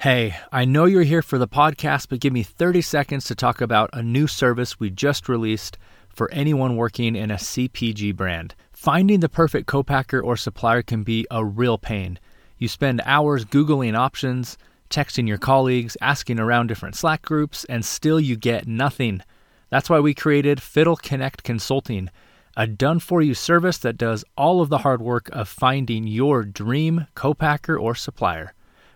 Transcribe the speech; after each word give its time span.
Hey, 0.00 0.34
I 0.50 0.64
know 0.64 0.86
you're 0.86 1.02
here 1.02 1.20
for 1.20 1.36
the 1.36 1.46
podcast, 1.46 2.08
but 2.08 2.20
give 2.20 2.32
me 2.32 2.42
30 2.42 2.80
seconds 2.80 3.26
to 3.26 3.34
talk 3.34 3.60
about 3.60 3.90
a 3.92 4.02
new 4.02 4.26
service 4.26 4.80
we 4.80 4.88
just 4.88 5.28
released 5.28 5.76
for 6.08 6.32
anyone 6.32 6.76
working 6.76 7.14
in 7.14 7.30
a 7.30 7.34
CPG 7.34 8.16
brand. 8.16 8.54
Finding 8.72 9.20
the 9.20 9.28
perfect 9.28 9.66
co-packer 9.66 10.18
or 10.18 10.38
supplier 10.38 10.80
can 10.80 11.02
be 11.02 11.26
a 11.30 11.44
real 11.44 11.76
pain. 11.76 12.18
You 12.56 12.66
spend 12.66 13.02
hours 13.04 13.44
Googling 13.44 13.94
options, 13.94 14.56
texting 14.88 15.28
your 15.28 15.36
colleagues, 15.36 15.98
asking 16.00 16.40
around 16.40 16.68
different 16.68 16.96
Slack 16.96 17.20
groups, 17.20 17.64
and 17.64 17.84
still 17.84 18.18
you 18.18 18.36
get 18.36 18.66
nothing. 18.66 19.22
That's 19.68 19.90
why 19.90 20.00
we 20.00 20.14
created 20.14 20.62
Fiddle 20.62 20.96
Connect 20.96 21.42
Consulting, 21.42 22.08
a 22.56 22.66
done 22.66 23.00
for 23.00 23.20
you 23.20 23.34
service 23.34 23.76
that 23.76 23.98
does 23.98 24.24
all 24.34 24.62
of 24.62 24.70
the 24.70 24.78
hard 24.78 25.02
work 25.02 25.28
of 25.30 25.46
finding 25.46 26.06
your 26.06 26.42
dream 26.42 27.06
co-packer 27.14 27.78
or 27.78 27.94
supplier. 27.94 28.54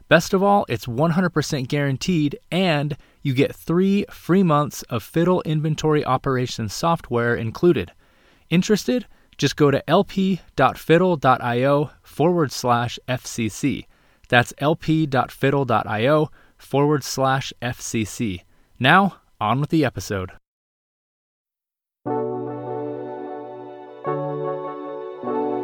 Best 0.09 0.35
of 0.35 0.43
all, 0.43 0.67
it's 0.69 0.85
100% 0.85 1.67
guaranteed, 1.67 2.39
and 2.51 2.99
you 3.23 3.33
get 3.33 3.57
three 3.57 4.05
free 4.11 4.43
months 4.43 4.83
of 4.85 5.03
Fiddle 5.03 5.41
inventory 5.43 6.05
operations 6.05 6.75
software 6.75 7.35
included. 7.35 7.93
Interested? 8.51 9.07
Just 9.39 9.57
go 9.57 9.71
to 9.71 9.83
lp.fiddle.io 9.89 11.91
forward 12.03 12.53
slash 12.53 12.99
FCC. 13.09 13.87
That's 14.29 14.53
lp.fiddle.io 14.59 16.31
forward 16.59 17.03
slash 17.03 17.53
FCC. 17.63 18.43
Now, 18.79 19.17
on 19.41 19.61
with 19.61 19.71
the 19.71 19.87
episode. 19.87 20.33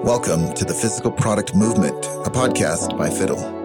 Welcome 0.02 0.54
to 0.54 0.64
the 0.64 0.74
Physical 0.74 1.12
Product 1.12 1.54
Movement, 1.54 2.06
a 2.06 2.30
podcast 2.30 2.96
by 2.96 3.10
Fiddle. 3.10 3.59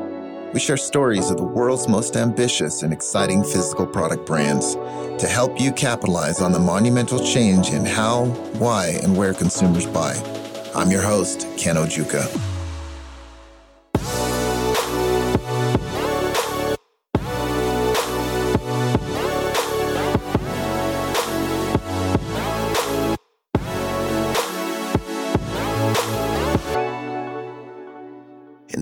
We 0.56 0.62
share 0.62 0.78
stories 0.78 1.30
of 1.32 1.36
the 1.36 1.44
world's 1.44 1.90
most 1.90 2.16
ambitious 2.16 2.82
and 2.82 2.94
exciting 2.94 3.44
physical 3.44 3.86
product 3.86 4.26
brands 4.26 4.76
to 4.76 5.28
help 5.28 5.60
you 5.60 5.74
capitalize 5.74 6.40
on 6.40 6.54
the 6.54 6.60
monumental 6.60 7.20
change 7.20 7.72
in 7.72 7.84
how, 7.86 8.28
why, 8.58 8.98
and 9.04 9.18
where 9.18 9.34
consumers 9.34 9.86
buy. 9.86 10.14
I'm 10.74 10.92
your 10.92 11.02
host, 11.02 11.46
Ken 11.58 11.76
Ojuka. 11.76 12.55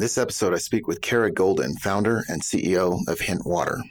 This 0.04 0.18
episode, 0.18 0.54
I 0.54 0.58
speak 0.58 0.86
with 0.86 1.00
Kara 1.00 1.32
Goldin, 1.32 1.80
founder 1.80 2.26
and 2.28 2.42
CEO 2.42 3.08
of 3.08 3.22
Hint 3.22 3.46
Water. 3.46 3.82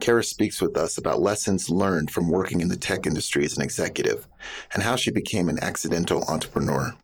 Kara 0.00 0.22
speaks 0.22 0.60
with 0.60 0.76
us 0.76 0.98
about 0.98 1.22
lessons 1.22 1.70
learned 1.70 2.10
from 2.10 2.28
working 2.28 2.60
in 2.60 2.68
the 2.68 2.76
tech 2.76 3.06
industry 3.06 3.42
as 3.46 3.56
an 3.56 3.62
executive 3.62 4.28
and 4.74 4.82
how 4.82 4.96
she 4.96 5.10
became 5.10 5.48
an 5.48 5.58
accidental 5.62 6.24
entrepreneur. 6.24 6.94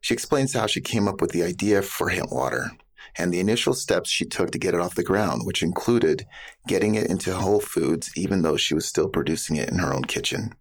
She 0.00 0.14
explains 0.14 0.54
how 0.54 0.66
she 0.66 0.80
came 0.80 1.06
up 1.06 1.20
with 1.20 1.32
the 1.32 1.42
idea 1.42 1.82
for 1.82 2.08
Hint 2.08 2.32
Water 2.32 2.70
and 3.18 3.30
the 3.30 3.40
initial 3.40 3.74
steps 3.74 4.08
she 4.08 4.24
took 4.24 4.52
to 4.52 4.58
get 4.58 4.72
it 4.72 4.80
off 4.80 4.94
the 4.94 5.04
ground, 5.04 5.42
which 5.44 5.62
included 5.62 6.24
getting 6.66 6.94
it 6.94 7.10
into 7.10 7.34
Whole 7.34 7.60
Foods 7.60 8.10
even 8.16 8.40
though 8.40 8.56
she 8.56 8.72
was 8.72 8.86
still 8.86 9.10
producing 9.10 9.56
it 9.56 9.68
in 9.68 9.80
her 9.80 9.92
own 9.92 10.04
kitchen. 10.04 10.54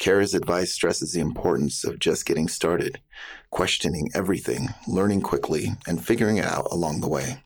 Kara's 0.00 0.32
advice 0.32 0.72
stresses 0.72 1.12
the 1.12 1.20
importance 1.20 1.84
of 1.84 1.98
just 1.98 2.24
getting 2.24 2.48
started, 2.48 3.02
questioning 3.50 4.10
everything, 4.14 4.70
learning 4.88 5.20
quickly, 5.20 5.74
and 5.86 6.02
figuring 6.04 6.38
it 6.38 6.46
out 6.46 6.66
along 6.70 7.00
the 7.00 7.08
way. 7.08 7.44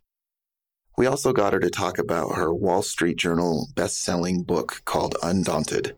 We 0.97 1.07
also 1.07 1.33
got 1.33 1.53
her 1.53 1.59
to 1.59 1.69
talk 1.69 1.99
about 1.99 2.37
her 2.37 2.55
Wall 2.55 2.83
Street 2.83 3.17
Journal 3.17 3.67
best-selling 3.75 4.45
book 4.45 4.83
called 4.85 5.17
Undaunted: 5.21 5.97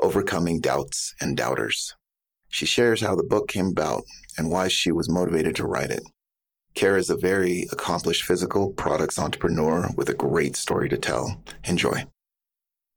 Overcoming 0.00 0.60
Doubts 0.60 1.14
and 1.20 1.36
Doubters. 1.36 1.94
She 2.48 2.64
shares 2.64 3.02
how 3.02 3.14
the 3.14 3.22
book 3.22 3.46
came 3.46 3.66
about 3.66 4.04
and 4.38 4.50
why 4.50 4.68
she 4.68 4.90
was 4.90 5.10
motivated 5.10 5.54
to 5.56 5.66
write 5.66 5.90
it. 5.90 6.02
Kara 6.74 6.98
is 6.98 7.10
a 7.10 7.16
very 7.18 7.66
accomplished 7.70 8.24
physical 8.24 8.70
products 8.70 9.18
entrepreneur 9.18 9.90
with 9.94 10.08
a 10.08 10.14
great 10.14 10.56
story 10.56 10.88
to 10.88 10.96
tell. 10.96 11.42
Enjoy. 11.64 12.06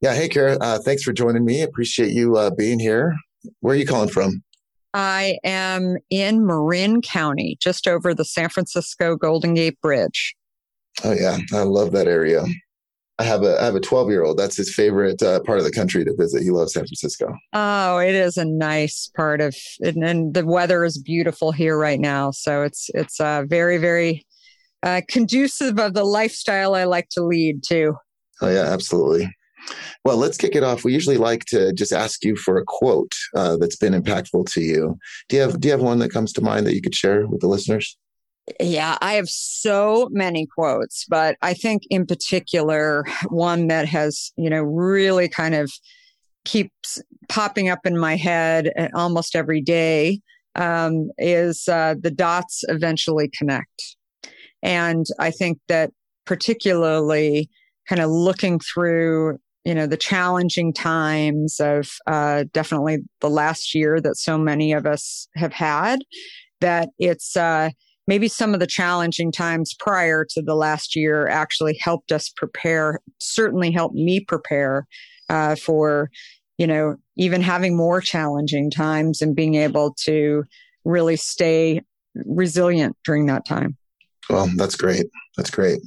Yeah. 0.01 0.15
Hey, 0.15 0.29
Kara. 0.29 0.57
Uh, 0.59 0.79
thanks 0.79 1.03
for 1.03 1.13
joining 1.13 1.45
me. 1.45 1.61
Appreciate 1.61 2.11
you 2.11 2.35
uh, 2.35 2.49
being 2.49 2.79
here. 2.79 3.15
Where 3.59 3.75
are 3.75 3.77
you 3.77 3.85
calling 3.85 4.09
from? 4.09 4.43
I 4.95 5.37
am 5.43 5.97
in 6.09 6.45
Marin 6.45 7.01
County, 7.01 7.55
just 7.61 7.87
over 7.87 8.13
the 8.13 8.25
San 8.25 8.49
Francisco 8.49 9.15
Golden 9.15 9.53
Gate 9.53 9.79
Bridge. 9.79 10.35
Oh 11.03 11.13
yeah, 11.13 11.37
I 11.53 11.61
love 11.61 11.91
that 11.91 12.07
area. 12.07 12.43
I 13.19 13.23
have 13.23 13.43
a 13.43 13.61
I 13.61 13.65
have 13.65 13.75
a 13.75 13.79
12 13.79 14.09
year 14.09 14.23
old. 14.23 14.37
That's 14.37 14.57
his 14.57 14.73
favorite 14.73 15.21
uh, 15.21 15.41
part 15.41 15.59
of 15.59 15.65
the 15.65 15.71
country 15.71 16.03
to 16.03 16.15
visit. 16.17 16.41
He 16.41 16.49
loves 16.49 16.73
San 16.73 16.83
Francisco. 16.83 17.33
Oh, 17.53 17.99
it 17.99 18.15
is 18.15 18.37
a 18.37 18.45
nice 18.45 19.09
part 19.15 19.39
of, 19.39 19.55
and, 19.81 20.03
and 20.03 20.33
the 20.33 20.45
weather 20.45 20.83
is 20.83 20.97
beautiful 20.97 21.51
here 21.51 21.77
right 21.77 21.99
now. 21.99 22.31
So 22.31 22.63
it's 22.63 22.89
it's 22.95 23.19
uh, 23.19 23.43
very 23.47 23.77
very 23.77 24.25
uh, 24.81 25.01
conducive 25.07 25.79
of 25.79 25.93
the 25.93 26.03
lifestyle 26.03 26.73
I 26.73 26.85
like 26.85 27.09
to 27.09 27.23
lead 27.23 27.63
too. 27.63 27.95
Oh 28.41 28.49
yeah, 28.49 28.63
absolutely. 28.63 29.31
Well, 30.03 30.17
let's 30.17 30.37
kick 30.37 30.55
it 30.55 30.63
off. 30.63 30.83
We 30.83 30.93
usually 30.93 31.17
like 31.17 31.45
to 31.45 31.73
just 31.73 31.93
ask 31.93 32.23
you 32.23 32.35
for 32.35 32.57
a 32.57 32.65
quote 32.65 33.13
uh, 33.35 33.57
that's 33.57 33.75
been 33.75 33.93
impactful 33.93 34.51
to 34.53 34.61
you. 34.61 34.97
Do 35.29 35.35
you 35.35 35.41
have 35.41 35.59
Do 35.59 35.67
you 35.67 35.71
have 35.73 35.81
one 35.81 35.99
that 35.99 36.11
comes 36.11 36.33
to 36.33 36.41
mind 36.41 36.65
that 36.65 36.75
you 36.75 36.81
could 36.81 36.95
share 36.95 37.27
with 37.27 37.41
the 37.41 37.47
listeners? 37.47 37.97
Yeah, 38.59 38.97
I 39.01 39.13
have 39.13 39.29
so 39.29 40.09
many 40.11 40.47
quotes, 40.47 41.05
but 41.07 41.37
I 41.41 41.53
think 41.53 41.83
in 41.89 42.05
particular 42.05 43.05
one 43.29 43.67
that 43.67 43.87
has 43.87 44.31
you 44.35 44.49
know 44.49 44.61
really 44.61 45.29
kind 45.29 45.55
of 45.55 45.71
keeps 46.43 47.01
popping 47.29 47.69
up 47.69 47.85
in 47.85 47.97
my 47.97 48.15
head 48.15 48.71
uh, 48.77 48.87
almost 48.95 49.35
every 49.35 49.61
day 49.61 50.19
um, 50.55 51.11
is 51.19 51.67
uh, 51.67 51.95
the 52.01 52.11
dots 52.11 52.63
eventually 52.67 53.29
connect, 53.29 53.95
and 54.63 55.05
I 55.19 55.31
think 55.31 55.59
that 55.67 55.91
particularly 56.25 57.49
kind 57.87 58.01
of 58.01 58.09
looking 58.09 58.59
through 58.59 59.37
you 59.65 59.75
know 59.75 59.85
the 59.85 59.97
challenging 59.97 60.73
times 60.73 61.59
of 61.59 61.89
uh, 62.07 62.45
definitely 62.53 62.99
the 63.19 63.29
last 63.29 63.75
year 63.75 63.99
that 64.01 64.17
so 64.17 64.37
many 64.37 64.73
of 64.73 64.85
us 64.85 65.27
have 65.35 65.53
had 65.53 65.99
that 66.61 66.89
it's 66.99 67.35
uh, 67.35 67.69
maybe 68.07 68.27
some 68.27 68.53
of 68.53 68.59
the 68.59 68.67
challenging 68.67 69.31
times 69.31 69.73
prior 69.79 70.25
to 70.29 70.41
the 70.41 70.55
last 70.55 70.95
year 70.95 71.27
actually 71.27 71.77
helped 71.79 72.11
us 72.11 72.29
prepare 72.29 72.99
certainly 73.19 73.71
helped 73.71 73.95
me 73.95 74.19
prepare 74.19 74.87
uh, 75.29 75.55
for 75.55 76.09
you 76.57 76.65
know 76.65 76.95
even 77.17 77.41
having 77.41 77.75
more 77.75 78.01
challenging 78.01 78.71
times 78.71 79.21
and 79.21 79.35
being 79.35 79.55
able 79.55 79.93
to 79.93 80.43
really 80.85 81.15
stay 81.15 81.81
resilient 82.25 82.95
during 83.05 83.27
that 83.27 83.45
time. 83.45 83.77
Well 84.29 84.49
that's 84.55 84.75
great. 84.75 85.05
That's 85.37 85.51
great 85.51 85.81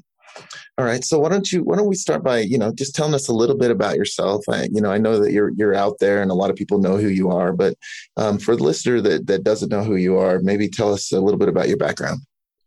all 0.78 0.84
right. 0.84 1.04
So 1.04 1.18
why 1.18 1.28
don't 1.28 1.50
you 1.52 1.62
why 1.62 1.76
don't 1.76 1.88
we 1.88 1.94
start 1.94 2.24
by 2.24 2.40
you 2.40 2.58
know 2.58 2.72
just 2.72 2.94
telling 2.94 3.14
us 3.14 3.28
a 3.28 3.34
little 3.34 3.56
bit 3.56 3.70
about 3.70 3.96
yourself? 3.96 4.44
I, 4.48 4.68
you 4.72 4.80
know 4.80 4.90
I 4.90 4.98
know 4.98 5.18
that 5.20 5.32
you're 5.32 5.50
you're 5.50 5.74
out 5.74 5.98
there 6.00 6.20
and 6.20 6.30
a 6.30 6.34
lot 6.34 6.50
of 6.50 6.56
people 6.56 6.78
know 6.78 6.96
who 6.96 7.08
you 7.08 7.30
are, 7.30 7.52
but 7.52 7.76
um, 8.16 8.38
for 8.38 8.56
the 8.56 8.64
listener 8.64 9.00
that 9.02 9.26
that 9.26 9.44
doesn't 9.44 9.70
know 9.70 9.84
who 9.84 9.96
you 9.96 10.16
are, 10.18 10.40
maybe 10.40 10.68
tell 10.68 10.92
us 10.92 11.12
a 11.12 11.20
little 11.20 11.38
bit 11.38 11.48
about 11.48 11.68
your 11.68 11.76
background. 11.76 12.20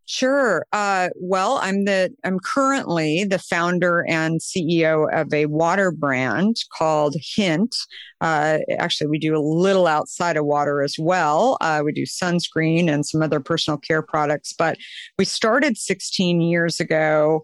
Sure. 0.09 0.65
Uh, 0.71 1.09
well, 1.17 1.59
I'm 1.61 1.83
the 1.83 2.15
I'm 2.23 2.39
currently 2.39 3.25
the 3.25 3.39
founder 3.39 4.05
and 4.07 4.39
CEO 4.39 5.05
of 5.13 5.33
a 5.33 5.47
water 5.47 5.91
brand 5.91 6.55
called 6.77 7.15
Hint. 7.35 7.75
Uh, 8.21 8.59
actually, 8.79 9.07
we 9.07 9.19
do 9.19 9.35
a 9.35 9.43
little 9.43 9.85
outside 9.85 10.37
of 10.37 10.45
water 10.45 10.81
as 10.81 10.95
well. 10.97 11.57
Uh, 11.59 11.81
we 11.83 11.91
do 11.91 12.03
sunscreen 12.03 12.89
and 12.89 13.05
some 13.05 13.21
other 13.21 13.41
personal 13.41 13.77
care 13.77 14.01
products, 14.01 14.53
but 14.57 14.77
we 15.19 15.25
started 15.25 15.77
16 15.77 16.39
years 16.39 16.79
ago 16.79 17.43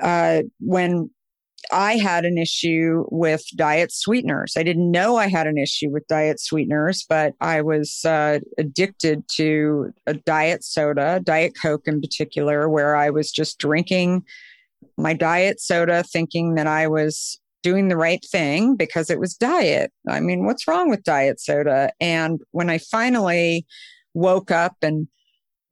uh, 0.00 0.44
when 0.60 1.10
I 1.72 1.96
had 1.96 2.24
an 2.24 2.38
issue 2.38 3.04
with 3.10 3.44
diet 3.56 3.92
sweeteners. 3.92 4.54
I 4.56 4.62
didn't 4.62 4.90
know 4.90 5.16
I 5.16 5.28
had 5.28 5.46
an 5.46 5.58
issue 5.58 5.90
with 5.90 6.06
diet 6.08 6.40
sweeteners, 6.40 7.04
but 7.08 7.34
I 7.40 7.62
was 7.62 8.04
uh, 8.04 8.40
addicted 8.58 9.24
to 9.36 9.92
a 10.06 10.14
diet 10.14 10.64
soda, 10.64 11.20
Diet 11.22 11.54
Coke 11.60 11.86
in 11.86 12.00
particular, 12.00 12.68
where 12.68 12.96
I 12.96 13.10
was 13.10 13.30
just 13.30 13.58
drinking 13.58 14.24
my 14.96 15.12
diet 15.12 15.60
soda 15.60 16.02
thinking 16.02 16.54
that 16.54 16.66
I 16.66 16.86
was 16.86 17.40
doing 17.62 17.88
the 17.88 17.96
right 17.96 18.24
thing 18.30 18.76
because 18.76 19.10
it 19.10 19.18
was 19.18 19.34
diet. 19.34 19.92
I 20.08 20.20
mean, 20.20 20.46
what's 20.46 20.68
wrong 20.68 20.88
with 20.88 21.02
diet 21.02 21.40
soda? 21.40 21.90
And 22.00 22.40
when 22.52 22.70
I 22.70 22.78
finally 22.78 23.66
woke 24.14 24.50
up 24.50 24.76
and 24.82 25.08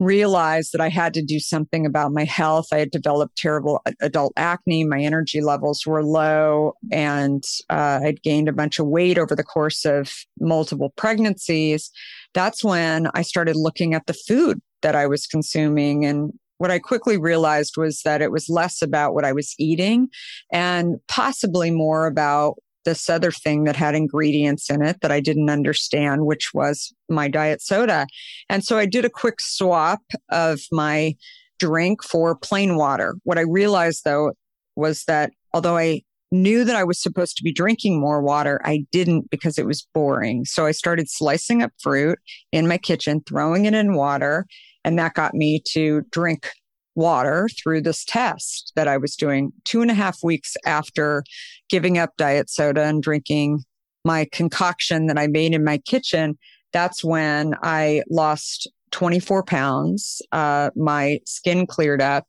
realized 0.04 0.72
that 0.72 0.80
I 0.80 0.88
had 0.88 1.14
to 1.14 1.22
do 1.22 1.40
something 1.40 1.86
about 1.86 2.12
my 2.12 2.24
health. 2.24 2.66
I 2.72 2.78
had 2.78 2.90
developed 2.90 3.36
terrible 3.36 3.82
adult 4.00 4.32
acne. 4.36 4.84
My 4.84 5.00
energy 5.00 5.40
levels 5.40 5.84
were 5.86 6.04
low, 6.04 6.74
and 6.92 7.42
uh, 7.70 8.00
I'd 8.04 8.22
gained 8.22 8.48
a 8.48 8.52
bunch 8.52 8.78
of 8.78 8.86
weight 8.86 9.18
over 9.18 9.34
the 9.34 9.44
course 9.44 9.84
of 9.84 10.12
multiple 10.40 10.92
pregnancies. 10.96 11.90
That's 12.34 12.62
when 12.62 13.08
I 13.14 13.22
started 13.22 13.56
looking 13.56 13.94
at 13.94 14.06
the 14.06 14.14
food 14.14 14.60
that 14.82 14.94
I 14.94 15.06
was 15.06 15.26
consuming 15.26 16.04
and 16.04 16.32
what 16.58 16.70
I 16.70 16.78
quickly 16.78 17.16
realized 17.16 17.76
was 17.76 18.02
that 18.04 18.22
it 18.22 18.30
was 18.30 18.48
less 18.48 18.80
about 18.80 19.12
what 19.12 19.24
I 19.24 19.32
was 19.32 19.54
eating 19.58 20.08
and 20.52 21.00
possibly 21.08 21.70
more 21.70 22.06
about 22.06 22.54
this 22.84 23.08
other 23.08 23.30
thing 23.30 23.64
that 23.64 23.76
had 23.76 23.94
ingredients 23.94 24.70
in 24.70 24.82
it 24.82 25.00
that 25.00 25.12
I 25.12 25.20
didn't 25.20 25.50
understand, 25.50 26.26
which 26.26 26.52
was 26.54 26.92
my 27.08 27.28
diet 27.28 27.62
soda. 27.62 28.06
And 28.48 28.64
so 28.64 28.78
I 28.78 28.86
did 28.86 29.04
a 29.04 29.10
quick 29.10 29.40
swap 29.40 30.02
of 30.30 30.60
my 30.70 31.14
drink 31.58 32.02
for 32.02 32.36
plain 32.36 32.76
water. 32.76 33.14
What 33.24 33.38
I 33.38 33.42
realized 33.42 34.02
though 34.04 34.32
was 34.76 35.04
that 35.04 35.32
although 35.52 35.76
I 35.76 36.02
knew 36.32 36.64
that 36.64 36.76
I 36.76 36.84
was 36.84 37.00
supposed 37.00 37.36
to 37.36 37.44
be 37.44 37.52
drinking 37.52 38.00
more 38.00 38.20
water, 38.20 38.60
I 38.64 38.84
didn't 38.90 39.30
because 39.30 39.58
it 39.58 39.66
was 39.66 39.86
boring. 39.94 40.44
So 40.44 40.66
I 40.66 40.72
started 40.72 41.08
slicing 41.08 41.62
up 41.62 41.72
fruit 41.80 42.18
in 42.50 42.66
my 42.66 42.76
kitchen, 42.76 43.22
throwing 43.26 43.66
it 43.66 43.74
in 43.74 43.94
water, 43.94 44.46
and 44.84 44.98
that 44.98 45.14
got 45.14 45.34
me 45.34 45.62
to 45.72 46.02
drink 46.10 46.50
water 46.94 47.48
through 47.60 47.82
this 47.82 48.04
test 48.04 48.72
that 48.76 48.88
I 48.88 48.96
was 48.96 49.16
doing 49.16 49.52
two 49.64 49.82
and 49.82 49.90
a 49.90 49.94
half 49.94 50.18
weeks 50.22 50.54
after 50.64 51.24
giving 51.68 51.98
up 51.98 52.10
diet 52.16 52.50
soda 52.50 52.84
and 52.84 53.02
drinking 53.02 53.64
my 54.04 54.26
concoction 54.32 55.06
that 55.06 55.18
I 55.18 55.26
made 55.26 55.54
in 55.54 55.64
my 55.64 55.78
kitchen. 55.78 56.38
That's 56.72 57.02
when 57.02 57.54
I 57.62 58.02
lost 58.10 58.68
24 58.90 59.44
pounds. 59.44 60.20
Uh, 60.30 60.70
my 60.76 61.18
skin 61.24 61.66
cleared 61.66 62.02
up 62.02 62.26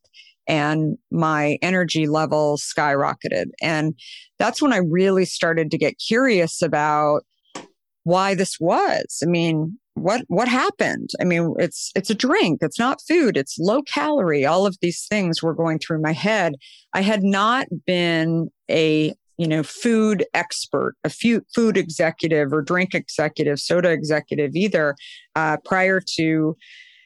and 0.47 0.97
my 1.11 1.57
energy 1.61 2.07
level 2.07 2.57
skyrocketed. 2.57 3.47
And 3.61 3.95
that's 4.39 4.61
when 4.61 4.73
I 4.73 4.77
really 4.77 5.25
started 5.25 5.71
to 5.71 5.77
get 5.77 5.99
curious 5.99 6.61
about 6.61 7.23
why 8.05 8.35
this 8.35 8.57
was. 8.59 9.19
I 9.21 9.25
mean, 9.25 9.77
what 9.95 10.23
what 10.27 10.47
happened? 10.47 11.09
I 11.19 11.23
mean 11.23 11.53
it's 11.57 11.91
it's 11.95 12.09
a 12.09 12.15
drink. 12.15 12.59
It's 12.61 12.79
not 12.79 13.01
food. 13.07 13.35
It's 13.35 13.57
low 13.59 13.81
calorie. 13.81 14.45
All 14.45 14.65
of 14.65 14.77
these 14.81 15.05
things 15.09 15.41
were 15.41 15.53
going 15.53 15.79
through 15.79 16.01
my 16.01 16.13
head. 16.13 16.53
I 16.93 17.01
had 17.01 17.23
not 17.23 17.67
been 17.85 18.49
a 18.69 19.13
you 19.37 19.47
know 19.47 19.63
food 19.63 20.25
expert 20.33 20.95
a 21.03 21.09
food 21.09 21.77
executive 21.77 22.53
or 22.53 22.61
drink 22.61 22.93
executive 22.93 23.59
soda 23.59 23.91
executive 23.91 24.55
either 24.55 24.95
uh, 25.35 25.57
prior 25.65 26.01
to 26.17 26.55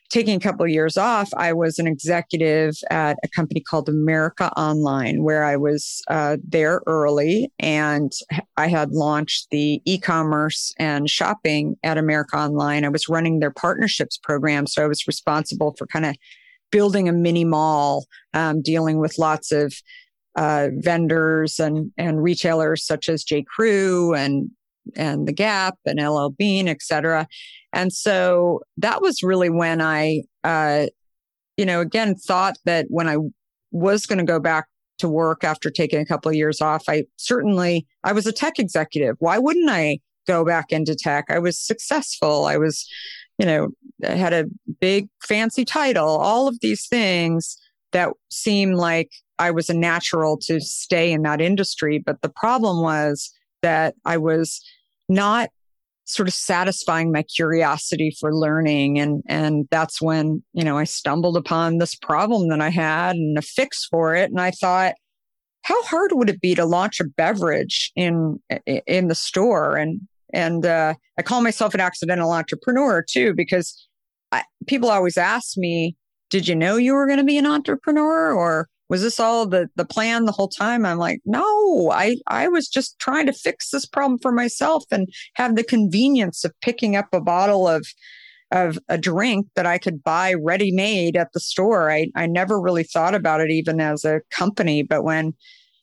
taking 0.09 0.35
a 0.35 0.39
couple 0.39 0.65
of 0.65 0.71
years 0.71 0.97
off, 0.97 1.29
I 1.37 1.53
was 1.53 1.77
an 1.77 1.87
executive 1.87 2.75
at 2.89 3.17
a 3.23 3.27
company 3.27 3.61
called 3.61 3.87
America 3.87 4.51
Online, 4.57 5.23
where 5.23 5.43
I 5.43 5.55
was 5.55 6.01
uh, 6.07 6.37
there 6.43 6.81
early 6.87 7.51
and 7.59 8.11
I 8.57 8.67
had 8.67 8.91
launched 8.91 9.47
the 9.51 9.81
e 9.85 9.99
commerce 9.99 10.73
and 10.79 11.09
shopping 11.09 11.77
at 11.83 11.97
America 11.97 12.37
Online. 12.37 12.85
I 12.85 12.89
was 12.89 13.07
running 13.07 13.39
their 13.39 13.51
partnerships 13.51 14.17
program. 14.17 14.65
So 14.65 14.83
I 14.83 14.87
was 14.87 15.07
responsible 15.07 15.75
for 15.77 15.85
kind 15.87 16.05
of 16.05 16.15
building 16.71 17.07
a 17.07 17.13
mini 17.13 17.45
mall, 17.45 18.05
um, 18.33 18.61
dealing 18.61 18.99
with 18.99 19.19
lots 19.19 19.51
of 19.51 19.73
uh, 20.35 20.69
vendors 20.77 21.59
and, 21.59 21.91
and 21.97 22.23
retailers 22.23 22.85
such 22.85 23.09
as 23.09 23.23
J. 23.23 23.43
Crew 23.43 24.13
and 24.13 24.49
and 24.95 25.27
the 25.27 25.33
Gap 25.33 25.75
and 25.85 25.99
LL 25.99 26.29
Bean, 26.29 26.67
et 26.67 26.81
cetera. 26.81 27.27
And 27.73 27.93
so 27.93 28.61
that 28.77 29.01
was 29.01 29.23
really 29.23 29.49
when 29.49 29.81
I, 29.81 30.23
uh, 30.43 30.87
you 31.57 31.65
know, 31.65 31.81
again, 31.81 32.15
thought 32.15 32.57
that 32.65 32.87
when 32.89 33.07
I 33.07 33.17
was 33.71 34.05
going 34.05 34.19
to 34.19 34.25
go 34.25 34.39
back 34.39 34.67
to 34.99 35.09
work 35.09 35.43
after 35.43 35.69
taking 35.69 35.99
a 35.99 36.05
couple 36.05 36.29
of 36.29 36.35
years 36.35 36.61
off, 36.61 36.85
I 36.87 37.05
certainly, 37.17 37.85
I 38.03 38.13
was 38.13 38.25
a 38.25 38.31
tech 38.31 38.59
executive. 38.59 39.15
Why 39.19 39.37
wouldn't 39.37 39.69
I 39.69 39.99
go 40.27 40.45
back 40.45 40.71
into 40.71 40.95
tech? 40.95 41.25
I 41.29 41.39
was 41.39 41.59
successful. 41.59 42.45
I 42.45 42.57
was, 42.57 42.87
you 43.37 43.45
know, 43.45 43.69
I 44.05 44.11
had 44.11 44.33
a 44.33 44.45
big 44.79 45.09
fancy 45.21 45.65
title, 45.65 46.07
all 46.07 46.47
of 46.47 46.59
these 46.61 46.87
things 46.87 47.57
that 47.91 48.09
seemed 48.29 48.75
like 48.75 49.11
I 49.39 49.51
was 49.51 49.69
a 49.69 49.73
natural 49.73 50.37
to 50.43 50.59
stay 50.59 51.11
in 51.11 51.21
that 51.23 51.41
industry. 51.41 51.97
But 51.97 52.21
the 52.21 52.29
problem 52.29 52.81
was 52.81 53.31
that 53.61 53.95
I 54.05 54.17
was 54.17 54.61
not 55.09 55.49
sort 56.05 56.27
of 56.27 56.33
satisfying 56.33 57.11
my 57.11 57.23
curiosity 57.23 58.15
for 58.19 58.33
learning. 58.33 58.99
And 58.99 59.23
and 59.27 59.67
that's 59.69 60.01
when 60.01 60.43
you 60.53 60.63
know 60.63 60.77
I 60.77 60.85
stumbled 60.85 61.37
upon 61.37 61.77
this 61.77 61.95
problem 61.95 62.49
that 62.49 62.61
I 62.61 62.69
had 62.69 63.15
and 63.15 63.37
a 63.37 63.41
fix 63.41 63.85
for 63.85 64.15
it. 64.15 64.31
And 64.31 64.41
I 64.41 64.51
thought 64.51 64.95
how 65.63 65.81
hard 65.83 66.11
would 66.13 66.29
it 66.29 66.41
be 66.41 66.55
to 66.55 66.65
launch 66.65 66.99
a 66.99 67.05
beverage 67.05 67.91
in 67.95 68.39
in 68.65 69.07
the 69.07 69.15
store? 69.15 69.75
And 69.75 70.01
and 70.33 70.65
uh, 70.65 70.93
I 71.17 71.21
call 71.21 71.41
myself 71.41 71.73
an 71.73 71.79
accidental 71.79 72.31
entrepreneur 72.31 73.03
too 73.07 73.33
because 73.33 73.87
I, 74.31 74.43
people 74.67 74.89
always 74.89 75.17
ask 75.17 75.57
me 75.57 75.95
did 76.29 76.47
you 76.47 76.55
know 76.55 76.77
you 76.77 76.93
were 76.93 77.07
going 77.07 77.17
to 77.19 77.25
be 77.25 77.37
an 77.37 77.47
entrepreneur? 77.47 78.31
or 78.31 78.67
was 78.89 79.03
this 79.03 79.19
all 79.19 79.45
the 79.45 79.69
the 79.75 79.85
plan 79.85 80.25
the 80.25 80.31
whole 80.31 80.47
time? 80.47 80.85
I'm 80.85 80.97
like 80.97 81.21
no 81.25 81.91
i 81.91 82.17
i 82.27 82.47
was 82.47 82.67
just 82.67 82.97
trying 82.99 83.25
to 83.27 83.33
fix 83.33 83.69
this 83.69 83.85
problem 83.85 84.19
for 84.19 84.31
myself 84.31 84.83
and 84.91 85.07
have 85.35 85.55
the 85.55 85.63
convenience 85.63 86.43
of 86.43 86.53
picking 86.61 86.95
up 86.95 87.07
a 87.13 87.21
bottle 87.21 87.67
of 87.67 87.87
of 88.51 88.79
a 88.89 88.97
drink 88.97 89.47
that 89.55 89.65
i 89.65 89.77
could 89.77 90.03
buy 90.03 90.33
ready 90.33 90.71
made 90.71 91.15
at 91.15 91.31
the 91.33 91.39
store. 91.39 91.91
I 91.91 92.07
i 92.15 92.25
never 92.25 92.59
really 92.59 92.83
thought 92.83 93.15
about 93.15 93.41
it 93.41 93.51
even 93.51 93.79
as 93.79 94.03
a 94.05 94.21
company 94.31 94.83
but 94.83 95.03
when 95.03 95.33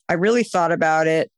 i 0.09 0.13
really 0.13 0.43
thought 0.43 0.71
about 0.71 1.07
it 1.07 1.31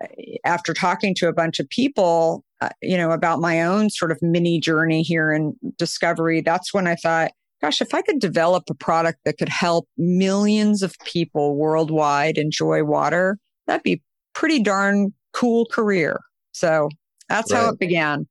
eh, 0.00 0.36
after 0.44 0.72
talking 0.72 1.14
to 1.16 1.28
a 1.28 1.32
bunch 1.32 1.58
of 1.58 1.68
people 1.68 2.44
uh, 2.60 2.70
you 2.82 2.96
know 2.96 3.10
about 3.10 3.40
my 3.40 3.62
own 3.62 3.90
sort 3.90 4.12
of 4.12 4.18
mini 4.22 4.60
journey 4.60 5.02
here 5.02 5.32
in 5.32 5.54
discovery 5.76 6.40
that's 6.40 6.72
when 6.72 6.86
i 6.86 6.94
thought 6.94 7.32
gosh, 7.60 7.80
if 7.80 7.94
I 7.94 8.02
could 8.02 8.20
develop 8.20 8.64
a 8.70 8.74
product 8.74 9.20
that 9.24 9.38
could 9.38 9.48
help 9.48 9.88
millions 9.96 10.82
of 10.82 10.94
people 11.04 11.56
worldwide 11.56 12.38
enjoy 12.38 12.84
water, 12.84 13.38
that'd 13.66 13.82
be 13.82 14.02
pretty 14.34 14.62
darn 14.62 15.12
cool 15.32 15.66
career. 15.66 16.18
So 16.52 16.88
that's 17.28 17.52
right. 17.52 17.60
how 17.60 17.68
it 17.70 17.78
began. 17.78 18.26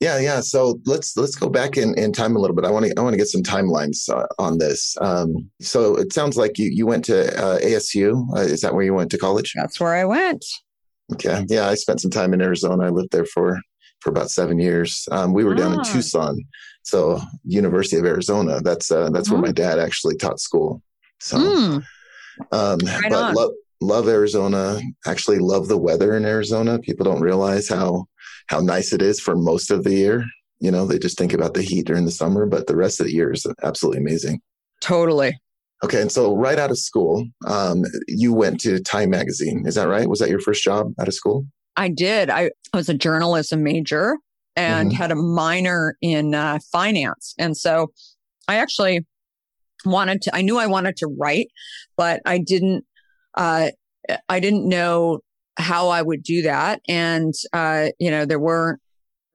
Yeah, 0.00 0.18
yeah. 0.20 0.40
So 0.40 0.78
let's 0.86 1.16
let's 1.16 1.34
go 1.34 1.48
back 1.48 1.76
in, 1.76 1.98
in 1.98 2.12
time 2.12 2.36
a 2.36 2.38
little 2.38 2.54
bit. 2.54 2.64
I 2.64 2.70
want 2.70 2.86
to 2.86 2.94
I 2.96 3.02
want 3.02 3.14
to 3.14 3.18
get 3.18 3.26
some 3.26 3.42
timelines 3.42 4.08
uh, 4.08 4.26
on 4.38 4.58
this. 4.58 4.96
Um, 5.00 5.50
so 5.60 5.96
it 5.96 6.12
sounds 6.12 6.36
like 6.36 6.56
you 6.56 6.70
you 6.72 6.86
went 6.86 7.04
to 7.06 7.36
uh, 7.36 7.58
ASU. 7.58 8.24
Uh, 8.36 8.40
is 8.40 8.60
that 8.60 8.74
where 8.74 8.84
you 8.84 8.94
went 8.94 9.10
to 9.10 9.18
college? 9.18 9.52
That's 9.56 9.80
where 9.80 9.96
I 9.96 10.04
went. 10.04 10.44
Okay. 11.14 11.44
Yeah, 11.48 11.68
I 11.68 11.74
spent 11.74 12.00
some 12.00 12.10
time 12.10 12.32
in 12.32 12.40
Arizona. 12.40 12.84
I 12.84 12.90
lived 12.90 13.10
there 13.10 13.24
for 13.24 13.60
for 14.00 14.10
about 14.10 14.30
seven 14.30 14.60
years. 14.60 15.08
Um, 15.10 15.32
we 15.32 15.44
were 15.44 15.54
down 15.54 15.72
in 15.72 15.80
ah. 15.80 15.84
Tucson, 15.84 16.38
so 16.88 17.20
University 17.44 17.98
of 17.98 18.06
Arizona. 18.06 18.60
That's 18.60 18.90
uh, 18.90 19.10
that's 19.10 19.30
where 19.30 19.40
my 19.40 19.48
mm-hmm. 19.48 19.54
dad 19.54 19.78
actually 19.78 20.16
taught 20.16 20.40
school. 20.40 20.82
So, 21.20 21.36
mm. 21.36 21.84
um, 22.52 22.78
right 22.80 23.10
but 23.10 23.34
love 23.34 23.50
love 23.80 24.08
Arizona. 24.08 24.80
Actually, 25.06 25.38
love 25.38 25.68
the 25.68 25.76
weather 25.76 26.16
in 26.16 26.24
Arizona. 26.24 26.78
People 26.78 27.04
don't 27.04 27.20
realize 27.20 27.68
how 27.68 28.06
how 28.46 28.60
nice 28.60 28.92
it 28.92 29.02
is 29.02 29.20
for 29.20 29.36
most 29.36 29.70
of 29.70 29.84
the 29.84 29.94
year. 29.94 30.24
You 30.60 30.70
know, 30.70 30.86
they 30.86 30.98
just 30.98 31.18
think 31.18 31.32
about 31.32 31.54
the 31.54 31.62
heat 31.62 31.86
during 31.86 32.04
the 32.04 32.10
summer, 32.10 32.46
but 32.46 32.66
the 32.66 32.76
rest 32.76 33.00
of 33.00 33.06
the 33.06 33.14
year 33.14 33.32
is 33.32 33.46
absolutely 33.62 34.00
amazing. 34.00 34.40
Totally. 34.80 35.38
Okay, 35.84 36.00
and 36.00 36.10
so 36.10 36.34
right 36.34 36.58
out 36.58 36.70
of 36.70 36.78
school, 36.78 37.24
um, 37.46 37.84
you 38.08 38.32
went 38.32 38.60
to 38.60 38.80
Time 38.80 39.10
Magazine. 39.10 39.64
Is 39.66 39.76
that 39.76 39.88
right? 39.88 40.08
Was 40.08 40.18
that 40.18 40.30
your 40.30 40.40
first 40.40 40.64
job 40.64 40.92
out 40.98 41.06
of 41.06 41.14
school? 41.14 41.46
I 41.76 41.88
did. 41.88 42.30
I 42.30 42.50
was 42.74 42.88
a 42.88 42.94
journalism 42.94 43.62
major 43.62 44.16
and 44.58 44.90
mm-hmm. 44.90 44.96
had 44.96 45.12
a 45.12 45.14
minor 45.14 45.96
in 46.02 46.34
uh, 46.34 46.58
finance. 46.72 47.32
And 47.38 47.56
so 47.56 47.92
I 48.48 48.56
actually 48.56 49.06
wanted 49.84 50.20
to, 50.22 50.34
I 50.34 50.42
knew 50.42 50.58
I 50.58 50.66
wanted 50.66 50.96
to 50.96 51.06
write, 51.06 51.46
but 51.96 52.20
I 52.26 52.38
didn't, 52.38 52.84
uh, 53.36 53.70
I 54.28 54.40
didn't 54.40 54.68
know 54.68 55.20
how 55.58 55.88
I 55.88 56.02
would 56.02 56.24
do 56.24 56.42
that. 56.42 56.80
And, 56.88 57.34
uh, 57.52 57.90
you 58.00 58.10
know, 58.10 58.24
there 58.24 58.40
weren't 58.40 58.80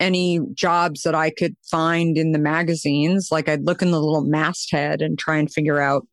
any 0.01 0.41
jobs 0.53 1.03
that 1.03 1.15
I 1.15 1.29
could 1.29 1.55
find 1.71 2.17
in 2.17 2.33
the 2.33 2.39
magazines. 2.39 3.29
Like 3.31 3.47
I'd 3.47 3.65
look 3.65 3.81
in 3.81 3.91
the 3.91 4.01
little 4.01 4.25
masthead 4.25 5.01
and 5.01 5.17
try 5.17 5.37
and 5.37 5.49
figure 5.49 5.79
out 5.79 6.05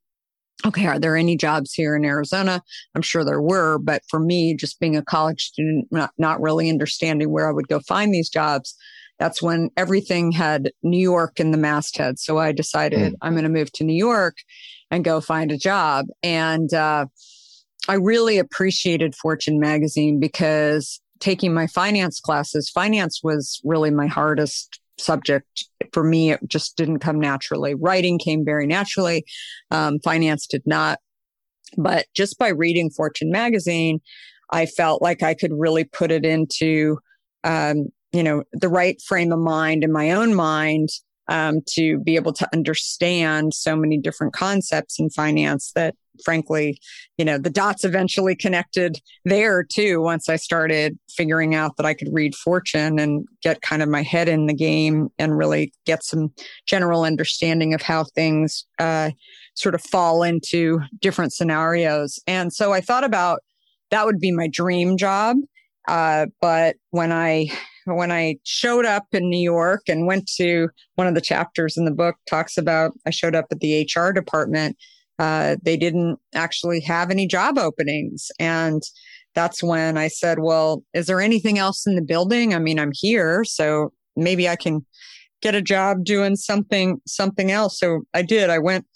okay, 0.66 0.86
are 0.86 0.98
there 0.98 1.16
any 1.16 1.38
jobs 1.38 1.72
here 1.72 1.96
in 1.96 2.04
Arizona? 2.04 2.62
I'm 2.94 3.00
sure 3.00 3.24
there 3.24 3.40
were, 3.40 3.78
but 3.78 4.02
for 4.10 4.20
me, 4.20 4.54
just 4.54 4.78
being 4.78 4.94
a 4.94 5.02
college 5.02 5.44
student, 5.44 5.86
not, 5.90 6.10
not 6.18 6.38
really 6.38 6.68
understanding 6.68 7.30
where 7.30 7.48
I 7.48 7.52
would 7.52 7.68
go 7.68 7.80
find 7.80 8.12
these 8.12 8.28
jobs, 8.28 8.76
that's 9.20 9.42
when 9.42 9.68
everything 9.76 10.32
had 10.32 10.72
New 10.82 10.98
York 10.98 11.38
in 11.38 11.50
the 11.50 11.58
masthead. 11.58 12.18
So 12.18 12.38
I 12.38 12.52
decided 12.52 13.12
mm. 13.12 13.16
I'm 13.20 13.34
going 13.34 13.44
to 13.44 13.50
move 13.50 13.70
to 13.72 13.84
New 13.84 13.94
York 13.94 14.38
and 14.90 15.04
go 15.04 15.20
find 15.20 15.52
a 15.52 15.58
job. 15.58 16.06
And 16.22 16.72
uh, 16.72 17.04
I 17.86 17.94
really 17.94 18.38
appreciated 18.38 19.14
Fortune 19.14 19.60
magazine 19.60 20.18
because 20.18 21.02
taking 21.20 21.52
my 21.52 21.66
finance 21.66 22.18
classes, 22.18 22.70
finance 22.70 23.20
was 23.22 23.60
really 23.62 23.90
my 23.90 24.06
hardest 24.06 24.80
subject 24.98 25.66
for 25.92 26.04
me 26.04 26.30
it 26.30 26.40
just 26.46 26.76
didn't 26.76 26.98
come 26.98 27.18
naturally 27.18 27.74
writing 27.74 28.18
came 28.18 28.44
very 28.44 28.66
naturally 28.66 29.24
um, 29.70 29.98
finance 30.04 30.46
did 30.46 30.62
not 30.66 30.98
but 31.78 32.04
just 32.14 32.38
by 32.38 32.48
reading 32.48 32.90
fortune 32.90 33.30
magazine 33.30 33.98
i 34.50 34.66
felt 34.66 35.00
like 35.00 35.22
i 35.22 35.32
could 35.32 35.52
really 35.54 35.84
put 35.84 36.10
it 36.10 36.26
into 36.26 36.98
um, 37.44 37.86
you 38.12 38.22
know 38.22 38.42
the 38.52 38.68
right 38.68 39.00
frame 39.02 39.32
of 39.32 39.38
mind 39.38 39.84
in 39.84 39.92
my 39.92 40.10
own 40.10 40.34
mind 40.34 40.88
um, 41.28 41.60
to 41.74 41.98
be 42.00 42.16
able 42.16 42.32
to 42.32 42.48
understand 42.52 43.54
so 43.54 43.76
many 43.76 43.96
different 43.96 44.32
concepts 44.32 44.98
in 44.98 45.10
finance 45.10 45.72
that 45.74 45.94
frankly, 46.24 46.78
you 47.18 47.24
know, 47.24 47.38
the 47.38 47.50
dots 47.50 47.84
eventually 47.84 48.34
connected 48.34 49.00
there 49.24 49.64
too. 49.64 50.00
Once 50.00 50.28
I 50.28 50.36
started 50.36 50.98
figuring 51.08 51.54
out 51.54 51.76
that 51.76 51.86
I 51.86 51.94
could 51.94 52.08
read 52.12 52.34
fortune 52.34 52.98
and 52.98 53.26
get 53.42 53.62
kind 53.62 53.82
of 53.82 53.88
my 53.88 54.02
head 54.02 54.28
in 54.28 54.46
the 54.46 54.54
game 54.54 55.08
and 55.18 55.36
really 55.36 55.72
get 55.86 56.04
some 56.04 56.32
general 56.66 57.04
understanding 57.04 57.74
of 57.74 57.82
how 57.82 58.04
things 58.04 58.64
uh, 58.78 59.10
sort 59.54 59.74
of 59.74 59.82
fall 59.82 60.22
into 60.22 60.80
different 61.00 61.32
scenarios. 61.32 62.18
And 62.26 62.52
so 62.52 62.72
I 62.72 62.80
thought 62.80 63.04
about 63.04 63.40
that 63.90 64.06
would 64.06 64.20
be 64.20 64.32
my 64.32 64.48
dream 64.48 64.96
job. 64.96 65.36
Uh, 65.88 66.26
but 66.40 66.76
when 66.90 67.12
I 67.12 67.48
when 67.94 68.12
I 68.12 68.36
showed 68.44 68.84
up 68.84 69.06
in 69.12 69.28
New 69.28 69.40
York 69.40 69.82
and 69.88 70.06
went 70.06 70.30
to 70.36 70.68
one 70.94 71.06
of 71.06 71.14
the 71.14 71.20
chapters 71.20 71.76
in 71.76 71.84
the 71.84 71.90
book 71.90 72.16
talks 72.28 72.56
about 72.56 72.92
I 73.06 73.10
showed 73.10 73.34
up 73.34 73.46
at 73.50 73.60
the 73.60 73.88
HR 73.94 74.12
department. 74.12 74.76
Uh, 75.18 75.56
they 75.62 75.76
didn't 75.76 76.18
actually 76.34 76.80
have 76.80 77.10
any 77.10 77.26
job 77.26 77.58
openings, 77.58 78.30
and 78.38 78.82
that's 79.34 79.62
when 79.62 79.98
I 79.98 80.08
said, 80.08 80.38
"Well, 80.40 80.82
is 80.94 81.06
there 81.06 81.20
anything 81.20 81.58
else 81.58 81.86
in 81.86 81.94
the 81.94 82.02
building? 82.02 82.54
I 82.54 82.58
mean, 82.58 82.78
I'm 82.78 82.92
here, 82.94 83.44
so 83.44 83.92
maybe 84.16 84.48
I 84.48 84.56
can 84.56 84.84
get 85.42 85.54
a 85.54 85.62
job 85.62 86.04
doing 86.04 86.36
something 86.36 87.00
something 87.06 87.50
else." 87.50 87.78
So 87.78 88.02
I 88.14 88.22
did. 88.22 88.50
I 88.50 88.58
went 88.58 88.86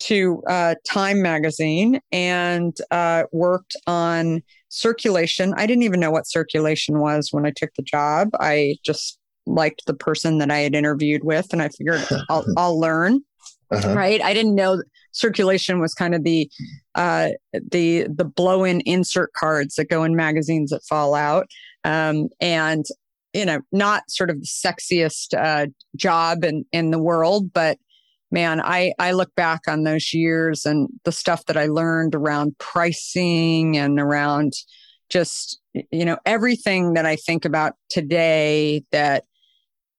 to 0.00 0.42
uh, 0.48 0.74
Time 0.86 1.22
Magazine 1.22 2.00
and 2.12 2.76
uh, 2.90 3.24
worked 3.32 3.76
on 3.86 4.42
circulation. 4.68 5.54
I 5.56 5.66
didn't 5.66 5.82
even 5.82 6.00
know 6.00 6.10
what 6.10 6.26
circulation 6.26 6.98
was 6.98 7.28
when 7.30 7.46
I 7.46 7.52
took 7.54 7.70
the 7.76 7.82
job. 7.82 8.30
I 8.40 8.76
just 8.84 9.18
liked 9.46 9.82
the 9.86 9.94
person 9.94 10.38
that 10.38 10.50
I 10.50 10.58
had 10.58 10.74
interviewed 10.74 11.24
with, 11.24 11.52
and 11.52 11.62
I 11.62 11.68
figured 11.68 12.06
I'll, 12.28 12.44
I'll 12.56 12.78
learn. 12.78 13.20
Uh-huh. 13.72 13.94
Right. 13.94 14.20
I 14.20 14.34
didn't 14.34 14.56
know 14.56 14.82
circulation 15.12 15.80
was 15.80 15.94
kind 15.94 16.14
of 16.14 16.24
the 16.24 16.50
uh, 16.96 17.30
the 17.70 18.06
the 18.12 18.24
blow 18.24 18.64
in 18.64 18.80
insert 18.80 19.32
cards 19.34 19.76
that 19.76 19.88
go 19.88 20.02
in 20.02 20.16
magazines 20.16 20.70
that 20.70 20.82
fall 20.88 21.14
out, 21.14 21.46
um, 21.84 22.28
and 22.40 22.84
you 23.32 23.44
know, 23.44 23.60
not 23.70 24.02
sort 24.10 24.30
of 24.30 24.40
the 24.40 24.46
sexiest 24.46 25.38
uh, 25.38 25.66
job 25.96 26.44
in 26.44 26.64
in 26.72 26.90
the 26.90 26.98
world, 26.98 27.52
but 27.52 27.78
man, 28.30 28.60
I, 28.60 28.92
I 28.98 29.12
look 29.12 29.34
back 29.34 29.62
on 29.66 29.84
those 29.84 30.12
years 30.12 30.66
and 30.66 30.88
the 31.04 31.12
stuff 31.12 31.46
that 31.46 31.56
I 31.56 31.66
learned 31.66 32.14
around 32.14 32.58
pricing 32.58 33.76
and 33.76 33.98
around 33.98 34.52
just, 35.08 35.60
you 35.90 36.04
know, 36.04 36.18
everything 36.24 36.94
that 36.94 37.06
I 37.06 37.16
think 37.16 37.44
about 37.44 37.74
today 37.88 38.84
that 38.92 39.24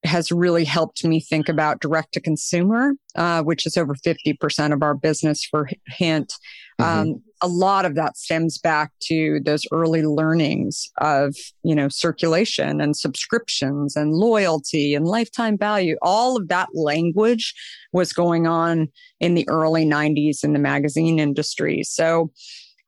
has 0.03 0.31
really 0.31 0.63
helped 0.63 1.05
me 1.05 1.19
think 1.19 1.47
about 1.47 1.79
direct 1.79 2.13
to 2.13 2.21
consumer, 2.21 2.93
uh, 3.15 3.43
which 3.43 3.65
is 3.65 3.77
over 3.77 3.93
50% 3.93 4.73
of 4.73 4.81
our 4.81 4.95
business 4.95 5.45
for 5.45 5.69
Hint. 5.87 6.33
Mm-hmm. 6.81 6.99
Um, 7.11 7.23
a 7.43 7.47
lot 7.47 7.85
of 7.85 7.95
that 7.95 8.17
stems 8.17 8.59
back 8.59 8.91
to 9.01 9.39
those 9.43 9.65
early 9.71 10.03
learnings 10.03 10.87
of, 10.99 11.35
you 11.63 11.73
know, 11.73 11.89
circulation 11.89 12.79
and 12.79 12.95
subscriptions 12.95 13.95
and 13.95 14.13
loyalty 14.13 14.93
and 14.93 15.07
lifetime 15.07 15.57
value. 15.57 15.97
All 16.03 16.37
of 16.37 16.49
that 16.49 16.69
language 16.75 17.55
was 17.93 18.13
going 18.13 18.45
on 18.45 18.89
in 19.19 19.33
the 19.33 19.47
early 19.49 19.85
90s 19.85 20.43
in 20.43 20.53
the 20.53 20.59
magazine 20.59 21.19
industry. 21.19 21.81
So, 21.83 22.31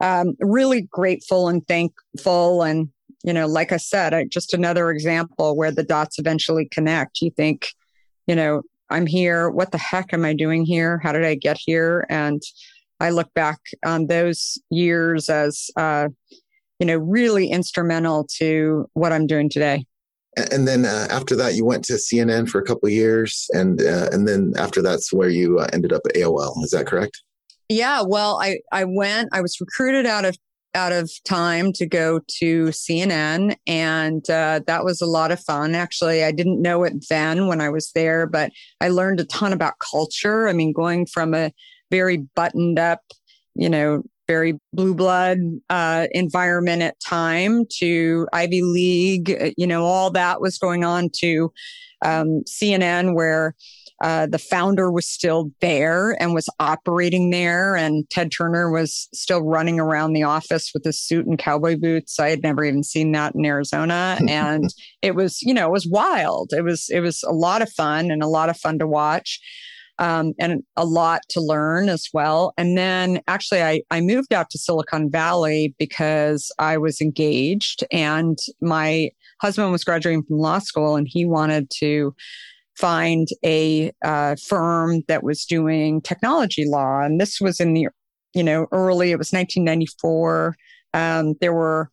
um, 0.01 0.33
really 0.39 0.88
grateful 0.91 1.47
and 1.47 1.65
thankful 1.67 2.62
and 2.62 2.89
you 3.23 3.31
know, 3.31 3.47
like 3.47 3.71
I 3.71 3.77
said, 3.77 4.13
I, 4.13 4.25
just 4.25 4.53
another 4.53 4.89
example 4.89 5.55
where 5.55 5.71
the 5.71 5.83
dots 5.83 6.19
eventually 6.19 6.67
connect. 6.69 7.21
You 7.21 7.31
think, 7.31 7.69
you 8.27 8.35
know, 8.35 8.63
I'm 8.89 9.05
here. 9.05 9.50
What 9.50 9.71
the 9.71 9.77
heck 9.77 10.13
am 10.13 10.25
I 10.25 10.33
doing 10.33 10.65
here? 10.65 11.00
How 11.01 11.13
did 11.13 11.23
I 11.23 11.35
get 11.35 11.57
here? 11.57 12.05
And 12.09 12.41
I 13.03 13.10
look 13.10 13.33
back 13.33 13.60
on 13.86 14.07
those 14.07 14.57
years 14.69 15.27
as, 15.27 15.69
uh, 15.75 16.07
you 16.79 16.88
know, 16.88 16.95
really 16.95 17.50
instrumental 17.50 18.25
to 18.38 18.89
what 18.93 19.12
I'm 19.12 19.27
doing 19.27 19.50
today. 19.50 19.86
And 20.38 20.65
then 20.65 20.86
uh, 20.86 21.07
after 21.10 21.36
that, 21.36 21.55
you 21.55 21.65
went 21.65 21.83
to 21.86 21.93
CNN 21.93 22.48
for 22.48 22.60
a 22.60 22.63
couple 22.63 22.88
of 22.88 22.93
years, 22.93 23.48
and 23.51 23.79
uh, 23.81 24.07
and 24.12 24.27
then 24.27 24.53
after 24.57 24.81
that's 24.81 25.13
where 25.13 25.29
you 25.29 25.60
uh, 25.60 25.67
ended 25.74 25.93
up 25.93 26.01
at 26.07 26.15
AOL. 26.15 26.63
Is 26.63 26.72
that 26.72 26.88
correct? 26.88 27.22
Yeah. 27.69 28.01
Well, 28.07 28.39
I 28.41 28.57
I 28.72 28.86
went. 28.86 29.29
I 29.31 29.41
was 29.41 29.57
recruited 29.60 30.07
out 30.07 30.25
of 30.25 30.36
out 30.74 30.91
of 30.91 31.12
time 31.24 31.72
to 31.74 31.86
go 31.86 32.19
to 32.39 32.65
CNN, 32.69 33.57
and 33.67 34.27
uh, 34.27 34.62
that 34.65 34.83
was 34.83 35.01
a 35.01 35.05
lot 35.05 35.31
of 35.31 35.39
fun. 35.39 35.75
Actually, 35.75 36.24
I 36.24 36.31
didn't 36.31 36.63
know 36.63 36.83
it 36.83 36.93
then 37.10 37.45
when 37.45 37.62
I 37.62 37.69
was 37.69 37.91
there, 37.93 38.25
but 38.25 38.51
I 38.81 38.88
learned 38.88 39.19
a 39.19 39.25
ton 39.25 39.53
about 39.53 39.74
culture. 39.77 40.48
I 40.48 40.53
mean, 40.53 40.74
going 40.74 41.05
from 41.05 41.36
a 41.36 41.51
very 41.93 42.17
buttoned 42.35 42.79
up, 42.79 43.01
you 43.53 43.69
know, 43.69 44.01
very 44.27 44.57
blue 44.73 44.95
blood 44.95 45.38
uh, 45.69 46.07
environment 46.12 46.81
at 46.81 47.00
time 47.00 47.65
to 47.69 48.27
Ivy 48.33 48.63
League, 48.63 49.29
uh, 49.29 49.51
you 49.57 49.67
know, 49.67 49.83
all 49.83 50.09
that 50.09 50.41
was 50.41 50.57
going 50.57 50.83
on 50.83 51.12
to 51.17 51.51
um, 52.03 52.41
CNN, 52.47 53.13
where 53.13 53.53
uh, 54.01 54.25
the 54.25 54.39
founder 54.39 54.91
was 54.91 55.07
still 55.07 55.51
there 55.62 56.19
and 56.19 56.33
was 56.33 56.50
operating 56.59 57.29
there, 57.29 57.75
and 57.75 58.09
Ted 58.09 58.31
Turner 58.31 58.71
was 58.71 59.07
still 59.13 59.43
running 59.43 59.79
around 59.79 60.13
the 60.13 60.23
office 60.23 60.71
with 60.73 60.83
his 60.83 61.00
suit 61.00 61.27
and 61.27 61.38
cowboy 61.38 61.77
boots. 61.77 62.19
I 62.19 62.29
had 62.29 62.41
never 62.41 62.65
even 62.65 62.83
seen 62.83 63.12
that 63.12 63.35
in 63.35 63.45
Arizona, 63.45 64.17
and 64.27 64.73
it 65.03 65.13
was, 65.13 65.43
you 65.43 65.53
know, 65.53 65.67
it 65.67 65.71
was 65.71 65.88
wild. 65.88 66.53
It 66.53 66.63
was, 66.63 66.89
it 66.89 67.01
was 67.01 67.21
a 67.23 67.33
lot 67.33 67.62
of 67.62 67.71
fun 67.71 68.09
and 68.09 68.23
a 68.23 68.27
lot 68.27 68.50
of 68.50 68.57
fun 68.57 68.79
to 68.79 68.88
watch. 68.88 69.39
Um, 70.00 70.33
and 70.39 70.63
a 70.75 70.85
lot 70.85 71.21
to 71.29 71.39
learn 71.39 71.88
as 71.88 72.09
well. 72.13 72.51
And 72.57 72.75
then 72.75 73.21
actually, 73.27 73.62
I, 73.62 73.83
I 73.91 74.01
moved 74.01 74.33
out 74.33 74.50
to 74.50 74.57
Silicon 74.57 75.12
Valley 75.12 75.75
because 75.77 76.51
I 76.57 76.77
was 76.77 77.00
engaged 77.00 77.83
and 77.91 78.38
my 78.59 79.12
husband 79.39 79.71
was 79.71 79.83
graduating 79.83 80.23
from 80.23 80.39
law 80.39 80.59
school 80.59 80.95
and 80.95 81.07
he 81.07 81.25
wanted 81.25 81.69
to 81.79 82.15
find 82.75 83.27
a 83.45 83.91
uh, 84.03 84.35
firm 84.47 85.03
that 85.07 85.23
was 85.23 85.45
doing 85.45 86.01
technology 86.01 86.65
law. 86.65 87.01
And 87.01 87.19
this 87.21 87.39
was 87.39 87.59
in 87.59 87.73
the, 87.73 87.88
you 88.33 88.43
know, 88.43 88.67
early, 88.71 89.12
it 89.12 89.17
was 89.17 89.31
1994. 89.31 90.55
Um, 90.93 91.35
there 91.39 91.53
were 91.53 91.91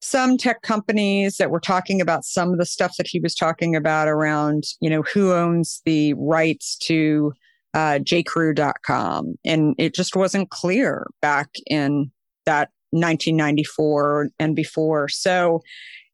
some 0.00 0.38
tech 0.38 0.62
companies 0.62 1.36
that 1.36 1.50
were 1.50 1.60
talking 1.60 2.00
about 2.00 2.24
some 2.24 2.52
of 2.52 2.58
the 2.58 2.66
stuff 2.66 2.96
that 2.96 3.06
he 3.06 3.20
was 3.20 3.34
talking 3.34 3.76
about 3.76 4.08
around, 4.08 4.64
you 4.80 4.88
know, 4.88 5.02
who 5.02 5.32
owns 5.32 5.82
the 5.84 6.14
rights 6.14 6.76
to 6.78 7.32
uh, 7.74 7.98
jcrew.com. 8.00 9.34
And 9.44 9.74
it 9.78 9.94
just 9.94 10.16
wasn't 10.16 10.50
clear 10.50 11.06
back 11.20 11.50
in 11.66 12.10
that 12.46 12.70
1994 12.90 14.30
and 14.38 14.56
before. 14.56 15.08
So 15.08 15.60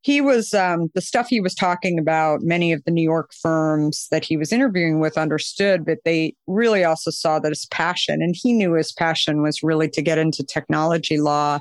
he 0.06 0.20
was 0.20 0.54
um, 0.54 0.88
the 0.94 1.00
stuff 1.00 1.26
he 1.28 1.40
was 1.40 1.54
talking 1.54 1.98
about 1.98 2.40
many 2.42 2.72
of 2.72 2.80
the 2.84 2.92
new 2.92 3.02
york 3.02 3.32
firms 3.42 4.06
that 4.12 4.24
he 4.24 4.36
was 4.36 4.52
interviewing 4.52 5.00
with 5.00 5.18
understood 5.18 5.84
but 5.84 5.98
they 6.04 6.32
really 6.46 6.84
also 6.84 7.10
saw 7.10 7.40
that 7.40 7.48
his 7.48 7.66
passion 7.66 8.22
and 8.22 8.36
he 8.40 8.52
knew 8.52 8.74
his 8.74 8.92
passion 8.92 9.42
was 9.42 9.64
really 9.64 9.88
to 9.88 10.00
get 10.00 10.16
into 10.16 10.44
technology 10.44 11.18
law 11.18 11.58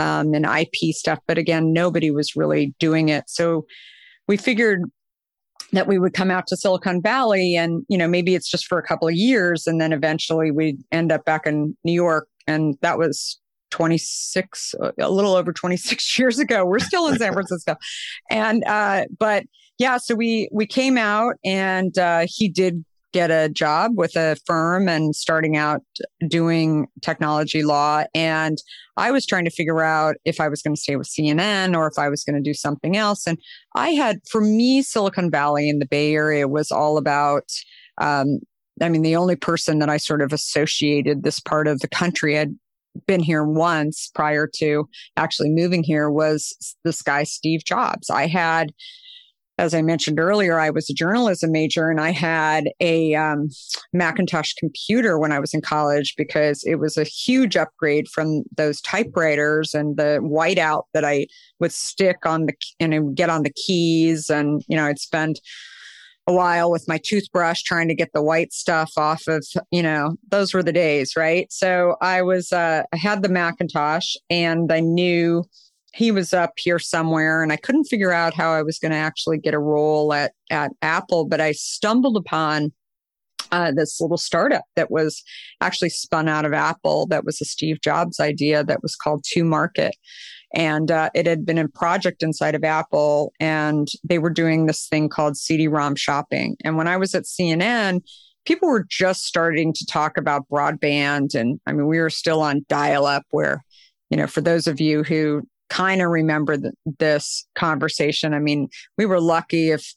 um, 0.00 0.34
and 0.34 0.46
ip 0.46 0.74
stuff 0.94 1.18
but 1.26 1.38
again 1.38 1.72
nobody 1.72 2.10
was 2.10 2.36
really 2.36 2.74
doing 2.78 3.08
it 3.08 3.24
so 3.28 3.64
we 4.28 4.36
figured 4.36 4.82
that 5.72 5.86
we 5.86 5.98
would 5.98 6.14
come 6.14 6.30
out 6.30 6.46
to 6.46 6.56
silicon 6.56 7.00
valley 7.00 7.56
and 7.56 7.84
you 7.88 7.98
know 7.98 8.08
maybe 8.08 8.34
it's 8.34 8.50
just 8.50 8.66
for 8.66 8.78
a 8.78 8.82
couple 8.82 9.08
of 9.08 9.14
years 9.14 9.66
and 9.66 9.80
then 9.80 9.92
eventually 9.92 10.50
we'd 10.50 10.78
end 10.92 11.12
up 11.12 11.24
back 11.24 11.46
in 11.46 11.76
new 11.84 11.92
york 11.92 12.28
and 12.46 12.76
that 12.82 12.98
was 12.98 13.38
26, 13.74 14.76
a 15.00 15.10
little 15.10 15.34
over 15.34 15.52
26 15.52 16.16
years 16.18 16.38
ago. 16.38 16.64
We're 16.64 16.78
still 16.78 17.08
in 17.08 17.18
San 17.18 17.32
Francisco. 17.32 17.74
and, 18.30 18.62
uh, 18.64 19.06
but 19.18 19.44
yeah, 19.78 19.96
so 19.96 20.14
we, 20.14 20.48
we 20.52 20.64
came 20.64 20.96
out 20.96 21.34
and, 21.44 21.98
uh, 21.98 22.26
he 22.28 22.48
did 22.48 22.84
get 23.14 23.30
a 23.30 23.48
job 23.48 23.92
with 23.94 24.16
a 24.16 24.36
firm 24.44 24.88
and 24.88 25.14
starting 25.14 25.56
out 25.56 25.82
doing 26.26 26.88
technology 27.00 27.62
law. 27.62 28.02
And 28.12 28.58
I 28.96 29.12
was 29.12 29.24
trying 29.24 29.44
to 29.44 29.52
figure 29.52 29.82
out 29.82 30.16
if 30.24 30.40
I 30.40 30.48
was 30.48 30.62
going 30.62 30.74
to 30.74 30.80
stay 30.80 30.96
with 30.96 31.08
CNN 31.08 31.76
or 31.76 31.86
if 31.86 31.96
I 31.96 32.08
was 32.08 32.24
going 32.24 32.34
to 32.34 32.42
do 32.42 32.54
something 32.54 32.96
else. 32.96 33.24
And 33.26 33.38
I 33.76 33.90
had, 33.90 34.18
for 34.28 34.40
me, 34.40 34.82
Silicon 34.82 35.30
Valley 35.30 35.68
in 35.68 35.78
the 35.78 35.86
Bay 35.86 36.12
Area 36.12 36.48
was 36.48 36.72
all 36.72 36.98
about, 36.98 37.44
um, 37.98 38.40
I 38.82 38.88
mean, 38.88 39.02
the 39.02 39.14
only 39.14 39.36
person 39.36 39.78
that 39.78 39.88
I 39.88 39.96
sort 39.96 40.20
of 40.20 40.32
associated 40.32 41.22
this 41.22 41.38
part 41.38 41.68
of 41.68 41.78
the 41.78 41.88
country 41.88 42.34
had 42.34 42.58
been 43.06 43.20
here 43.20 43.44
once 43.44 44.10
prior 44.12 44.48
to 44.56 44.88
actually 45.16 45.50
moving 45.50 45.84
here 45.84 46.10
was 46.10 46.74
this 46.82 47.00
guy, 47.00 47.22
Steve 47.22 47.64
Jobs. 47.64 48.10
I 48.10 48.26
had, 48.26 48.72
as 49.58 49.72
I 49.72 49.82
mentioned 49.82 50.18
earlier, 50.18 50.58
I 50.58 50.70
was 50.70 50.90
a 50.90 50.94
journalism 50.94 51.52
major 51.52 51.88
and 51.88 52.00
I 52.00 52.10
had 52.10 52.70
a 52.80 53.14
um, 53.14 53.50
Macintosh 53.92 54.52
computer 54.58 55.18
when 55.18 55.30
I 55.30 55.38
was 55.38 55.54
in 55.54 55.60
college 55.60 56.14
because 56.16 56.64
it 56.64 56.76
was 56.76 56.96
a 56.96 57.04
huge 57.04 57.56
upgrade 57.56 58.08
from 58.08 58.42
those 58.56 58.80
typewriters 58.80 59.72
and 59.72 59.96
the 59.96 60.18
whiteout 60.22 60.84
that 60.92 61.04
I 61.04 61.26
would 61.60 61.72
stick 61.72 62.26
on 62.26 62.46
the 62.46 62.54
and 62.80 63.16
get 63.16 63.30
on 63.30 63.44
the 63.44 63.52
keys. 63.52 64.28
And, 64.28 64.62
you 64.66 64.76
know, 64.76 64.86
I'd 64.86 64.98
spend 64.98 65.40
a 66.26 66.32
while 66.32 66.70
with 66.70 66.88
my 66.88 66.98
toothbrush 67.04 67.62
trying 67.62 67.86
to 67.88 67.94
get 67.94 68.10
the 68.12 68.22
white 68.22 68.52
stuff 68.52 68.92
off 68.96 69.22
of, 69.28 69.46
you 69.70 69.82
know, 69.82 70.16
those 70.30 70.54
were 70.54 70.62
the 70.62 70.72
days, 70.72 71.12
right? 71.16 71.46
So 71.52 71.96
I 72.00 72.22
was, 72.22 72.50
uh, 72.50 72.82
I 72.92 72.96
had 72.96 73.22
the 73.22 73.28
Macintosh 73.28 74.14
and 74.30 74.72
I 74.72 74.80
knew 74.80 75.44
he 75.94 76.10
was 76.10 76.32
up 76.32 76.54
here 76.56 76.80
somewhere 76.80 77.42
and 77.42 77.52
I 77.52 77.56
couldn't 77.56 77.84
figure 77.84 78.10
out 78.10 78.34
how 78.34 78.50
I 78.52 78.62
was 78.62 78.80
going 78.80 78.90
to 78.90 78.98
actually 78.98 79.38
get 79.38 79.54
a 79.54 79.60
role 79.60 80.12
at, 80.12 80.32
at 80.50 80.72
Apple, 80.82 81.24
but 81.24 81.40
I 81.40 81.52
stumbled 81.52 82.16
upon 82.16 82.72
uh, 83.52 83.70
this 83.70 84.00
little 84.00 84.18
startup 84.18 84.64
that 84.74 84.90
was 84.90 85.22
actually 85.60 85.90
spun 85.90 86.28
out 86.28 86.44
of 86.44 86.52
Apple 86.52 87.06
that 87.06 87.24
was 87.24 87.40
a 87.40 87.44
Steve 87.44 87.80
Jobs 87.80 88.18
idea 88.18 88.64
that 88.64 88.82
was 88.82 88.96
called 88.96 89.22
2Market. 89.22 89.92
And 90.52 90.90
uh, 90.90 91.10
it 91.14 91.26
had 91.26 91.46
been 91.46 91.58
a 91.58 91.68
project 91.68 92.24
inside 92.24 92.56
of 92.56 92.64
Apple, 92.64 93.32
and 93.38 93.86
they 94.02 94.18
were 94.18 94.30
doing 94.30 94.66
this 94.66 94.88
thing 94.88 95.08
called 95.08 95.36
CD-ROM 95.36 95.94
shopping. 95.94 96.56
And 96.64 96.76
when 96.76 96.88
I 96.88 96.96
was 96.96 97.14
at 97.14 97.24
CNN, 97.24 98.02
people 98.46 98.68
were 98.68 98.86
just 98.88 99.24
starting 99.24 99.72
to 99.72 99.86
talk 99.86 100.16
about 100.16 100.48
broadband, 100.48 101.34
and 101.34 101.60
I 101.66 101.72
mean, 101.72 101.86
we 101.86 101.98
were 101.98 102.10
still 102.10 102.40
on 102.40 102.64
dial-up. 102.68 103.24
Where, 103.30 103.64
you 104.10 104.16
know, 104.16 104.28
for 104.28 104.40
those 104.42 104.68
of 104.68 104.80
you 104.80 105.02
who 105.02 105.42
kind 105.74 106.00
of 106.00 106.10
remember 106.10 106.56
the, 106.56 106.72
this 106.98 107.46
conversation, 107.54 108.32
I 108.32 108.38
mean, 108.38 108.68
we 108.96 109.06
were 109.06 109.20
lucky 109.20 109.70
if 109.70 109.92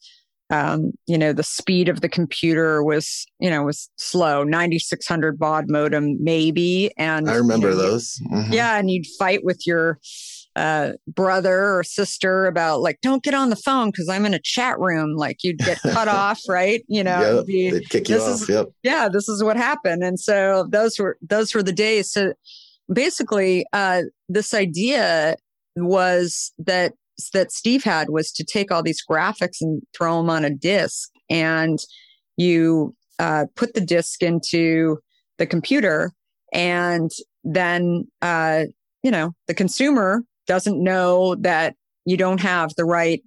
um, 0.50 0.94
you 1.08 1.18
know, 1.18 1.34
the 1.34 1.44
speed 1.44 1.90
of 1.90 2.02
the 2.02 2.08
computer 2.08 2.82
was, 2.82 3.26
you 3.40 3.50
know, 3.50 3.64
was 3.64 3.90
slow, 3.98 4.44
9600 4.44 5.38
baud 5.38 5.66
modem, 5.68 6.18
maybe. 6.24 6.92
And 6.98 7.30
I 7.30 7.36
remember 7.36 7.70
you 7.70 7.76
know, 7.76 7.82
those. 7.82 8.18
Mm-hmm. 8.32 8.54
Yeah. 8.54 8.78
And 8.78 8.90
you'd 8.90 9.06
fight 9.20 9.44
with 9.44 9.68
your 9.68 10.00
uh, 10.56 10.94
brother 11.06 11.78
or 11.78 11.84
sister 11.84 12.46
about 12.46 12.80
like, 12.80 13.00
don't 13.02 13.24
get 13.24 13.34
on 13.34 13.50
the 13.50 13.58
phone 13.58 13.90
because 13.90 14.08
I'm 14.08 14.26
in 14.26 14.34
a 14.34 14.40
chat 14.40 14.80
room. 14.80 15.16
Like 15.16 15.44
you'd 15.44 15.60
get 15.60 15.82
cut 15.82 16.08
off, 16.08 16.40
right? 16.48 16.82
You 16.88 17.04
know, 17.04 17.38
yep, 17.40 17.46
be, 17.46 17.70
they'd 17.72 17.90
kick 17.90 18.08
you 18.08 18.18
off. 18.18 18.42
Is, 18.42 18.50
yep. 18.50 18.68
Yeah. 18.84 19.10
This 19.10 19.28
is 19.28 19.44
what 19.44 19.58
happened. 19.58 20.02
And 20.02 20.18
so 20.18 20.66
those 20.70 20.98
were, 20.98 21.18
those 21.22 21.54
were 21.54 21.64
the 21.64 21.74
days. 21.74 22.10
So 22.10 22.34
basically, 22.92 23.66
uh, 23.74 24.04
this 24.30 24.54
idea 24.54 25.36
was 25.86 26.52
that 26.58 26.94
that 27.34 27.52
Steve 27.52 27.84
had 27.84 28.10
was 28.10 28.32
to 28.32 28.44
take 28.44 28.72
all 28.72 28.84
these 28.84 29.04
graphics 29.10 29.58
and 29.62 29.82
throw 29.96 30.18
them 30.18 30.30
on 30.30 30.46
a 30.46 30.50
disk, 30.50 31.10
and 31.30 31.80
you 32.38 32.96
uh, 33.20 33.46
put 33.56 33.74
the 33.74 33.82
disk 33.82 34.22
into 34.22 34.98
the 35.38 35.46
computer, 35.46 36.12
and 36.54 37.12
then 37.44 38.08
uh, 38.22 38.66
you 39.04 39.12
know 39.12 39.34
the 39.48 39.54
consumer 39.54 40.24
doesn't 40.46 40.82
know 40.82 41.36
that 41.36 41.76
you 42.06 42.18
don't 42.18 42.42
have 42.42 42.74
the 42.76 42.86
right 42.86 43.22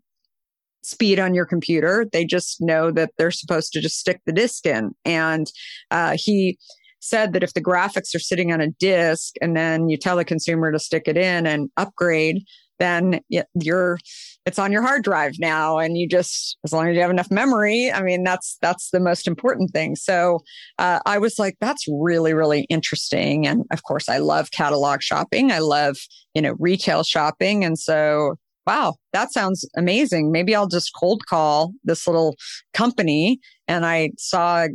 speed 0.82 1.18
on 1.18 1.34
your 1.34 1.44
computer. 1.44 2.06
They 2.10 2.24
just 2.24 2.60
know 2.60 2.90
that 2.92 3.10
they're 3.18 3.30
supposed 3.30 3.72
to 3.72 3.80
just 3.80 3.98
stick 3.98 4.20
the 4.24 4.32
disk 4.32 4.66
in, 4.66 4.92
and 5.04 5.50
uh, 5.90 6.16
he 6.16 6.58
said 7.00 7.32
that 7.32 7.42
if 7.42 7.54
the 7.54 7.62
graphics 7.62 8.14
are 8.14 8.20
sitting 8.20 8.52
on 8.52 8.60
a 8.60 8.70
disk 8.70 9.34
and 9.40 9.56
then 9.56 9.88
you 9.88 9.96
tell 9.96 10.16
the 10.16 10.24
consumer 10.24 10.70
to 10.70 10.78
stick 10.78 11.04
it 11.06 11.16
in 11.16 11.46
and 11.46 11.70
upgrade, 11.76 12.44
then 12.80 13.20
you're 13.54 13.98
it's 14.46 14.58
on 14.58 14.72
your 14.72 14.82
hard 14.82 15.04
drive 15.04 15.34
now 15.38 15.78
and 15.78 15.96
you 15.96 16.08
just 16.08 16.56
as 16.64 16.72
long 16.72 16.88
as 16.88 16.96
you 16.96 17.02
have 17.02 17.10
enough 17.10 17.30
memory 17.30 17.92
i 17.92 18.02
mean 18.02 18.24
that's 18.24 18.56
that's 18.62 18.90
the 18.90 18.98
most 18.98 19.28
important 19.28 19.70
thing. 19.70 19.94
So 19.94 20.40
uh, 20.78 20.98
i 21.06 21.18
was 21.18 21.38
like 21.38 21.56
that's 21.60 21.84
really 21.88 22.34
really 22.34 22.62
interesting. 22.62 23.46
And 23.46 23.64
of 23.70 23.84
course 23.84 24.08
i 24.08 24.18
love 24.18 24.50
catalog 24.50 25.02
shopping. 25.02 25.52
I 25.52 25.60
love 25.60 25.98
you 26.34 26.42
know 26.42 26.56
retail 26.58 27.04
shopping. 27.04 27.64
And 27.64 27.78
so 27.78 28.36
wow 28.66 28.94
that 29.12 29.32
sounds 29.32 29.68
amazing. 29.76 30.32
Maybe 30.32 30.54
i'll 30.54 30.66
just 30.66 30.90
cold 30.98 31.22
call 31.28 31.72
this 31.84 32.06
little 32.06 32.34
company 32.74 33.38
and 33.68 33.86
i 33.86 34.10
saw 34.18 34.66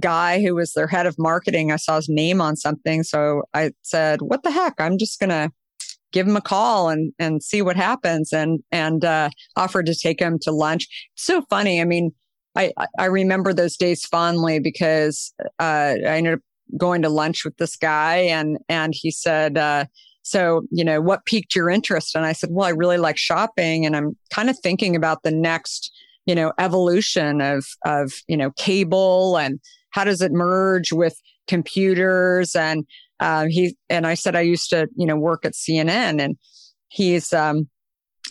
guy 0.00 0.40
who 0.40 0.54
was 0.54 0.72
their 0.72 0.86
head 0.86 1.06
of 1.06 1.14
marketing 1.18 1.70
i 1.70 1.76
saw 1.76 1.96
his 1.96 2.08
name 2.08 2.40
on 2.40 2.56
something 2.56 3.02
so 3.02 3.42
i 3.54 3.70
said 3.82 4.20
what 4.22 4.42
the 4.42 4.50
heck 4.50 4.74
i'm 4.78 4.96
just 4.96 5.20
gonna 5.20 5.50
give 6.12 6.28
him 6.28 6.36
a 6.36 6.40
call 6.40 6.88
and 6.88 7.12
and 7.18 7.42
see 7.42 7.62
what 7.62 7.76
happens 7.76 8.32
and 8.32 8.60
and 8.70 9.04
uh, 9.04 9.30
offered 9.56 9.86
to 9.86 9.94
take 9.94 10.20
him 10.20 10.38
to 10.42 10.52
lunch. 10.52 10.86
so 11.16 11.42
funny. 11.50 11.80
I 11.80 11.84
mean, 11.84 12.12
I 12.54 12.72
I 12.98 13.06
remember 13.06 13.52
those 13.52 13.76
days 13.76 14.04
fondly 14.04 14.60
because 14.60 15.34
uh, 15.58 15.96
I 16.06 16.16
ended 16.16 16.34
up 16.34 16.40
going 16.76 17.02
to 17.02 17.08
lunch 17.08 17.44
with 17.44 17.56
this 17.56 17.76
guy 17.76 18.16
and 18.16 18.58
and 18.68 18.94
he 18.96 19.10
said. 19.10 19.58
Uh, 19.58 19.86
so, 20.24 20.62
you 20.70 20.84
know, 20.84 21.00
what 21.00 21.24
piqued 21.24 21.56
your 21.56 21.68
interest? 21.68 22.14
And 22.14 22.24
I 22.24 22.32
said, 22.32 22.50
well, 22.52 22.68
I 22.68 22.70
really 22.70 22.96
like 22.96 23.16
shopping 23.16 23.84
and 23.84 23.96
I'm 23.96 24.16
kind 24.30 24.48
of 24.48 24.56
thinking 24.56 24.94
about 24.94 25.24
the 25.24 25.32
next, 25.32 25.90
you 26.26 26.36
know, 26.36 26.52
evolution 26.60 27.40
of, 27.40 27.66
of, 27.84 28.12
you 28.28 28.36
know, 28.36 28.52
cable 28.52 29.36
and 29.36 29.58
how 29.92 30.04
does 30.04 30.20
it 30.20 30.32
merge 30.32 30.92
with 30.92 31.16
computers 31.46 32.54
and 32.54 32.84
uh, 33.22 33.46
he 33.48 33.76
and 33.88 34.04
I 34.04 34.14
said 34.14 34.34
I 34.34 34.40
used 34.40 34.70
to, 34.70 34.88
you 34.96 35.06
know, 35.06 35.16
work 35.16 35.44
at 35.44 35.52
CNN, 35.52 36.20
and 36.20 36.36
he's 36.88 37.32
um, 37.32 37.68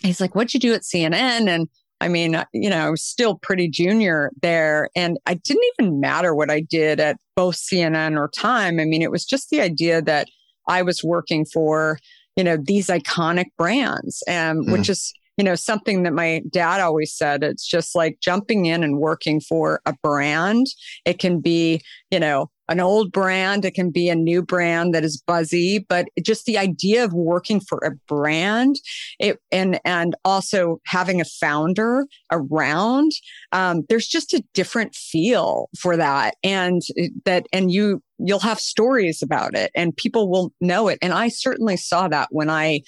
he's 0.01 0.19
like, 0.19 0.35
"What'd 0.35 0.53
you 0.53 0.59
do 0.59 0.73
at 0.73 0.81
CNN?" 0.81 1.47
And 1.47 1.69
I 2.01 2.09
mean, 2.09 2.43
you 2.53 2.69
know, 2.69 2.87
I 2.87 2.89
was 2.89 3.01
still 3.01 3.35
pretty 3.35 3.69
junior 3.69 4.31
there, 4.41 4.89
and 4.93 5.17
I 5.25 5.35
didn't 5.35 5.63
even 5.79 6.01
matter 6.01 6.35
what 6.35 6.51
I 6.51 6.59
did 6.59 6.99
at 6.99 7.15
both 7.37 7.55
CNN 7.55 8.17
or 8.17 8.29
Time. 8.35 8.81
I 8.81 8.85
mean, 8.85 9.01
it 9.01 9.11
was 9.11 9.23
just 9.23 9.49
the 9.49 9.61
idea 9.61 10.01
that 10.01 10.27
I 10.67 10.81
was 10.81 11.05
working 11.05 11.45
for, 11.45 11.97
you 12.35 12.43
know, 12.43 12.57
these 12.61 12.87
iconic 12.87 13.45
brands, 13.57 14.21
and 14.27 14.67
mm. 14.67 14.73
which 14.73 14.89
is 14.89 15.13
you 15.37 15.43
know, 15.43 15.55
something 15.55 16.03
that 16.03 16.13
my 16.13 16.41
dad 16.51 16.81
always 16.81 17.13
said. 17.13 17.43
It's 17.43 17.67
just 17.67 17.95
like 17.95 18.19
jumping 18.21 18.65
in 18.65 18.83
and 18.83 18.97
working 18.97 19.39
for 19.39 19.81
a 19.85 19.93
brand. 20.03 20.67
It 21.05 21.19
can 21.19 21.39
be, 21.39 21.81
you 22.09 22.19
know, 22.19 22.49
an 22.71 22.79
old 22.79 23.11
brand. 23.11 23.65
It 23.65 23.73
can 23.73 23.91
be 23.91 24.07
a 24.07 24.15
new 24.15 24.41
brand 24.41 24.93
that 24.93 25.03
is 25.03 25.21
buzzy, 25.25 25.85
but 25.89 26.07
just 26.23 26.45
the 26.45 26.57
idea 26.57 27.03
of 27.03 27.11
working 27.11 27.59
for 27.59 27.79
a 27.79 27.91
brand 28.07 28.77
it, 29.19 29.39
and, 29.51 29.79
and 29.83 30.15
also 30.23 30.79
having 30.85 31.19
a 31.19 31.25
founder 31.25 32.05
around, 32.31 33.11
um, 33.51 33.83
there's 33.89 34.07
just 34.07 34.33
a 34.33 34.43
different 34.53 34.95
feel 34.95 35.69
for 35.77 35.97
that. 35.97 36.35
And 36.43 36.81
that, 37.25 37.45
and 37.51 37.71
you, 37.71 38.01
you'll 38.19 38.39
have 38.39 38.59
stories 38.59 39.21
about 39.21 39.55
it 39.55 39.71
and 39.75 39.95
people 39.97 40.29
will 40.29 40.53
know 40.61 40.87
it. 40.87 40.97
And 41.01 41.13
I 41.13 41.27
certainly 41.27 41.75
saw 41.75 42.07
that 42.07 42.29
when 42.31 42.49
I 42.49 42.81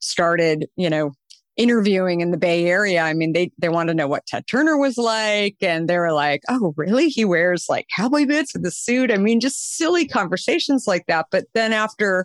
started, 0.00 0.66
you 0.76 0.90
know, 0.90 1.12
interviewing 1.56 2.20
in 2.20 2.30
the 2.30 2.38
Bay 2.38 2.66
Area, 2.66 3.02
I 3.02 3.12
mean, 3.12 3.32
they, 3.32 3.50
they 3.58 3.68
want 3.68 3.88
to 3.88 3.94
know 3.94 4.06
what 4.06 4.26
Ted 4.26 4.46
Turner 4.46 4.78
was 4.78 4.96
like. 4.96 5.56
And 5.60 5.88
they 5.88 5.98
were 5.98 6.12
like, 6.12 6.42
oh, 6.48 6.72
really? 6.76 7.08
He 7.08 7.24
wears 7.24 7.66
like 7.68 7.86
cowboy 7.94 8.26
boots 8.26 8.54
with 8.54 8.64
a 8.64 8.70
suit. 8.70 9.10
I 9.10 9.16
mean, 9.16 9.40
just 9.40 9.76
silly 9.76 10.06
conversations 10.06 10.84
like 10.86 11.06
that. 11.06 11.26
But 11.30 11.46
then 11.54 11.72
after 11.72 12.24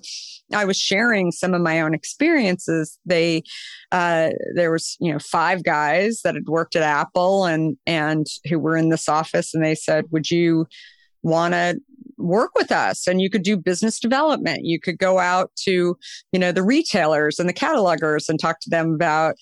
I 0.53 0.65
was 0.65 0.77
sharing 0.77 1.31
some 1.31 1.53
of 1.53 1.61
my 1.61 1.81
own 1.81 1.93
experiences, 1.93 2.97
they, 3.05 3.43
uh, 3.91 4.29
there 4.53 4.71
was, 4.71 4.95
you 4.99 5.11
know, 5.11 5.19
five 5.19 5.63
guys 5.63 6.21
that 6.23 6.35
had 6.35 6.47
worked 6.47 6.75
at 6.75 6.83
Apple 6.83 7.45
and, 7.45 7.77
and 7.85 8.27
who 8.47 8.59
were 8.59 8.77
in 8.77 8.89
this 8.89 9.09
office. 9.09 9.53
And 9.53 9.65
they 9.65 9.75
said, 9.75 10.05
would 10.11 10.29
you 10.31 10.65
want 11.23 11.53
to 11.55 11.79
work 12.17 12.51
with 12.55 12.71
us 12.71 13.07
and 13.07 13.21
you 13.21 13.29
could 13.29 13.43
do 13.43 13.57
business 13.57 13.99
development. 13.99 14.59
You 14.63 14.79
could 14.79 14.97
go 14.97 15.19
out 15.19 15.51
to, 15.63 15.97
you 16.31 16.39
know, 16.39 16.51
the 16.51 16.63
retailers 16.63 17.39
and 17.39 17.49
the 17.49 17.53
catalogers 17.53 18.29
and 18.29 18.39
talk 18.39 18.59
to 18.61 18.69
them 18.69 18.93
about 18.93 19.35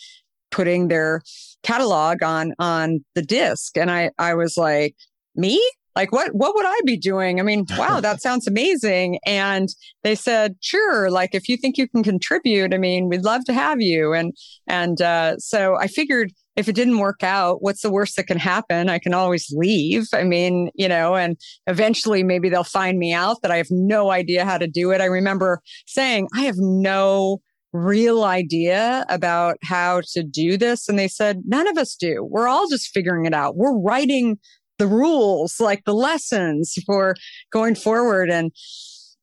putting 0.51 0.87
their 0.87 1.21
catalog 1.63 2.23
on 2.23 2.53
on 2.59 3.03
the 3.15 3.21
disc. 3.21 3.77
And 3.77 3.91
I 3.91 4.11
I 4.17 4.33
was 4.33 4.57
like, 4.57 4.95
me? 5.35 5.61
Like 5.95 6.11
what 6.11 6.33
what 6.33 6.55
would 6.55 6.65
I 6.65 6.79
be 6.85 6.97
doing? 6.97 7.39
I 7.39 7.43
mean, 7.43 7.65
wow, 7.77 7.99
that 7.99 8.21
sounds 8.21 8.47
amazing. 8.47 9.19
And 9.25 9.69
they 10.03 10.15
said, 10.15 10.55
sure, 10.61 11.09
like 11.09 11.33
if 11.33 11.47
you 11.47 11.57
think 11.57 11.77
you 11.77 11.87
can 11.87 12.03
contribute, 12.03 12.73
I 12.73 12.77
mean, 12.77 13.09
we'd 13.09 13.23
love 13.23 13.45
to 13.45 13.53
have 13.53 13.81
you. 13.81 14.13
And 14.13 14.33
and 14.67 15.01
uh, 15.01 15.37
so 15.37 15.75
I 15.75 15.87
figured 15.87 16.31
if 16.55 16.67
it 16.67 16.75
didn't 16.75 16.99
work 16.99 17.23
out, 17.23 17.63
what's 17.63 17.81
the 17.81 17.91
worst 17.91 18.15
that 18.15 18.27
can 18.27 18.37
happen? 18.37 18.89
I 18.89 18.99
can 18.99 19.13
always 19.13 19.51
leave. 19.55 20.07
I 20.13 20.23
mean, 20.23 20.69
you 20.75 20.87
know, 20.87 21.15
and 21.15 21.37
eventually 21.67 22.23
maybe 22.23 22.49
they'll 22.49 22.63
find 22.63 22.99
me 22.99 23.11
out 23.11 23.41
that 23.41 23.51
I 23.51 23.57
have 23.57 23.71
no 23.71 24.11
idea 24.11 24.45
how 24.45 24.59
to 24.59 24.67
do 24.67 24.91
it. 24.91 25.01
I 25.01 25.05
remember 25.05 25.61
saying, 25.87 26.27
I 26.35 26.41
have 26.41 26.57
no 26.57 27.41
real 27.73 28.23
idea 28.23 29.03
about 29.09 29.57
how 29.63 30.01
to 30.13 30.23
do 30.23 30.57
this. 30.57 30.87
And 30.87 30.97
they 30.97 31.07
said, 31.07 31.41
none 31.45 31.67
of 31.67 31.77
us 31.77 31.95
do. 31.95 32.23
We're 32.23 32.47
all 32.47 32.69
just 32.69 32.93
figuring 32.93 33.25
it 33.25 33.33
out. 33.33 33.57
We're 33.57 33.75
writing 33.75 34.37
the 34.79 34.87
rules, 34.87 35.59
like 35.59 35.83
the 35.85 35.93
lessons 35.93 36.75
for 36.85 37.15
going 37.51 37.75
forward. 37.75 38.29
And 38.29 38.51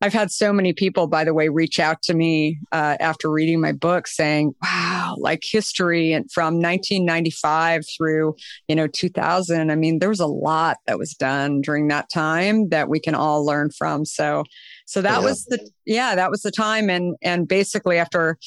I've 0.03 0.15
had 0.15 0.31
so 0.31 0.51
many 0.51 0.73
people, 0.73 1.09
by 1.09 1.25
the 1.25 1.35
way, 1.35 1.51
reach 1.51 1.79
out 1.79 2.01
to 2.05 2.15
me 2.15 2.59
uh, 2.73 2.97
after 3.01 3.31
reading 3.31 3.61
my 3.61 3.73
book 3.73 4.07
saying, 4.07 4.55
wow, 4.63 5.15
like 5.19 5.43
history 5.45 6.15
and 6.15 6.31
from 6.33 6.55
1995 6.55 7.85
through, 7.99 8.35
you 8.67 8.77
know, 8.77 8.87
2000. 8.87 9.71
I 9.71 9.75
mean, 9.75 9.99
there 9.99 10.09
was 10.09 10.21
a 10.21 10.27
lot 10.27 10.79
that 10.87 10.99
was 10.99 11.13
done 11.13 11.61
during 11.61 11.89
that 11.89 12.09
time 12.11 12.71
that 12.71 12.89
we 12.89 12.99
can 12.99 13.15
all 13.15 13.45
learn 13.45 13.71
from. 13.77 14.07
So, 14.07 14.45
so 14.87 15.03
that 15.03 15.21
yeah. 15.21 15.25
was 15.25 15.45
the, 15.45 15.71
yeah, 15.85 16.15
that 16.15 16.31
was 16.31 16.41
the 16.41 16.51
time. 16.51 16.89
And, 16.89 17.17
and 17.23 17.47
basically 17.47 17.99
after 17.99 18.39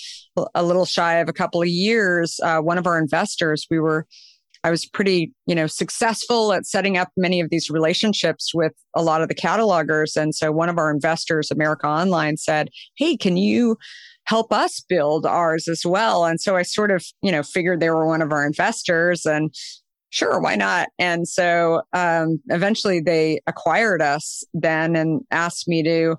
a 0.56 0.63
little 0.63 0.86
shy 0.86 1.20
of 1.20 1.30
a 1.30 1.34
couple 1.34 1.62
of 1.62 1.68
years, 1.68 2.39
uh, 2.42 2.62
one 2.62 2.80
of 2.80 2.88
our 2.88 2.98
investors, 2.98 3.68
we 3.70 3.80
were, 3.80 4.08
I 4.63 4.71
was 4.71 4.86
pretty, 4.86 5.34
you 5.45 5.56
know, 5.56 5.67
successful 5.67 6.54
at 6.54 6.65
setting 6.65 6.97
up 6.97 7.10
many 7.17 7.41
of 7.41 7.49
these 7.49 7.69
relationships 7.69 8.54
with 8.54 8.73
a 8.95 9.04
lot 9.04 9.21
of 9.21 9.28
the 9.28 9.36
catalogers. 9.36 10.15
And 10.15 10.34
so 10.34 10.52
one 10.52 10.69
of 10.69 10.78
our 10.78 10.89
investors, 10.89 11.52
America 11.52 11.88
Online, 11.88 12.38
said, 12.38 12.69
Hey, 12.95 13.17
can 13.17 13.36
you 13.38 13.78
help 14.26 14.54
us 14.54 14.80
build 14.88 15.26
ours 15.26 15.67
as 15.67 15.86
well? 15.86 16.26
And 16.26 16.39
so 16.39 16.56
I 16.56 16.62
sort 16.62 16.91
of, 16.91 17.06
you 17.21 17.32
know, 17.32 17.43
figured 17.43 17.80
they 17.80 17.89
were 17.89 18.08
one 18.08 18.21
of 18.21 18.32
our 18.32 18.45
investors 18.45 19.26
and 19.26 19.54
sure, 20.12 20.39
why 20.39 20.56
not? 20.56 20.89
And 20.99 21.28
so 21.28 21.82
um, 21.91 22.39
eventually 22.49 23.02
they 23.02 23.41
acquired 23.47 24.02
us 24.02 24.43
then 24.54 24.95
and 24.95 25.21
asked 25.32 25.67
me 25.67 25.84
to 25.84 26.17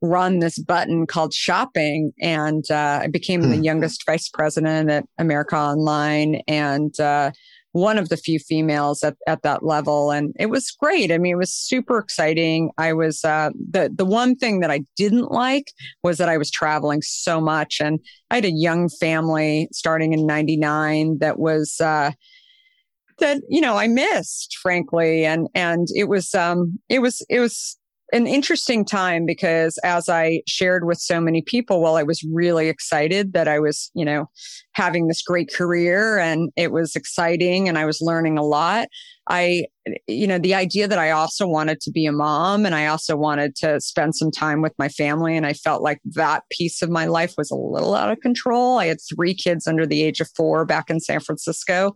run 0.00 0.38
this 0.38 0.58
button 0.58 1.06
called 1.06 1.32
shopping. 1.32 2.12
And 2.20 2.64
uh, 2.70 3.00
I 3.02 3.06
became 3.06 3.42
the 3.42 3.56
hmm. 3.56 3.62
youngest 3.62 4.04
vice 4.06 4.28
president 4.28 4.90
at 4.90 5.04
America 5.18 5.56
Online. 5.56 6.42
And 6.48 6.98
uh, 6.98 7.32
one 7.74 7.98
of 7.98 8.08
the 8.08 8.16
few 8.16 8.38
females 8.38 9.02
at, 9.02 9.16
at 9.26 9.42
that 9.42 9.64
level. 9.64 10.12
And 10.12 10.32
it 10.38 10.46
was 10.46 10.70
great. 10.70 11.10
I 11.10 11.18
mean, 11.18 11.32
it 11.32 11.38
was 11.38 11.52
super 11.52 11.98
exciting. 11.98 12.70
I 12.78 12.92
was, 12.92 13.24
uh, 13.24 13.50
the, 13.70 13.90
the 13.92 14.04
one 14.04 14.36
thing 14.36 14.60
that 14.60 14.70
I 14.70 14.84
didn't 14.96 15.32
like 15.32 15.72
was 16.04 16.18
that 16.18 16.28
I 16.28 16.38
was 16.38 16.52
traveling 16.52 17.02
so 17.02 17.40
much. 17.40 17.80
And 17.80 17.98
I 18.30 18.36
had 18.36 18.44
a 18.44 18.52
young 18.52 18.88
family 18.88 19.66
starting 19.72 20.12
in 20.12 20.24
99 20.24 21.18
that 21.18 21.40
was, 21.40 21.80
uh, 21.80 22.12
that 23.18 23.40
you 23.48 23.60
know 23.60 23.76
I 23.76 23.86
missed 23.86 24.58
frankly 24.60 25.24
and 25.24 25.46
and 25.54 25.86
it 25.94 26.08
was 26.08 26.34
um 26.34 26.80
it 26.88 26.98
was 26.98 27.24
it 27.28 27.38
was 27.38 27.78
an 28.14 28.28
interesting 28.28 28.84
time 28.84 29.26
because 29.26 29.76
as 29.78 30.08
I 30.08 30.42
shared 30.46 30.86
with 30.86 30.98
so 30.98 31.20
many 31.20 31.42
people, 31.42 31.82
well, 31.82 31.96
I 31.96 32.04
was 32.04 32.22
really 32.32 32.68
excited 32.68 33.32
that 33.32 33.48
I 33.48 33.58
was, 33.58 33.90
you 33.92 34.04
know, 34.04 34.30
having 34.74 35.08
this 35.08 35.20
great 35.20 35.52
career 35.52 36.18
and 36.18 36.50
it 36.56 36.70
was 36.70 36.94
exciting 36.94 37.68
and 37.68 37.76
I 37.76 37.84
was 37.84 38.00
learning 38.00 38.38
a 38.38 38.44
lot. 38.44 38.86
I, 39.28 39.64
you 40.06 40.28
know, 40.28 40.38
the 40.38 40.54
idea 40.54 40.86
that 40.86 40.98
I 40.98 41.10
also 41.10 41.48
wanted 41.48 41.80
to 41.80 41.90
be 41.90 42.06
a 42.06 42.12
mom 42.12 42.64
and 42.64 42.74
I 42.74 42.86
also 42.86 43.16
wanted 43.16 43.56
to 43.56 43.80
spend 43.80 44.14
some 44.14 44.30
time 44.30 44.62
with 44.62 44.74
my 44.78 44.88
family. 44.88 45.36
And 45.36 45.44
I 45.44 45.52
felt 45.52 45.82
like 45.82 45.98
that 46.04 46.44
piece 46.50 46.82
of 46.82 46.90
my 46.90 47.06
life 47.06 47.34
was 47.36 47.50
a 47.50 47.56
little 47.56 47.96
out 47.96 48.12
of 48.12 48.20
control. 48.20 48.78
I 48.78 48.86
had 48.86 48.98
three 49.12 49.34
kids 49.34 49.66
under 49.66 49.86
the 49.86 50.04
age 50.04 50.20
of 50.20 50.28
four 50.36 50.64
back 50.64 50.88
in 50.88 51.00
San 51.00 51.18
Francisco. 51.18 51.94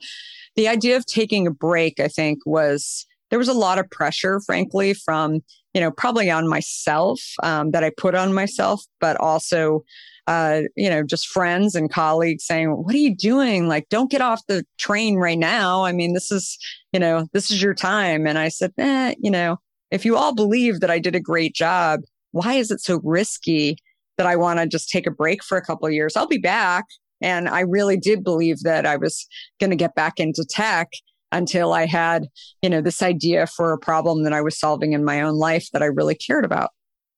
The 0.57 0.67
idea 0.67 0.97
of 0.97 1.07
taking 1.07 1.47
a 1.47 1.53
break, 1.53 2.01
I 2.01 2.09
think, 2.09 2.41
was 2.45 3.07
there 3.31 3.39
was 3.39 3.49
a 3.49 3.55
lot 3.55 3.79
of 3.79 3.91
pressure, 3.91 4.41
frankly, 4.47 4.95
from, 4.95 5.41
you 5.75 5.81
know, 5.81 5.91
probably 5.91 6.31
on 6.31 6.49
myself 6.49 7.21
um, 7.43 7.71
that 7.73 7.85
I 7.85 7.91
put 7.97 8.15
on 8.15 8.33
myself, 8.33 8.83
but 9.01 9.17
also, 9.19 9.85
uh, 10.27 10.63
you 10.77 10.91
know, 10.91 11.03
just 11.03 11.29
friends 11.29 11.75
and 11.75 11.91
colleagues 11.91 12.45
saying, 12.45 12.69
what 12.71 12.95
are 12.95 12.99
you 12.99 13.15
doing? 13.15 13.69
Like, 13.69 13.89
don't 13.89 14.11
get 14.11 14.21
off 14.21 14.43
the 14.47 14.65
train 14.79 15.17
right 15.17 15.39
now. 15.39 15.85
I 15.85 15.93
mean, 15.93 16.15
this 16.15 16.31
is, 16.31 16.59
you 16.93 17.01
know, 17.01 17.27
this 17.33 17.51
is 17.51 17.63
your 17.63 17.75
time. 17.75 18.27
And 18.27 18.39
I 18.39 18.49
said, 18.49 18.73
eh, 18.79 19.15
you 19.19 19.31
know, 19.31 19.59
if 19.91 20.05
you 20.05 20.17
all 20.17 20.35
believe 20.35 20.81
that 20.81 20.91
I 20.91 20.99
did 20.99 21.15
a 21.15 21.21
great 21.21 21.55
job, 21.55 22.01
why 22.33 22.55
is 22.55 22.71
it 22.71 22.81
so 22.81 23.01
risky 23.03 23.77
that 24.17 24.27
I 24.27 24.37
want 24.37 24.59
to 24.59 24.67
just 24.67 24.91
take 24.91 25.07
a 25.07 25.11
break 25.11 25.43
for 25.43 25.57
a 25.57 25.65
couple 25.65 25.87
of 25.87 25.95
years? 25.95 26.17
I'll 26.17 26.27
be 26.27 26.39
back. 26.39 26.85
And 27.21 27.49
I 27.49 27.61
really 27.61 27.97
did 27.97 28.23
believe 28.23 28.61
that 28.61 28.87
I 28.87 28.97
was 28.97 29.27
going 29.59 29.71
to 29.71 29.77
get 29.77 29.95
back 29.95 30.21
into 30.21 30.45
tech 30.49 30.89
until 31.33 31.73
I 31.73 31.87
had, 31.87 32.27
you 32.63 32.71
know, 32.71 32.81
this 32.81 33.03
idea 33.03 33.47
for 33.47 33.73
a 33.73 33.79
problem 33.79 34.25
that 34.25 34.33
I 34.33 34.41
was 34.41 34.59
solving 34.59 34.93
in 34.93 35.05
my 35.05 35.21
own 35.21 35.35
life 35.35 35.69
that 35.73 35.83
I 35.83 35.87
really 35.87 36.15
cared 36.15 36.45
about. 36.45 36.71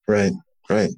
Right. 0.09 0.33
Right. 0.69 0.91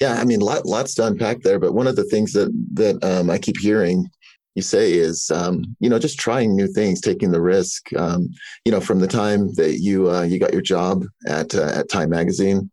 Yeah. 0.00 0.14
I 0.14 0.24
mean, 0.24 0.40
lot, 0.40 0.64
lots 0.64 0.94
to 0.94 1.06
unpack 1.06 1.42
there. 1.42 1.58
But 1.58 1.74
one 1.74 1.86
of 1.86 1.96
the 1.96 2.04
things 2.04 2.32
that, 2.32 2.50
that 2.74 3.02
um, 3.04 3.28
I 3.28 3.38
keep 3.38 3.58
hearing 3.58 4.08
you 4.54 4.62
say 4.62 4.94
is, 4.94 5.30
um, 5.30 5.62
you 5.78 5.88
know, 5.88 5.98
just 5.98 6.18
trying 6.18 6.56
new 6.56 6.66
things, 6.66 7.00
taking 7.00 7.30
the 7.30 7.40
risk. 7.40 7.92
Um, 7.94 8.28
you 8.64 8.72
know, 8.72 8.80
from 8.80 8.98
the 8.98 9.06
time 9.06 9.52
that 9.54 9.78
you, 9.80 10.10
uh, 10.10 10.22
you 10.22 10.38
got 10.38 10.52
your 10.52 10.62
job 10.62 11.04
at, 11.28 11.54
uh, 11.54 11.70
at 11.74 11.90
Time 11.90 12.10
Magazine, 12.10 12.70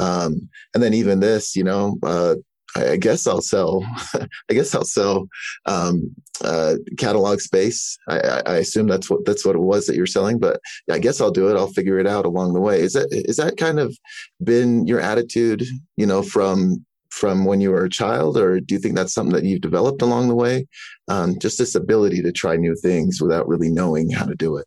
um, 0.00 0.48
and 0.74 0.82
then 0.82 0.94
even 0.94 1.20
this, 1.20 1.56
you 1.56 1.64
know, 1.64 1.98
uh, 2.02 2.36
I 2.76 2.96
guess 2.96 3.26
I'll 3.26 3.40
sell. 3.40 3.84
I 4.14 4.54
guess 4.54 4.74
I'll 4.74 4.84
sell 4.84 5.28
um, 5.66 6.14
uh, 6.42 6.74
catalog 6.98 7.40
space. 7.40 7.98
I, 8.08 8.42
I, 8.46 8.56
assume 8.56 8.86
that's 8.86 9.10
what 9.10 9.24
that's 9.24 9.44
what 9.44 9.56
it 9.56 9.60
was 9.60 9.86
that 9.86 9.96
you're 9.96 10.06
selling. 10.06 10.38
But 10.38 10.60
I 10.90 10.98
guess 10.98 11.20
I'll 11.20 11.30
do 11.30 11.48
it. 11.48 11.56
I'll 11.56 11.72
figure 11.72 11.98
it 11.98 12.06
out 12.06 12.26
along 12.26 12.52
the 12.52 12.60
way. 12.60 12.80
Is 12.80 12.92
that 12.92 13.08
is 13.10 13.36
that 13.36 13.56
kind 13.56 13.80
of 13.80 13.96
been 14.42 14.86
your 14.86 15.00
attitude? 15.00 15.64
You 15.96 16.06
know, 16.06 16.22
from 16.22 16.84
from 17.10 17.44
when 17.44 17.60
you 17.60 17.70
were 17.70 17.84
a 17.84 17.90
child, 17.90 18.36
or 18.36 18.60
do 18.60 18.74
you 18.74 18.80
think 18.80 18.94
that's 18.94 19.14
something 19.14 19.34
that 19.34 19.44
you've 19.44 19.60
developed 19.60 20.02
along 20.02 20.28
the 20.28 20.34
way? 20.34 20.66
Um, 21.08 21.38
just 21.38 21.58
this 21.58 21.74
ability 21.74 22.22
to 22.22 22.32
try 22.32 22.56
new 22.56 22.76
things 22.76 23.20
without 23.20 23.48
really 23.48 23.70
knowing 23.70 24.10
how 24.10 24.26
to 24.26 24.34
do 24.34 24.56
it. 24.56 24.66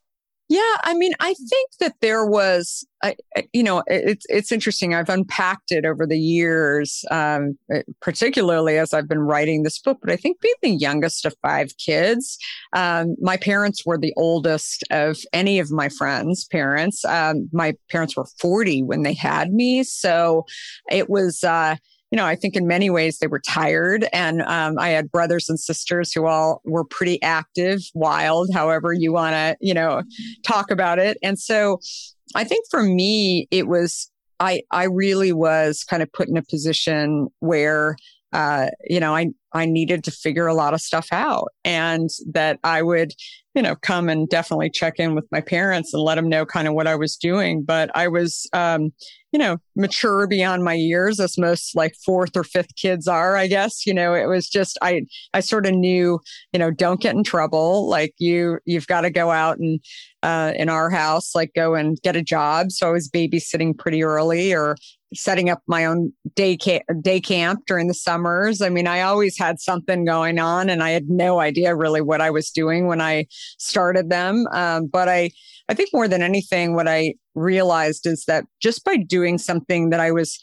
Yeah, 0.52 0.76
I 0.84 0.96
mean, 0.96 1.14
I 1.22 1.34
think 1.34 1.72
that 1.80 1.96
there 2.02 2.26
was, 2.26 2.86
I, 3.02 3.16
you 3.54 3.64
know, 3.64 3.84
it's 3.88 4.26
it's 4.28 4.52
interesting. 4.52 4.94
I've 4.94 5.08
unpacked 5.08 5.72
it 5.72 5.86
over 5.86 6.06
the 6.06 6.20
years, 6.20 7.06
um, 7.10 7.58
particularly 8.02 8.78
as 8.78 8.94
I've 8.94 9.08
been 9.08 9.22
writing 9.22 9.64
this 9.64 9.80
book. 9.80 10.00
But 10.02 10.12
I 10.12 10.18
think 10.18 10.42
being 10.42 10.54
the 10.62 10.72
youngest 10.72 11.26
of 11.26 11.34
five 11.42 11.78
kids, 11.78 12.38
um, 12.74 13.16
my 13.22 13.38
parents 13.38 13.86
were 13.86 13.98
the 13.98 14.14
oldest 14.18 14.84
of 14.92 15.20
any 15.32 15.58
of 15.58 15.72
my 15.72 15.88
friends' 15.88 16.44
parents. 16.44 17.06
Um, 17.06 17.48
my 17.54 17.74
parents 17.90 18.18
were 18.18 18.28
forty 18.38 18.84
when 18.84 19.04
they 19.04 19.14
had 19.14 19.54
me, 19.54 19.84
so 19.84 20.46
it 20.92 21.10
was. 21.10 21.46
Uh, 21.46 21.78
you 22.12 22.18
know, 22.18 22.26
I 22.26 22.36
think 22.36 22.56
in 22.58 22.68
many 22.68 22.90
ways 22.90 23.20
they 23.20 23.28
were 23.28 23.40
tired. 23.40 24.06
And 24.12 24.42
um, 24.42 24.78
I 24.78 24.90
had 24.90 25.10
brothers 25.12 25.48
and 25.48 25.58
sisters 25.58 26.12
who 26.12 26.26
all 26.26 26.62
were 26.66 26.84
pretty 26.84 27.22
active, 27.22 27.80
wild, 27.94 28.50
however 28.54 28.92
you 28.92 29.14
want 29.14 29.34
to, 29.34 29.58
you 29.62 29.74
know, 29.74 30.04
talk 30.46 30.72
about 30.72 31.00
it. 31.00 31.18
And 31.24 31.40
so 31.40 31.80
I 32.36 32.44
think 32.44 32.66
for 32.70 32.84
me, 32.84 33.48
it 33.50 33.68
was, 33.68 34.12
I, 34.42 34.64
I 34.72 34.86
really 34.86 35.32
was 35.32 35.86
kind 35.86 36.04
of 36.04 36.12
put 36.12 36.28
in 36.28 36.36
a 36.36 36.44
position 36.44 37.30
where, 37.40 37.96
uh, 38.34 38.68
you 38.90 39.00
know, 39.00 39.16
I, 39.16 39.28
I 39.54 39.66
needed 39.66 40.04
to 40.06 40.12
figure 40.12 40.48
a 40.48 40.54
lot 40.54 40.74
of 40.74 40.82
stuff 40.82 41.08
out 41.12 41.50
and 41.64 42.10
that 42.32 42.60
I 42.64 42.82
would, 42.82 43.14
you 43.54 43.62
know, 43.62 43.76
come 43.76 44.08
and 44.08 44.30
definitely 44.30 44.70
check 44.70 44.98
in 44.98 45.14
with 45.14 45.26
my 45.32 45.42
parents 45.42 45.94
and 45.94 46.02
let 46.02 46.16
them 46.16 46.30
know 46.30 46.46
kind 46.46 46.68
of 46.68 46.74
what 46.74 46.88
I 46.88 46.96
was 46.96 47.18
doing. 47.18 47.64
But 47.64 47.92
I 47.96 48.08
was, 48.08 48.48
um, 48.54 48.92
you 49.34 49.40
know, 49.40 49.58
mature 49.76 50.26
beyond 50.26 50.64
my 50.64 50.74
years 50.74 51.20
as 51.20 51.38
most 51.38 51.76
like 51.76 51.94
fourth 52.06 52.36
or 52.38 52.44
fifth 52.44 52.76
kids 52.76 53.08
are, 53.08 53.36
I 53.36 53.48
guess. 53.48 53.86
You 53.86 53.94
know, 53.94 54.14
it 54.14 54.28
was 54.28 54.48
just, 54.48 54.78
I, 54.82 55.02
I 55.34 55.42
sort 55.42 55.66
of 55.66 55.74
knew, 55.74 56.20
you 56.54 56.60
know, 56.60 56.72
don't 56.72 57.02
get 57.02 57.16
in 57.16 57.24
trouble. 57.24 57.90
Like 57.90 58.14
you, 58.20 58.60
you've 58.66 58.88
got 58.88 59.02
to 59.02 59.10
go 59.10 59.32
out 59.32 59.58
and, 59.58 59.80
uh, 60.24 60.54
in 60.56 60.70
our 60.70 60.90
house, 60.90 61.36
like 61.36 61.52
go 61.54 61.76
and 61.76 62.02
get 62.04 62.16
a 62.16 62.22
job. 62.22 62.72
So 62.72 62.88
I 62.88 62.92
was 62.92 63.10
babysitting 63.10 63.78
pretty 63.78 64.04
early 64.04 64.54
or 64.54 64.76
setting 65.14 65.50
up 65.50 65.62
my 65.68 65.86
own 65.86 66.14
day 66.36 66.56
camp, 66.56 66.84
day 67.02 67.20
camp 67.20 67.62
during 67.68 67.88
the 67.88 67.94
summers. 67.94 68.62
I 68.62 68.70
mean, 68.70 68.88
I 68.88 69.02
always 69.02 69.38
had 69.38 69.60
something 69.60 70.06
going 70.06 70.40
on, 70.40 70.70
and 70.70 70.82
I 70.82 70.92
had 70.92 71.10
no 71.10 71.40
idea 71.40 71.76
really 71.76 72.02
what 72.02 72.22
I 72.22 72.30
was 72.30 72.50
doing 72.50 72.88
when 72.88 73.02
I 73.02 73.28
started 73.58 74.10
them. 74.10 74.46
Um, 74.54 74.88
but 74.88 75.10
I, 75.10 75.32
I 75.70 75.74
think 75.74 75.90
more 75.94 76.08
than 76.08 76.22
anything, 76.22 76.76
what 76.76 76.88
I 76.88 77.16
realized 77.36 78.06
is 78.06 78.26
that 78.26 78.46
just 78.62 78.84
by 78.84 78.98
doing 78.98 79.38
something 79.38 79.90
that 79.90 80.00
I 80.00 80.12
was 80.12 80.40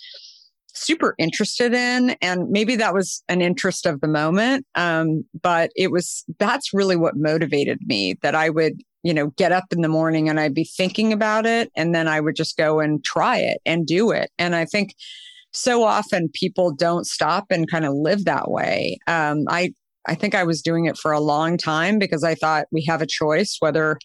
super 0.79 1.15
interested 1.19 1.75
in 1.75 2.11
and 2.23 2.49
maybe 2.51 2.77
that 2.77 2.95
was 2.95 3.23
an 3.29 3.41
interest 3.41 3.87
of 3.87 4.01
the 4.01 4.09
moment 4.09 4.67
um, 4.75 5.25
but 5.43 5.71
it 5.77 5.91
was 5.91 6.25
that's 6.39 6.73
really 6.73 6.97
what 6.97 7.17
motivated 7.17 7.79
me 7.87 8.15
that 8.23 8.35
i 8.35 8.49
would 8.49 8.83
you 9.03 9.15
know, 9.15 9.29
get 9.37 9.53
up 9.53 9.65
in 9.73 9.81
the 9.81 9.89
morning 9.89 10.29
and 10.29 10.41
I'd 10.41 10.55
be 10.55 10.65
thinking 10.65 11.13
about 11.13 11.47
it. 11.47 11.71
And 11.77 11.95
then 11.95 12.09
I 12.09 12.21
would 12.21 12.37
just 12.37 12.57
go 12.57 12.81
and 12.81 13.03
try 13.05 13.39
it 13.39 13.59
and 13.65 13.87
do 13.87 14.11
it. 14.11 14.31
And 14.39 14.55
I 14.55 14.65
think 14.65 14.95
so 15.53 15.85
often 15.85 16.29
people 16.33 16.73
don't 16.75 17.07
stop 17.07 17.47
and 17.51 17.71
kind 17.71 17.85
of 17.85 17.95
live 17.95 18.25
that 18.25 18.51
way. 18.51 18.99
Um, 19.07 19.45
I, 19.49 19.73
I 20.07 20.15
think 20.15 20.35
I 20.35 20.45
was 20.45 20.63
doing 20.63 20.87
it 20.87 20.97
for 20.97 21.13
a 21.13 21.21
long 21.21 21.57
time 21.57 21.99
because 21.99 22.25
I 22.25 22.35
thought 22.35 22.67
we 22.71 22.85
have 22.85 23.03
a 23.03 23.07
choice 23.07 23.57
whether, 23.61 23.99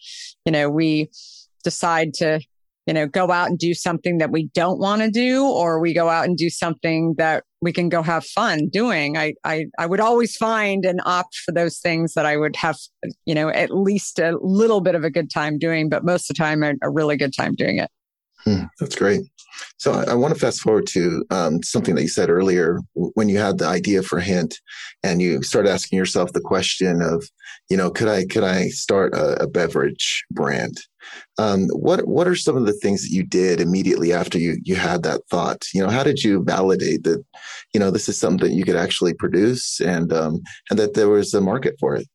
you 0.44 0.52
know, 0.52 0.70
we 0.70 1.10
decide 1.64 2.14
to 2.14 2.40
you 2.86 2.94
know, 2.94 3.06
go 3.06 3.30
out 3.30 3.48
and 3.48 3.58
do 3.58 3.74
something 3.74 4.18
that 4.18 4.30
we 4.30 4.50
don't 4.54 4.78
want 4.78 5.02
to 5.02 5.10
do, 5.10 5.46
or 5.46 5.80
we 5.80 5.94
go 5.94 6.08
out 6.08 6.26
and 6.26 6.36
do 6.36 6.50
something 6.50 7.14
that 7.16 7.44
we 7.62 7.72
can 7.72 7.88
go 7.88 8.02
have 8.02 8.24
fun 8.26 8.68
doing. 8.70 9.16
I, 9.16 9.34
I, 9.42 9.66
I 9.78 9.86
would 9.86 10.00
always 10.00 10.36
find 10.36 10.84
and 10.84 11.00
opt 11.06 11.36
for 11.36 11.52
those 11.52 11.78
things 11.78 12.12
that 12.14 12.26
I 12.26 12.36
would 12.36 12.56
have, 12.56 12.76
you 13.24 13.34
know, 13.34 13.48
at 13.48 13.70
least 13.70 14.18
a 14.18 14.36
little 14.42 14.82
bit 14.82 14.94
of 14.94 15.02
a 15.02 15.10
good 15.10 15.30
time 15.30 15.58
doing, 15.58 15.88
but 15.88 16.04
most 16.04 16.30
of 16.30 16.36
the 16.36 16.42
time 16.42 16.62
a, 16.62 16.74
a 16.82 16.90
really 16.90 17.16
good 17.16 17.34
time 17.34 17.54
doing 17.54 17.78
it. 17.78 17.90
Hmm, 18.44 18.64
that's 18.78 18.94
great. 18.94 19.22
So 19.76 19.92
I, 19.92 20.12
I, 20.12 20.14
want 20.14 20.32
to 20.32 20.40
fast 20.40 20.60
forward 20.60 20.86
to 20.88 21.24
um, 21.30 21.62
something 21.62 21.94
that 21.94 22.02
you 22.02 22.08
said 22.08 22.30
earlier 22.30 22.78
when 22.94 23.28
you 23.28 23.38
had 23.38 23.58
the 23.58 23.66
idea 23.66 24.02
for 24.02 24.20
Hint, 24.20 24.60
and 25.02 25.20
you 25.20 25.42
started 25.42 25.70
asking 25.70 25.98
yourself 25.98 26.32
the 26.32 26.40
question 26.40 27.02
of, 27.02 27.24
you 27.68 27.76
know, 27.76 27.90
could 27.90 28.08
I 28.08 28.24
could 28.24 28.44
I 28.44 28.68
start 28.68 29.14
a, 29.14 29.42
a 29.42 29.46
beverage 29.46 30.24
brand? 30.30 30.78
Um, 31.38 31.66
what 31.70 32.06
what 32.06 32.28
are 32.28 32.36
some 32.36 32.56
of 32.56 32.66
the 32.66 32.72
things 32.72 33.02
that 33.02 33.14
you 33.14 33.24
did 33.24 33.60
immediately 33.60 34.12
after 34.12 34.38
you 34.38 34.58
you 34.62 34.76
had 34.76 35.02
that 35.02 35.22
thought? 35.28 35.66
You 35.74 35.82
know, 35.82 35.90
how 35.90 36.04
did 36.04 36.22
you 36.22 36.42
validate 36.44 37.04
that, 37.04 37.24
you 37.72 37.80
know, 37.80 37.90
this 37.90 38.08
is 38.08 38.18
something 38.18 38.48
that 38.48 38.56
you 38.56 38.64
could 38.64 38.76
actually 38.76 39.14
produce 39.14 39.80
and 39.80 40.12
um, 40.12 40.40
and 40.70 40.78
that 40.78 40.94
there 40.94 41.08
was 41.08 41.34
a 41.34 41.40
market 41.40 41.74
for 41.80 41.96
it? 41.96 42.06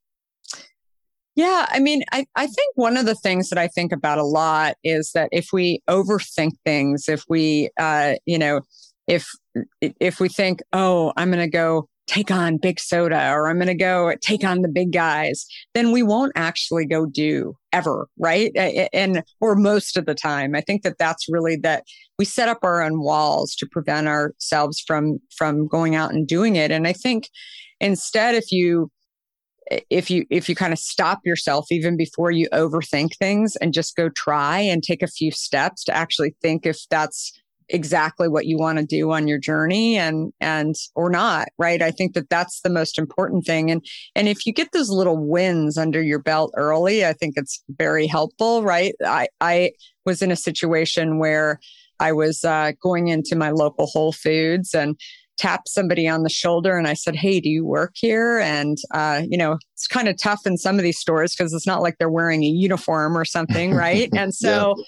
Yeah, 1.40 1.68
I 1.70 1.80
mean, 1.80 2.04
I, 2.12 2.26
I 2.36 2.48
think 2.48 2.74
one 2.76 2.98
of 2.98 3.06
the 3.06 3.16
things 3.16 3.48
that 3.48 3.58
I 3.58 3.70
think 3.70 3.94
about 3.94 4.18
a 4.18 4.26
lot 4.26 4.76
is 4.84 5.12
that 5.14 5.30
if 5.32 5.54
we 5.54 5.82
overthink 5.90 6.52
things, 6.66 7.06
if 7.08 7.24
we, 7.30 7.70
uh, 7.80 8.16
you 8.26 8.38
know, 8.38 8.60
if 9.08 9.26
if 9.80 10.20
we 10.20 10.28
think, 10.28 10.60
oh, 10.74 11.14
I'm 11.16 11.32
going 11.32 11.40
to 11.40 11.50
go 11.50 11.88
take 12.08 12.30
on 12.30 12.58
big 12.58 12.78
soda 12.78 13.32
or 13.32 13.48
I'm 13.48 13.56
going 13.56 13.68
to 13.68 13.74
go 13.74 14.14
take 14.22 14.44
on 14.44 14.64
the 14.64 14.68
big 14.68 14.92
guys, 14.92 15.46
then 15.74 15.94
we 15.94 16.04
won't 16.04 16.34
actually 16.36 16.86
go 16.86 17.06
do 17.06 17.56
ever, 17.72 18.10
right? 18.18 18.52
And 18.92 19.24
or 19.40 19.56
most 19.56 19.96
of 19.96 20.08
the 20.08 20.16
time, 20.16 20.56
I 20.56 20.60
think 20.60 20.82
that 20.84 20.98
that's 21.00 21.28
really 21.30 21.56
that 21.64 21.86
we 22.18 22.26
set 22.26 22.50
up 22.50 22.60
our 22.64 22.82
own 22.82 23.00
walls 23.00 23.56
to 23.60 23.66
prevent 23.66 24.10
ourselves 24.10 24.84
from 24.86 25.20
from 25.38 25.70
going 25.70 25.96
out 25.96 26.14
and 26.14 26.28
doing 26.28 26.58
it. 26.58 26.70
And 26.70 26.86
I 26.86 26.92
think 26.92 27.30
instead, 27.80 28.36
if 28.36 28.52
you 28.52 28.92
if 29.90 30.10
you 30.10 30.26
if 30.30 30.50
you 30.50 30.56
kind 30.56 30.74
of 30.74 30.80
stop 30.80 31.20
yourself 31.26 31.72
even 31.72 31.96
before 31.96 32.32
you 32.32 32.48
overthink 32.52 33.16
things 33.18 33.56
and 33.58 33.74
just 33.74 33.96
go 33.96 34.10
try 34.10 34.60
and 34.60 34.84
take 34.84 35.04
a 35.04 35.08
few 35.08 35.32
steps 35.32 35.84
to 35.84 35.96
actually 35.96 36.36
think 36.42 36.66
if 36.66 36.88
that's 36.90 37.40
exactly 37.72 38.28
what 38.28 38.48
you 38.48 38.58
want 38.58 38.80
to 38.80 38.86
do 38.86 39.12
on 39.12 39.28
your 39.28 39.38
journey 39.38 39.96
and 39.96 40.34
and 40.42 40.76
or 40.96 41.10
not 41.10 41.50
right? 41.58 41.82
I 41.82 41.92
think 41.92 42.14
that 42.16 42.30
that's 42.30 42.62
the 42.62 42.70
most 42.70 42.98
important 42.98 43.46
thing. 43.46 43.70
And 43.70 43.86
and 44.16 44.28
if 44.28 44.46
you 44.46 44.54
get 44.54 44.72
those 44.72 44.90
little 44.90 45.18
wins 45.18 45.78
under 45.78 46.02
your 46.02 46.20
belt 46.20 46.52
early 46.58 47.06
i 47.06 47.14
think 47.14 47.36
it's 47.38 47.64
very 47.70 48.08
helpful 48.08 48.64
right? 48.64 48.96
I 49.06 49.28
i 49.40 49.72
was 50.06 50.22
in 50.22 50.32
a 50.32 50.36
situation 50.36 51.20
where 51.20 51.60
i 52.00 52.12
was 52.12 52.44
uh, 52.44 52.72
going 52.82 53.10
into 53.10 53.36
my 53.36 53.52
local 53.52 53.86
whole 53.86 54.14
foods 54.14 54.74
and 54.74 55.00
tapped 55.40 55.70
somebody 55.70 56.08
on 56.08 56.24
the 56.24 56.30
shoulder 56.30 56.78
and 56.78 56.88
I 56.88 56.94
said, 56.94 57.16
Hey, 57.16 57.40
do 57.40 57.50
you 57.50 57.66
work 57.66 57.94
here? 57.96 58.40
And, 58.40 58.78
uh, 58.94 59.24
you 59.28 59.38
know, 59.38 59.58
it's 59.74 59.88
kind 59.88 60.08
of 60.08 60.18
tough 60.18 60.46
in 60.46 60.58
some 60.58 60.78
of 60.78 60.84
these 60.84 61.00
stores 61.00 61.36
because 61.36 61.54
it's 61.54 61.66
not 61.66 61.82
like 61.82 61.98
they're 61.98 62.10
wearing 62.10 62.44
a 62.44 62.48
uniform 62.48 63.18
or 63.18 63.26
something, 63.26 63.74
right? 63.74 64.10
and 64.16 64.36
so 64.36 64.76
yeah. 64.78 64.84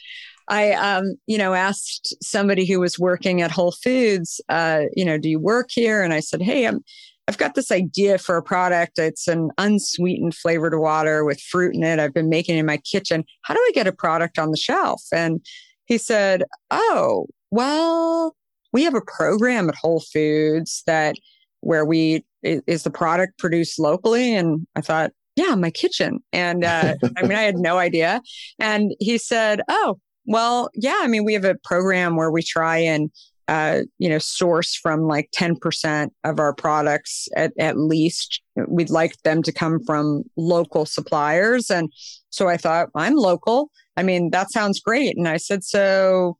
I, 0.50 0.72
um, 0.74 1.16
you 1.26 1.38
know, 1.38 1.54
asked 1.54 2.14
somebody 2.22 2.66
who 2.66 2.80
was 2.80 3.00
working 3.00 3.42
at 3.42 3.52
Whole 3.52 3.72
Foods, 3.72 4.42
uh, 4.50 4.84
you 4.96 5.06
know, 5.06 5.18
do 5.18 5.30
you 5.30 5.40
work 5.40 5.70
here? 5.72 6.04
And 6.04 6.14
I 6.14 6.20
said, 6.20 6.42
Hey, 6.42 6.68
I'm, 6.68 6.84
I've 7.28 7.38
got 7.38 7.56
this 7.56 7.72
idea 7.72 8.18
for 8.18 8.36
a 8.36 8.44
product. 8.44 9.00
It's 9.00 9.28
an 9.28 9.52
unsweetened 9.58 10.36
flavored 10.36 10.78
water 10.78 11.24
with 11.24 11.40
fruit 11.40 11.76
in 11.76 11.84
it. 11.84 12.00
I've 12.00 12.14
been 12.14 12.30
making 12.30 12.58
in 12.58 12.66
my 12.66 12.78
kitchen. 12.78 13.24
How 13.44 13.54
do 13.54 13.60
I 13.60 13.72
get 13.74 13.88
a 13.88 13.94
product 13.94 14.38
on 14.38 14.52
the 14.52 14.58
shelf? 14.58 15.02
And 15.14 15.40
he 15.86 15.98
said, 15.98 16.44
Oh, 16.72 17.28
well, 17.52 18.36
we 18.74 18.84
have 18.84 18.96
a 18.96 19.02
program 19.02 19.70
at 19.70 19.76
Whole 19.76 20.00
Foods 20.00 20.84
that 20.88 21.16
where 21.62 21.86
we 21.86 22.26
is 22.44 22.84
the 22.84 22.90
product 22.90 23.38
produced 23.38 23.78
locally 23.78 24.36
and 24.36 24.66
i 24.76 24.82
thought 24.82 25.12
yeah 25.36 25.56
my 25.56 25.72
kitchen. 25.72 26.20
And 26.34 26.64
uh, 26.66 26.96
i 27.18 27.22
mean 27.22 27.38
i 27.38 27.42
had 27.42 27.58
no 27.58 27.78
idea. 27.78 28.22
And 28.60 28.94
he 29.00 29.18
said 29.18 29.62
oh 29.70 30.00
well 30.26 30.70
yeah 30.74 31.00
i 31.02 31.08
mean 31.08 31.24
we 31.24 31.34
have 31.34 31.46
a 31.46 31.56
program 31.64 32.16
where 32.16 32.32
we 32.32 32.44
try 32.44 32.78
and 32.78 33.12
uh, 33.48 33.82
you 34.00 34.08
know 34.08 34.20
source 34.20 34.76
from 34.76 35.02
like 35.02 35.30
10% 35.36 36.10
of 36.24 36.40
our 36.40 36.54
products 36.54 37.28
at, 37.36 37.52
at 37.60 37.78
least. 37.78 38.42
We'd 38.68 38.90
like 38.90 39.22
them 39.24 39.44
to 39.44 39.52
come 39.52 39.84
from 39.84 40.24
local 40.38 40.86
suppliers. 40.86 41.70
And 41.70 41.92
so 42.30 42.48
i 42.48 42.58
thought 42.58 42.90
i'm 42.96 43.16
local. 43.16 43.70
I 43.98 44.04
mean 44.04 44.30
that 44.32 44.52
sounds 44.52 44.80
great. 44.80 45.18
And 45.18 45.28
i 45.28 45.38
said 45.38 45.64
so 45.64 46.38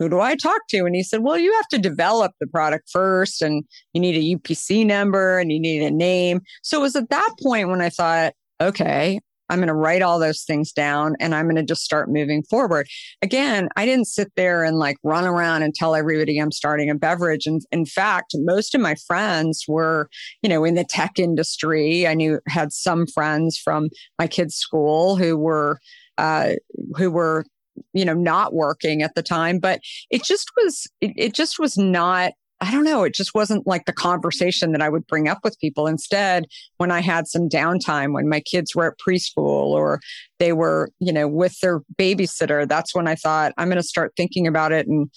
who 0.00 0.08
do 0.08 0.18
I 0.18 0.34
talk 0.34 0.62
to? 0.70 0.86
And 0.86 0.96
he 0.96 1.04
said, 1.04 1.20
well, 1.22 1.38
you 1.38 1.52
have 1.52 1.68
to 1.68 1.78
develop 1.78 2.32
the 2.40 2.46
product 2.46 2.88
first 2.90 3.42
and 3.42 3.64
you 3.92 4.00
need 4.00 4.16
a 4.16 4.36
UPC 4.36 4.84
number 4.84 5.38
and 5.38 5.52
you 5.52 5.60
need 5.60 5.82
a 5.82 5.90
name. 5.90 6.40
So 6.62 6.78
it 6.78 6.82
was 6.82 6.96
at 6.96 7.10
that 7.10 7.30
point 7.40 7.68
when 7.68 7.82
I 7.82 7.90
thought, 7.90 8.32
okay, 8.62 9.20
I'm 9.50 9.58
going 9.58 9.68
to 9.68 9.74
write 9.74 10.00
all 10.00 10.18
those 10.18 10.44
things 10.44 10.72
down 10.72 11.16
and 11.20 11.34
I'm 11.34 11.46
going 11.46 11.56
to 11.56 11.62
just 11.62 11.82
start 11.82 12.08
moving 12.08 12.42
forward. 12.44 12.86
Again, 13.20 13.68
I 13.76 13.84
didn't 13.84 14.06
sit 14.06 14.28
there 14.36 14.64
and 14.64 14.78
like 14.78 14.96
run 15.02 15.26
around 15.26 15.64
and 15.64 15.74
tell 15.74 15.94
everybody 15.94 16.38
I'm 16.38 16.52
starting 16.52 16.88
a 16.88 16.94
beverage. 16.94 17.46
And 17.46 17.60
in 17.70 17.84
fact, 17.84 18.30
most 18.36 18.74
of 18.74 18.80
my 18.80 18.94
friends 19.06 19.64
were, 19.68 20.08
you 20.40 20.48
know, 20.48 20.64
in 20.64 20.76
the 20.76 20.84
tech 20.84 21.18
industry. 21.18 22.06
I 22.06 22.14
knew 22.14 22.38
had 22.48 22.72
some 22.72 23.06
friends 23.06 23.58
from 23.58 23.90
my 24.18 24.28
kids' 24.28 24.54
school 24.54 25.16
who 25.16 25.36
were 25.36 25.78
uh, 26.16 26.52
who 26.96 27.10
were 27.10 27.44
you 27.92 28.04
know, 28.04 28.14
not 28.14 28.54
working 28.54 29.02
at 29.02 29.14
the 29.14 29.22
time, 29.22 29.58
but 29.58 29.80
it 30.10 30.24
just 30.24 30.50
was, 30.56 30.86
it, 31.00 31.12
it 31.16 31.34
just 31.34 31.58
was 31.58 31.76
not 31.76 32.32
I 32.62 32.70
don't 32.70 32.84
know. 32.84 33.04
It 33.04 33.14
just 33.14 33.34
wasn't 33.34 33.66
like 33.66 33.86
the 33.86 33.92
conversation 33.92 34.72
that 34.72 34.82
I 34.82 34.90
would 34.90 35.06
bring 35.06 35.28
up 35.28 35.38
with 35.42 35.58
people. 35.60 35.86
Instead, 35.86 36.44
when 36.76 36.90
I 36.90 37.00
had 37.00 37.26
some 37.26 37.48
downtime, 37.48 38.12
when 38.12 38.28
my 38.28 38.40
kids 38.40 38.74
were 38.74 38.86
at 38.86 38.98
preschool 38.98 39.70
or 39.70 39.98
they 40.38 40.52
were, 40.52 40.90
you 41.00 41.10
know, 41.10 41.26
with 41.26 41.58
their 41.60 41.80
babysitter, 41.98 42.68
that's 42.68 42.94
when 42.94 43.08
I 43.08 43.14
thought 43.14 43.54
I'm 43.56 43.68
going 43.68 43.80
to 43.80 43.82
start 43.82 44.12
thinking 44.14 44.46
about 44.46 44.72
it 44.72 44.86
and 44.86 45.10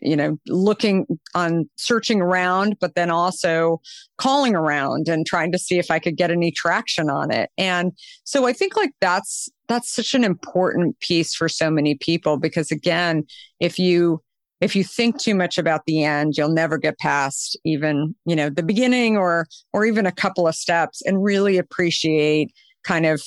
you 0.00 0.16
know, 0.16 0.38
looking 0.46 1.06
on 1.34 1.68
searching 1.76 2.20
around, 2.20 2.76
but 2.80 2.94
then 2.94 3.10
also 3.10 3.80
calling 4.18 4.54
around 4.54 5.08
and 5.08 5.26
trying 5.26 5.52
to 5.52 5.58
see 5.58 5.78
if 5.78 5.90
I 5.90 5.98
could 5.98 6.16
get 6.16 6.30
any 6.30 6.50
traction 6.50 7.10
on 7.10 7.30
it. 7.30 7.50
And 7.58 7.92
so 8.24 8.46
I 8.46 8.52
think 8.52 8.76
like 8.76 8.92
that's, 9.00 9.48
that's 9.68 9.94
such 9.94 10.14
an 10.14 10.24
important 10.24 10.98
piece 11.00 11.34
for 11.34 11.48
so 11.48 11.70
many 11.70 11.94
people 11.96 12.38
because 12.38 12.70
again, 12.70 13.24
if 13.60 13.78
you, 13.78 14.22
if 14.60 14.74
you 14.74 14.84
think 14.84 15.20
too 15.20 15.34
much 15.34 15.58
about 15.58 15.82
the 15.86 16.02
end, 16.04 16.34
you'll 16.36 16.48
never 16.48 16.78
get 16.78 16.98
past 16.98 17.58
even, 17.64 18.14
you 18.24 18.34
know, 18.34 18.48
the 18.48 18.62
beginning 18.62 19.18
or, 19.18 19.46
or 19.72 19.84
even 19.84 20.06
a 20.06 20.12
couple 20.12 20.48
of 20.48 20.54
steps 20.54 21.02
and 21.02 21.22
really 21.22 21.58
appreciate 21.58 22.52
kind 22.82 23.04
of 23.04 23.22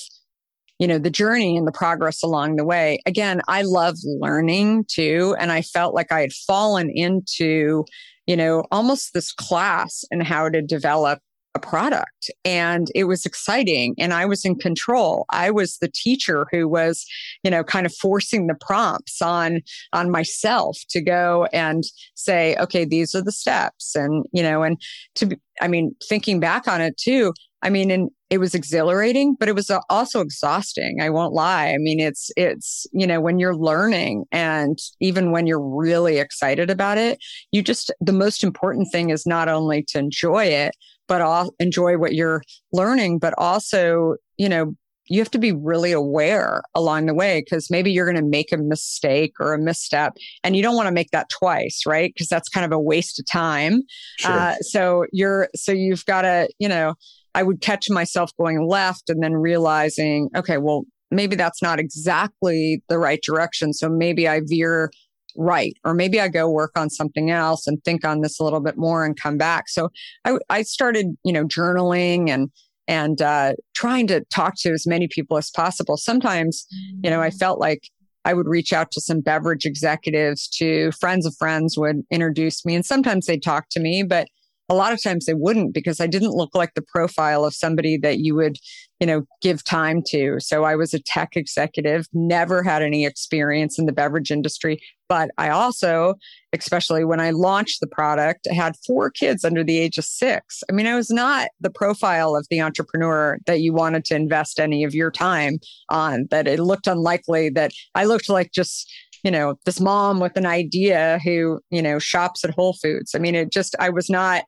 you 0.80 0.86
know, 0.86 0.98
the 0.98 1.10
journey 1.10 1.56
and 1.56 1.68
the 1.68 1.72
progress 1.72 2.22
along 2.22 2.56
the 2.56 2.64
way. 2.64 2.98
Again, 3.06 3.42
I 3.46 3.62
love 3.62 3.96
learning 4.18 4.86
too. 4.88 5.36
And 5.38 5.52
I 5.52 5.60
felt 5.60 5.94
like 5.94 6.10
I 6.10 6.22
had 6.22 6.32
fallen 6.32 6.90
into, 6.90 7.84
you 8.26 8.34
know, 8.34 8.64
almost 8.72 9.12
this 9.12 9.30
class 9.30 10.04
in 10.10 10.22
how 10.22 10.48
to 10.48 10.62
develop 10.62 11.20
a 11.56 11.58
product 11.58 12.30
and 12.44 12.92
it 12.94 13.02
was 13.04 13.26
exciting 13.26 13.92
and 13.98 14.14
i 14.14 14.24
was 14.24 14.44
in 14.44 14.54
control 14.54 15.24
i 15.30 15.50
was 15.50 15.78
the 15.78 15.90
teacher 15.92 16.46
who 16.52 16.68
was 16.68 17.04
you 17.42 17.50
know 17.50 17.64
kind 17.64 17.86
of 17.86 17.92
forcing 17.92 18.46
the 18.46 18.54
prompts 18.54 19.20
on 19.20 19.60
on 19.92 20.12
myself 20.12 20.78
to 20.88 21.00
go 21.00 21.48
and 21.52 21.82
say 22.14 22.54
okay 22.60 22.84
these 22.84 23.16
are 23.16 23.22
the 23.22 23.32
steps 23.32 23.96
and 23.96 24.24
you 24.32 24.44
know 24.44 24.62
and 24.62 24.80
to 25.16 25.36
i 25.60 25.66
mean 25.66 25.92
thinking 26.08 26.38
back 26.38 26.68
on 26.68 26.80
it 26.80 26.96
too 26.96 27.32
I 27.62 27.70
mean, 27.70 27.90
and 27.90 28.10
it 28.30 28.38
was 28.38 28.54
exhilarating, 28.54 29.34
but 29.34 29.48
it 29.48 29.56
was 29.56 29.70
also 29.90 30.20
exhausting. 30.20 31.00
I 31.00 31.10
won't 31.10 31.34
lie. 31.34 31.72
I 31.72 31.78
mean, 31.78 31.98
it's, 31.98 32.30
it's, 32.36 32.86
you 32.92 33.06
know, 33.06 33.20
when 33.20 33.40
you're 33.40 33.56
learning 33.56 34.24
and 34.30 34.78
even 35.00 35.32
when 35.32 35.48
you're 35.48 35.60
really 35.60 36.18
excited 36.18 36.70
about 36.70 36.96
it, 36.96 37.18
you 37.50 37.60
just, 37.60 37.92
the 38.00 38.12
most 38.12 38.44
important 38.44 38.88
thing 38.92 39.10
is 39.10 39.26
not 39.26 39.48
only 39.48 39.82
to 39.88 39.98
enjoy 39.98 40.44
it, 40.44 40.76
but 41.08 41.20
all, 41.20 41.52
enjoy 41.58 41.98
what 41.98 42.14
you're 42.14 42.42
learning, 42.72 43.18
but 43.18 43.34
also, 43.36 44.14
you 44.38 44.48
know, 44.48 44.74
you 45.10 45.18
have 45.18 45.30
to 45.32 45.38
be 45.38 45.50
really 45.50 45.90
aware 45.90 46.62
along 46.76 47.06
the 47.06 47.14
way 47.14 47.42
because 47.44 47.68
maybe 47.68 47.90
you're 47.90 48.06
going 48.06 48.22
to 48.22 48.22
make 48.22 48.52
a 48.52 48.56
mistake 48.56 49.32
or 49.40 49.52
a 49.52 49.58
misstep 49.58 50.16
and 50.44 50.54
you 50.54 50.62
don't 50.62 50.76
want 50.76 50.86
to 50.86 50.92
make 50.92 51.10
that 51.10 51.28
twice 51.28 51.82
right 51.84 52.12
because 52.14 52.28
that's 52.28 52.48
kind 52.48 52.64
of 52.64 52.70
a 52.70 52.78
waste 52.78 53.18
of 53.18 53.26
time 53.26 53.82
sure. 54.18 54.30
uh, 54.30 54.54
so 54.60 55.04
you're 55.12 55.48
so 55.54 55.72
you've 55.72 56.06
got 56.06 56.22
to 56.22 56.48
you 56.60 56.68
know 56.68 56.94
I 57.34 57.42
would 57.42 57.60
catch 57.60 57.88
myself 57.88 58.30
going 58.38 58.66
left 58.66 59.08
and 59.08 59.22
then 59.22 59.34
realizing, 59.34 60.28
okay, 60.36 60.58
well, 60.58 60.84
maybe 61.10 61.36
that's 61.36 61.62
not 61.62 61.78
exactly 61.78 62.82
the 62.88 62.98
right 62.98 63.20
direction. 63.22 63.72
So 63.72 63.88
maybe 63.88 64.28
I 64.28 64.40
veer 64.44 64.90
right, 65.36 65.74
or 65.84 65.94
maybe 65.94 66.20
I 66.20 66.28
go 66.28 66.50
work 66.50 66.72
on 66.76 66.90
something 66.90 67.30
else 67.30 67.66
and 67.66 67.82
think 67.84 68.04
on 68.04 68.20
this 68.20 68.40
a 68.40 68.44
little 68.44 68.60
bit 68.60 68.76
more 68.76 69.04
and 69.04 69.18
come 69.18 69.36
back. 69.36 69.68
So 69.68 69.90
I, 70.24 70.38
I 70.48 70.62
started, 70.62 71.06
you 71.24 71.32
know, 71.32 71.44
journaling 71.46 72.28
and 72.28 72.50
and 72.88 73.22
uh, 73.22 73.52
trying 73.74 74.08
to 74.08 74.24
talk 74.34 74.54
to 74.62 74.72
as 74.72 74.84
many 74.84 75.06
people 75.06 75.36
as 75.36 75.48
possible. 75.48 75.96
Sometimes, 75.96 76.66
you 77.04 77.10
know, 77.10 77.20
I 77.20 77.30
felt 77.30 77.60
like 77.60 77.88
I 78.24 78.34
would 78.34 78.48
reach 78.48 78.72
out 78.72 78.90
to 78.92 79.00
some 79.00 79.20
beverage 79.20 79.64
executives, 79.64 80.48
to 80.56 80.90
friends 80.98 81.24
of 81.24 81.36
friends 81.38 81.78
would 81.78 82.02
introduce 82.10 82.64
me, 82.66 82.74
and 82.74 82.84
sometimes 82.84 83.26
they'd 83.26 83.44
talk 83.44 83.66
to 83.70 83.80
me, 83.80 84.02
but 84.02 84.26
a 84.70 84.74
lot 84.74 84.92
of 84.92 85.02
times 85.02 85.26
they 85.26 85.34
wouldn't 85.34 85.74
because 85.74 86.00
I 86.00 86.06
didn't 86.06 86.30
look 86.30 86.54
like 86.54 86.74
the 86.74 86.82
profile 86.82 87.44
of 87.44 87.54
somebody 87.54 87.98
that 87.98 88.20
you 88.20 88.36
would, 88.36 88.56
you 89.00 89.06
know, 89.06 89.24
give 89.42 89.64
time 89.64 90.00
to. 90.08 90.38
So 90.38 90.62
I 90.62 90.76
was 90.76 90.94
a 90.94 91.00
tech 91.00 91.36
executive, 91.36 92.06
never 92.12 92.62
had 92.62 92.80
any 92.80 93.04
experience 93.04 93.80
in 93.80 93.86
the 93.86 93.92
beverage 93.92 94.30
industry. 94.30 94.80
But 95.08 95.32
I 95.36 95.48
also, 95.48 96.14
especially 96.52 97.04
when 97.04 97.18
I 97.18 97.30
launched 97.30 97.80
the 97.80 97.88
product, 97.88 98.46
I 98.48 98.54
had 98.54 98.76
four 98.86 99.10
kids 99.10 99.44
under 99.44 99.64
the 99.64 99.76
age 99.76 99.98
of 99.98 100.04
six. 100.04 100.62
I 100.70 100.72
mean, 100.72 100.86
I 100.86 100.94
was 100.94 101.10
not 101.10 101.48
the 101.60 101.70
profile 101.70 102.36
of 102.36 102.46
the 102.48 102.60
entrepreneur 102.60 103.38
that 103.46 103.60
you 103.60 103.72
wanted 103.72 104.04
to 104.04 104.14
invest 104.14 104.60
any 104.60 104.84
of 104.84 104.94
your 104.94 105.10
time 105.10 105.58
on, 105.88 106.28
that 106.30 106.46
it 106.46 106.60
looked 106.60 106.86
unlikely 106.86 107.50
that 107.50 107.72
I 107.96 108.04
looked 108.04 108.28
like 108.28 108.52
just 108.52 108.88
you 109.22 109.30
know, 109.30 109.54
this 109.64 109.80
mom 109.80 110.20
with 110.20 110.36
an 110.36 110.46
idea 110.46 111.18
who, 111.24 111.60
you 111.70 111.82
know, 111.82 111.98
shops 111.98 112.44
at 112.44 112.54
Whole 112.54 112.74
Foods. 112.74 113.14
I 113.14 113.18
mean, 113.18 113.34
it 113.34 113.52
just, 113.52 113.74
I 113.78 113.90
was 113.90 114.08
not, 114.08 114.44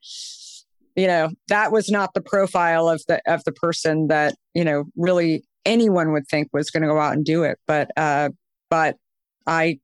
you 0.96 1.06
know, 1.06 1.30
that 1.48 1.72
was 1.72 1.90
not 1.90 2.14
the 2.14 2.20
profile 2.20 2.88
of 2.88 3.02
the, 3.08 3.20
of 3.26 3.44
the 3.44 3.52
person 3.52 4.08
that, 4.08 4.34
you 4.54 4.64
know, 4.64 4.84
really 4.96 5.44
anyone 5.64 6.12
would 6.12 6.26
think 6.28 6.48
was 6.52 6.70
going 6.70 6.82
to 6.82 6.88
go 6.88 6.98
out 6.98 7.14
and 7.14 7.24
do 7.24 7.42
it. 7.44 7.58
But, 7.66 7.90
uh, 7.96 8.30
but 8.70 8.96
I, 9.46 9.78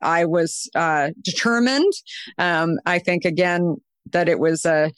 I 0.00 0.24
was, 0.24 0.70
uh, 0.74 1.10
determined. 1.22 1.92
Um, 2.38 2.78
I 2.86 2.98
think 2.98 3.24
again 3.24 3.76
that 4.12 4.28
it 4.28 4.38
was 4.38 4.64
a, 4.64 4.92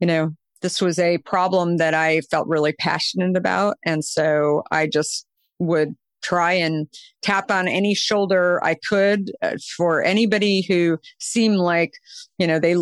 you 0.00 0.06
know, 0.06 0.30
this 0.60 0.80
was 0.80 0.98
a 0.98 1.18
problem 1.18 1.76
that 1.76 1.94
I 1.94 2.20
felt 2.22 2.48
really 2.48 2.72
passionate 2.72 3.36
about. 3.36 3.76
And 3.84 4.04
so 4.04 4.62
I 4.72 4.88
just 4.88 5.24
would 5.60 5.94
try 6.22 6.52
and 6.52 6.88
tap 7.22 7.50
on 7.50 7.68
any 7.68 7.94
shoulder 7.94 8.60
I 8.64 8.76
could 8.88 9.30
uh, 9.42 9.56
for 9.76 10.02
anybody 10.02 10.62
who 10.66 10.98
seemed 11.18 11.56
like, 11.56 11.92
you 12.38 12.46
know, 12.46 12.58
they 12.58 12.76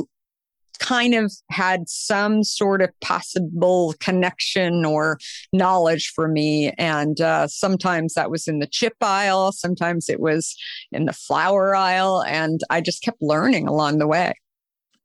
kind 0.79 1.15
of 1.15 1.33
had 1.51 1.89
some 1.89 2.45
sort 2.45 2.83
of 2.83 2.91
possible 3.01 3.95
connection 4.01 4.85
or 4.85 5.19
knowledge 5.53 6.13
for 6.15 6.29
me. 6.29 6.73
And 6.79 7.21
uh, 7.21 7.49
sometimes 7.49 8.15
that 8.15 8.31
was 8.31 8.47
in 8.47 8.59
the 8.59 8.67
chip 8.67 8.95
aisle, 9.01 9.53
sometimes 9.53 10.09
it 10.09 10.21
was 10.21 10.55
in 10.93 11.07
the 11.07 11.13
flour 11.13 11.75
aisle. 11.75 12.23
And 12.27 12.61
I 12.71 12.81
just 12.81 13.03
kept 13.03 13.23
learning 13.23 13.69
along 13.69 13.99
the 13.99 14.07
way. 14.07 14.35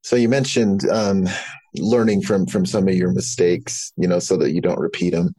So 0.03 0.15
you 0.15 0.29
mentioned 0.29 0.89
um, 0.89 1.27
learning 1.75 2.23
from 2.23 2.47
from 2.47 2.65
some 2.65 2.87
of 2.87 2.95
your 2.95 3.11
mistakes, 3.11 3.93
you 3.97 4.07
know, 4.07 4.19
so 4.19 4.35
that 4.37 4.51
you 4.51 4.61
don't 4.61 4.79
repeat 4.79 5.11
them. 5.11 5.33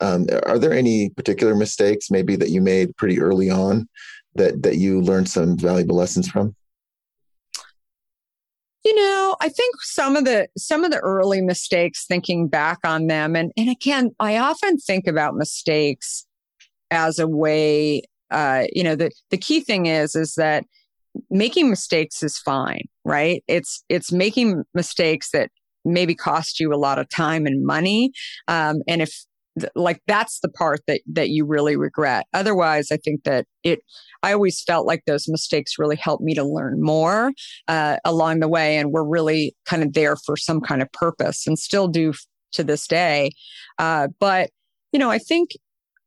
Um, 0.00 0.26
are 0.44 0.58
there 0.58 0.72
any 0.72 1.10
particular 1.10 1.54
mistakes 1.54 2.10
maybe 2.10 2.36
that 2.36 2.50
you 2.50 2.60
made 2.60 2.96
pretty 2.96 3.20
early 3.20 3.50
on 3.50 3.88
that 4.34 4.62
that 4.62 4.76
you 4.76 5.00
learned 5.00 5.28
some 5.28 5.56
valuable 5.56 5.96
lessons 5.96 6.28
from? 6.28 6.54
You 8.84 8.94
know, 8.94 9.36
I 9.40 9.48
think 9.48 9.74
some 9.80 10.16
of 10.16 10.24
the 10.24 10.48
some 10.56 10.84
of 10.84 10.90
the 10.90 10.98
early 11.00 11.40
mistakes 11.40 12.06
thinking 12.06 12.46
back 12.48 12.78
on 12.84 13.06
them 13.06 13.34
and 13.34 13.52
and 13.56 13.70
again, 13.70 14.10
I 14.20 14.36
often 14.36 14.78
think 14.78 15.06
about 15.06 15.34
mistakes 15.34 16.26
as 16.90 17.18
a 17.18 17.26
way 17.26 18.02
uh, 18.30 18.64
you 18.72 18.82
know, 18.82 18.96
the 18.96 19.10
the 19.30 19.38
key 19.38 19.60
thing 19.60 19.86
is 19.86 20.14
is 20.14 20.34
that 20.34 20.64
making 21.30 21.70
mistakes 21.70 22.22
is 22.22 22.38
fine, 22.38 22.84
right? 23.04 23.42
It's 23.46 23.84
it's 23.88 24.12
making 24.12 24.64
mistakes 24.74 25.30
that 25.30 25.50
maybe 25.84 26.14
cost 26.14 26.58
you 26.58 26.74
a 26.74 26.76
lot 26.76 26.98
of 26.98 27.08
time 27.08 27.46
and 27.46 27.64
money. 27.64 28.12
Um, 28.48 28.82
and 28.88 29.00
if 29.00 29.24
like 29.74 30.00
that's 30.06 30.40
the 30.40 30.48
part 30.48 30.80
that 30.86 31.00
that 31.06 31.30
you 31.30 31.44
really 31.44 31.76
regret. 31.76 32.26
Otherwise 32.32 32.88
i 32.90 32.96
think 32.96 33.24
that 33.24 33.46
it 33.62 33.80
i 34.22 34.32
always 34.32 34.62
felt 34.62 34.86
like 34.86 35.02
those 35.06 35.28
mistakes 35.28 35.78
really 35.78 35.96
helped 35.96 36.22
me 36.22 36.34
to 36.34 36.44
learn 36.44 36.80
more 36.82 37.32
uh, 37.68 37.96
along 38.04 38.40
the 38.40 38.48
way 38.48 38.76
and 38.76 38.92
were 38.92 39.06
really 39.06 39.54
kind 39.64 39.82
of 39.82 39.92
there 39.92 40.16
for 40.16 40.36
some 40.36 40.60
kind 40.60 40.82
of 40.82 40.90
purpose 40.92 41.46
and 41.46 41.58
still 41.58 41.88
do 41.88 42.12
to 42.52 42.64
this 42.64 42.86
day. 42.86 43.30
Uh, 43.78 44.08
but 44.20 44.50
you 44.92 44.98
know 44.98 45.10
i 45.10 45.18
think 45.18 45.50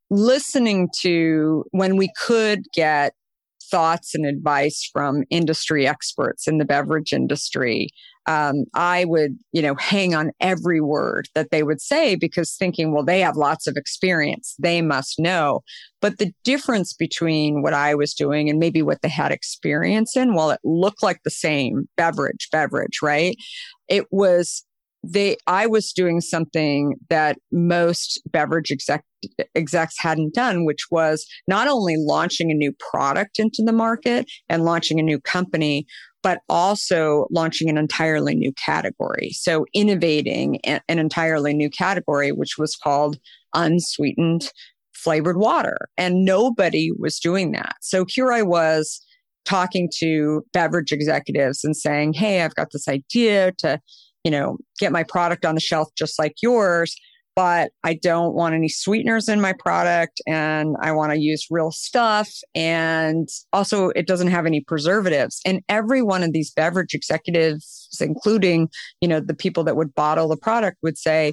listening 0.10 0.90
to 1.00 1.64
when 1.72 1.96
we 1.96 2.10
could 2.26 2.64
get 2.74 3.14
thoughts 3.70 4.16
and 4.16 4.26
advice 4.26 4.90
from 4.92 5.24
industry 5.30 5.88
experts 5.88 6.48
in 6.48 6.58
the 6.58 6.66
beverage 6.66 7.14
industry 7.14 7.90
um, 8.30 8.66
I 8.76 9.06
would, 9.06 9.40
you 9.54 9.64
know, 9.64 9.74
hang 9.74 10.14
on 10.14 10.32
every 10.40 10.82
word 10.82 11.28
that 11.34 11.50
they 11.50 11.64
would 11.64 11.82
say 11.82 12.16
because 12.16 12.56
thinking, 12.56 12.94
well, 12.94 13.04
they 13.04 13.22
have 13.22 13.36
lots 13.36 13.66
of 13.66 13.76
experience. 13.76 14.54
They 14.60 14.84
must 14.84 15.20
know. 15.20 15.62
But 16.00 16.20
the 16.20 16.32
difference 16.44 16.94
between 16.94 17.64
what 17.64 17.74
I 17.74 17.96
was 17.96 18.14
doing 18.14 18.48
and 18.48 18.60
maybe 18.60 18.84
what 18.84 19.02
they 19.02 19.10
had 19.10 19.32
experience 19.32 20.16
in, 20.16 20.36
while 20.36 20.52
it 20.52 20.60
looked 20.64 21.02
like 21.02 21.22
the 21.24 21.32
same 21.32 21.90
beverage, 21.98 22.50
beverage, 22.52 23.00
right? 23.02 23.36
It 23.88 24.06
was 24.12 24.64
they 25.02 25.38
i 25.48 25.66
was 25.66 25.94
doing 25.94 26.20
something 26.20 26.96
that 27.10 27.38
most 27.54 28.22
beverage 28.32 28.70
exec, 28.70 29.06
execs 29.56 29.96
hadn't 29.98 30.34
done 30.34 30.66
which 30.66 30.86
was 30.92 31.26
not 31.48 31.68
only 31.68 31.96
launching 31.98 32.52
a 32.52 32.54
new 32.54 32.74
product 32.92 33.40
into 33.40 33.62
the 33.64 33.74
market 33.74 34.30
and 34.48 34.64
launching 34.64 35.00
a 35.00 35.04
new 35.04 35.20
company 35.20 35.86
but 36.22 36.42
also 36.50 37.28
launching 37.32 37.70
an 37.70 37.78
entirely 37.78 38.36
new 38.36 38.52
category. 38.54 39.32
So 39.32 39.66
innovating 39.74 40.60
an 40.66 40.82
entirely 40.88 41.54
new 41.54 41.70
category, 41.70 42.32
which 42.32 42.58
was 42.58 42.76
called 42.76 43.18
unsweetened 43.54 44.52
flavored 44.94 45.38
water. 45.38 45.90
And 45.98 46.26
nobody 46.26 46.92
was 46.98 47.20
doing 47.20 47.52
that. 47.54 47.76
So 47.82 48.06
here 48.08 48.32
I 48.32 48.42
was 48.42 49.06
talking 49.46 49.90
to 49.98 50.44
beverage 50.52 50.92
executives 50.92 51.64
and 51.64 51.76
saying, 51.76 52.14
Hey, 52.14 52.42
I've 52.42 52.56
got 52.56 52.72
this 52.74 52.88
idea 52.88 53.54
to, 53.60 53.80
you 54.24 54.32
know, 54.32 54.58
get 54.78 54.92
my 54.92 55.04
product 55.04 55.46
on 55.46 55.56
the 55.56 55.62
shelf 55.62 55.88
just 55.98 56.20
like 56.20 56.36
yours 56.42 56.96
but 57.40 57.72
I 57.86 57.94
don't 57.94 58.36
want 58.36 58.54
any 58.54 58.68
sweeteners 58.68 59.30
in 59.30 59.40
my 59.40 59.54
product 59.54 60.22
and 60.28 60.76
I 60.82 60.92
want 60.92 61.14
to 61.14 61.18
use 61.18 61.48
real 61.50 61.72
stuff. 61.72 62.30
And 62.54 63.30
also, 63.54 63.92
it 63.92 64.08
doesn't 64.08 64.28
have 64.28 64.46
any 64.46 64.60
preservatives. 64.60 65.40
And 65.46 65.62
every 65.70 66.02
one 66.02 66.22
of 66.22 66.34
these 66.34 66.52
beverage 66.52 66.94
executives, 66.94 67.98
including, 68.02 68.68
you 69.00 69.08
know, 69.08 69.22
the 69.22 69.34
people 69.34 69.64
that 69.64 69.78
would 69.78 69.96
bottle 69.96 70.28
the 70.28 70.36
product 70.36 70.80
would 70.84 70.98
say, 70.98 71.32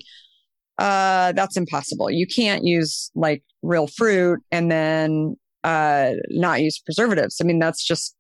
uh, 0.78 1.32
that's 1.32 1.56
impossible. 1.56 2.08
You 2.08 2.28
can't 2.28 2.62
use 2.62 3.10
like 3.16 3.42
real 3.62 3.88
fruit 3.88 4.38
and 4.52 4.70
then 4.70 5.36
uh, 5.64 6.12
not 6.28 6.62
use 6.62 6.78
preservatives. 6.78 7.38
I 7.40 7.44
mean, 7.44 7.58
that's 7.58 7.84
just, 7.84 8.14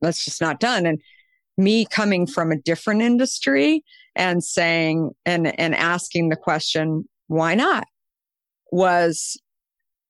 that's 0.00 0.24
just 0.24 0.40
not 0.40 0.58
done. 0.58 0.86
And 0.86 0.98
me 1.56 1.86
coming 1.86 2.26
from 2.26 2.50
a 2.50 2.56
different 2.56 3.02
industry 3.02 3.84
and 4.16 4.42
saying 4.42 5.12
and 5.24 5.58
and 5.60 5.76
asking 5.76 6.30
the 6.30 6.36
question 6.36 7.04
why 7.28 7.54
not? 7.54 7.84
Was, 8.72 9.40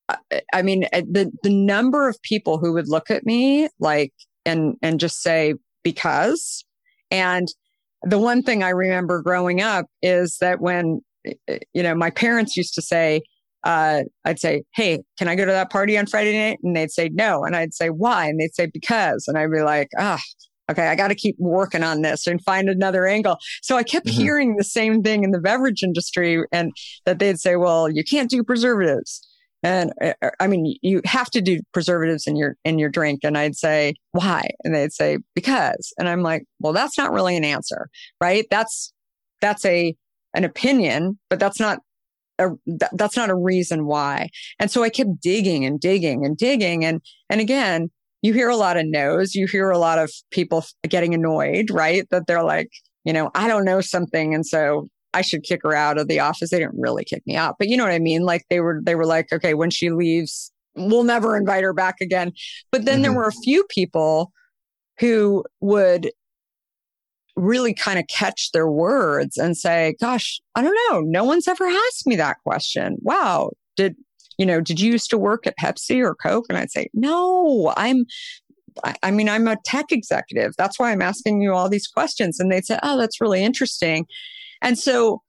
uh, 0.08 0.16
I 0.52 0.62
mean, 0.62 0.84
uh, 0.92 1.02
the, 1.08 1.30
the 1.42 1.52
number 1.54 2.08
of 2.08 2.20
people 2.22 2.58
who 2.58 2.72
would 2.72 2.88
look 2.88 3.10
at 3.10 3.26
me 3.26 3.68
like, 3.78 4.12
and, 4.44 4.76
and 4.82 4.98
just 4.98 5.22
say, 5.22 5.54
because, 5.84 6.64
and 7.10 7.48
the 8.02 8.18
one 8.18 8.42
thing 8.42 8.62
I 8.62 8.70
remember 8.70 9.22
growing 9.22 9.60
up 9.60 9.86
is 10.02 10.38
that 10.40 10.60
when, 10.60 11.00
you 11.74 11.82
know, 11.82 11.94
my 11.94 12.10
parents 12.10 12.56
used 12.56 12.74
to 12.74 12.82
say, 12.82 13.22
uh, 13.64 14.02
I'd 14.24 14.38
say, 14.38 14.62
Hey, 14.74 15.00
can 15.18 15.28
I 15.28 15.34
go 15.34 15.44
to 15.44 15.52
that 15.52 15.70
party 15.70 15.98
on 15.98 16.06
Friday 16.06 16.38
night? 16.38 16.58
And 16.62 16.76
they'd 16.76 16.90
say, 16.90 17.10
no. 17.12 17.44
And 17.44 17.56
I'd 17.56 17.74
say, 17.74 17.88
why? 17.88 18.26
And 18.26 18.40
they'd 18.40 18.54
say, 18.54 18.66
because. 18.72 19.24
And 19.26 19.36
I'd 19.36 19.50
be 19.50 19.62
like, 19.62 19.88
ah, 19.98 20.20
okay, 20.70 20.88
I 20.88 20.94
got 20.94 21.08
to 21.08 21.14
keep 21.14 21.36
working 21.38 21.82
on 21.82 22.02
this 22.02 22.26
and 22.26 22.42
find 22.42 22.68
another 22.68 23.06
angle. 23.06 23.38
So 23.62 23.76
I 23.76 23.82
kept 23.82 24.06
mm-hmm. 24.06 24.20
hearing 24.20 24.56
the 24.56 24.64
same 24.64 25.02
thing 25.02 25.24
in 25.24 25.30
the 25.30 25.40
beverage 25.40 25.82
industry 25.82 26.44
and 26.52 26.72
that 27.06 27.18
they'd 27.18 27.40
say, 27.40 27.56
well, 27.56 27.88
you 27.90 28.04
can't 28.04 28.30
do 28.30 28.42
preservatives. 28.44 29.26
And 29.62 29.92
uh, 30.02 30.12
uh, 30.22 30.30
I 30.38 30.46
mean, 30.46 30.76
you 30.82 31.00
have 31.04 31.30
to 31.30 31.40
do 31.40 31.60
preservatives 31.72 32.26
in 32.26 32.36
your, 32.36 32.56
in 32.64 32.78
your 32.78 32.90
drink. 32.90 33.20
And 33.24 33.36
I'd 33.36 33.56
say, 33.56 33.94
why? 34.12 34.50
And 34.62 34.74
they'd 34.74 34.92
say, 34.92 35.18
because. 35.34 35.92
And 35.98 36.08
I'm 36.08 36.22
like, 36.22 36.44
well, 36.60 36.72
that's 36.72 36.96
not 36.96 37.12
really 37.12 37.36
an 37.36 37.44
answer, 37.44 37.88
right? 38.20 38.46
That's, 38.50 38.92
that's 39.40 39.64
a, 39.64 39.96
an 40.34 40.44
opinion, 40.44 41.18
but 41.28 41.40
that's 41.40 41.58
not 41.58 41.80
a, 42.38 42.50
that's 42.92 43.16
not 43.16 43.30
a 43.30 43.34
reason 43.34 43.86
why. 43.86 44.28
And 44.60 44.70
so 44.70 44.84
I 44.84 44.90
kept 44.90 45.20
digging 45.20 45.64
and 45.64 45.80
digging 45.80 46.24
and 46.24 46.36
digging. 46.36 46.84
And, 46.84 47.00
and 47.28 47.40
again, 47.40 47.90
you 48.22 48.32
hear 48.32 48.48
a 48.48 48.56
lot 48.56 48.76
of 48.76 48.86
no's. 48.86 49.34
You 49.34 49.46
hear 49.46 49.70
a 49.70 49.78
lot 49.78 49.98
of 49.98 50.10
people 50.30 50.64
getting 50.88 51.14
annoyed, 51.14 51.70
right? 51.70 52.08
That 52.10 52.26
they're 52.26 52.42
like, 52.42 52.70
you 53.04 53.12
know, 53.12 53.30
I 53.34 53.48
don't 53.48 53.64
know 53.64 53.80
something. 53.80 54.34
And 54.34 54.44
so 54.44 54.88
I 55.14 55.22
should 55.22 55.42
kick 55.42 55.60
her 55.62 55.74
out 55.74 55.98
of 55.98 56.08
the 56.08 56.20
office. 56.20 56.50
They 56.50 56.58
didn't 56.58 56.80
really 56.80 57.04
kick 57.04 57.22
me 57.26 57.36
out, 57.36 57.56
but 57.58 57.68
you 57.68 57.76
know 57.76 57.84
what 57.84 57.92
I 57.92 57.98
mean? 57.98 58.22
Like 58.22 58.44
they 58.50 58.60
were, 58.60 58.80
they 58.84 58.94
were 58.94 59.06
like, 59.06 59.32
okay, 59.32 59.54
when 59.54 59.70
she 59.70 59.90
leaves, 59.90 60.52
we'll 60.74 61.04
never 61.04 61.36
invite 61.36 61.64
her 61.64 61.72
back 61.72 61.96
again. 62.00 62.32
But 62.70 62.84
then 62.84 62.96
mm-hmm. 62.96 63.02
there 63.02 63.12
were 63.14 63.28
a 63.28 63.42
few 63.44 63.64
people 63.70 64.32
who 64.98 65.44
would 65.60 66.10
really 67.36 67.72
kind 67.72 67.98
of 67.98 68.06
catch 68.08 68.50
their 68.52 68.68
words 68.68 69.36
and 69.36 69.56
say, 69.56 69.94
gosh, 70.00 70.40
I 70.54 70.62
don't 70.62 70.76
know. 70.90 71.00
No 71.00 71.24
one's 71.24 71.48
ever 71.48 71.66
asked 71.66 72.06
me 72.06 72.16
that 72.16 72.38
question. 72.44 72.96
Wow. 73.00 73.52
Did, 73.76 73.96
you 74.38 74.46
know, 74.46 74.60
did 74.60 74.80
you 74.80 74.92
used 74.92 75.10
to 75.10 75.18
work 75.18 75.46
at 75.46 75.58
Pepsi 75.58 76.02
or 76.02 76.14
Coke? 76.14 76.46
And 76.48 76.56
I'd 76.56 76.70
say, 76.70 76.88
no, 76.94 77.74
I'm, 77.76 78.06
I 79.02 79.10
mean, 79.10 79.28
I'm 79.28 79.48
a 79.48 79.56
tech 79.64 79.86
executive. 79.90 80.52
That's 80.56 80.78
why 80.78 80.92
I'm 80.92 81.02
asking 81.02 81.42
you 81.42 81.52
all 81.52 81.68
these 81.68 81.88
questions. 81.88 82.38
And 82.38 82.50
they'd 82.50 82.64
say, 82.64 82.78
oh, 82.82 82.96
that's 82.96 83.20
really 83.20 83.42
interesting. 83.42 84.06
And 84.62 84.78
so 84.78 85.22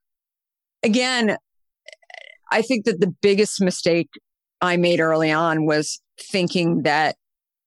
again, 0.84 1.38
I 2.52 2.62
think 2.62 2.86
that 2.86 3.00
the 3.00 3.14
biggest 3.22 3.62
mistake 3.62 4.10
I 4.62 4.78
made 4.78 5.00
early 5.00 5.32
on 5.32 5.66
was 5.66 6.00
thinking 6.20 6.84
that 6.84 7.16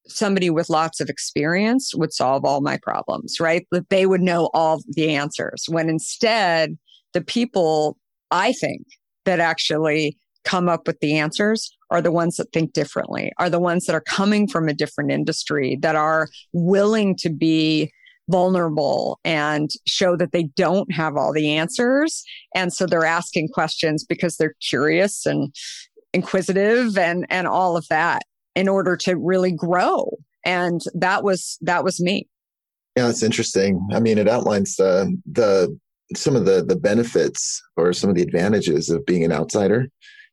somebody 0.07 0.51
with 0.51 0.69
lots 0.69 1.01
of 1.01 1.09
experience 1.09 1.95
would 1.95 2.13
solve 2.13 2.45
all 2.45 2.61
my 2.61 2.79
problems, 2.83 3.39
right? 3.41 3.67
That 3.71 3.89
they 3.89 4.07
would 4.07 4.21
know 4.21 4.51
all 4.53 4.81
the 4.89 5.15
answers 5.15 5.65
when 5.69 5.89
instead 5.89 6.77
the 7.13 7.21
people 7.21 7.97
I 8.31 8.53
think 8.53 8.83
that 9.25 9.41
actually 9.41 10.17
come 10.45 10.69
up 10.69 10.87
with 10.87 10.99
the 11.01 11.17
answers 11.17 11.77
are 11.91 12.01
the 12.01 12.13
ones 12.13 12.37
that 12.37 12.53
think 12.53 12.73
differently, 12.73 13.33
are 13.39 13.51
the 13.51 13.61
ones 13.61 13.87
that 13.87 13.95
are 13.95 14.01
coming 14.03 14.49
from 14.49 14.69
a 14.69 14.75
different 14.75 15.11
industry, 15.11 15.79
that 15.83 15.97
are 15.97 16.29
willing 16.53 17.17
to 17.17 17.31
be 17.31 17.93
vulnerable 18.29 19.19
and 19.25 19.71
show 19.87 20.17
that 20.17 20.33
they 20.33 20.45
don't 20.57 20.93
have 20.93 21.17
all 21.17 21.33
the 21.33 21.51
answers. 21.51 22.25
And 22.55 22.73
so 22.73 22.87
they're 22.87 23.05
asking 23.05 23.49
questions 23.49 24.05
because 24.05 24.37
they're 24.37 24.55
curious 24.69 25.27
and 25.27 25.55
inquisitive 26.15 26.99
and 26.99 27.27
and 27.31 27.47
all 27.47 27.77
of 27.77 27.87
that 27.89 28.23
in 28.55 28.69
order 28.69 28.97
to 28.97 29.17
really 29.17 29.53
grow. 29.53 30.11
And 30.45 30.81
that 30.95 31.25
was 31.25 31.59
that 31.63 31.85
was 31.85 32.01
me. 32.01 32.29
Yeah, 32.97 33.09
it's 33.09 33.23
interesting. 33.23 33.81
I 33.93 34.01
mean, 34.01 34.19
it 34.19 34.29
outlines 34.29 34.77
the 34.77 35.17
the 35.31 35.77
some 36.15 36.37
of 36.37 36.45
the 36.45 36.65
the 36.65 36.77
benefits 36.77 37.63
or 37.77 37.93
some 37.93 38.11
of 38.11 38.17
the 38.17 38.23
advantages 38.23 38.91
of 38.91 39.05
being 39.07 39.25
an 39.25 39.33
outsider 39.33 39.89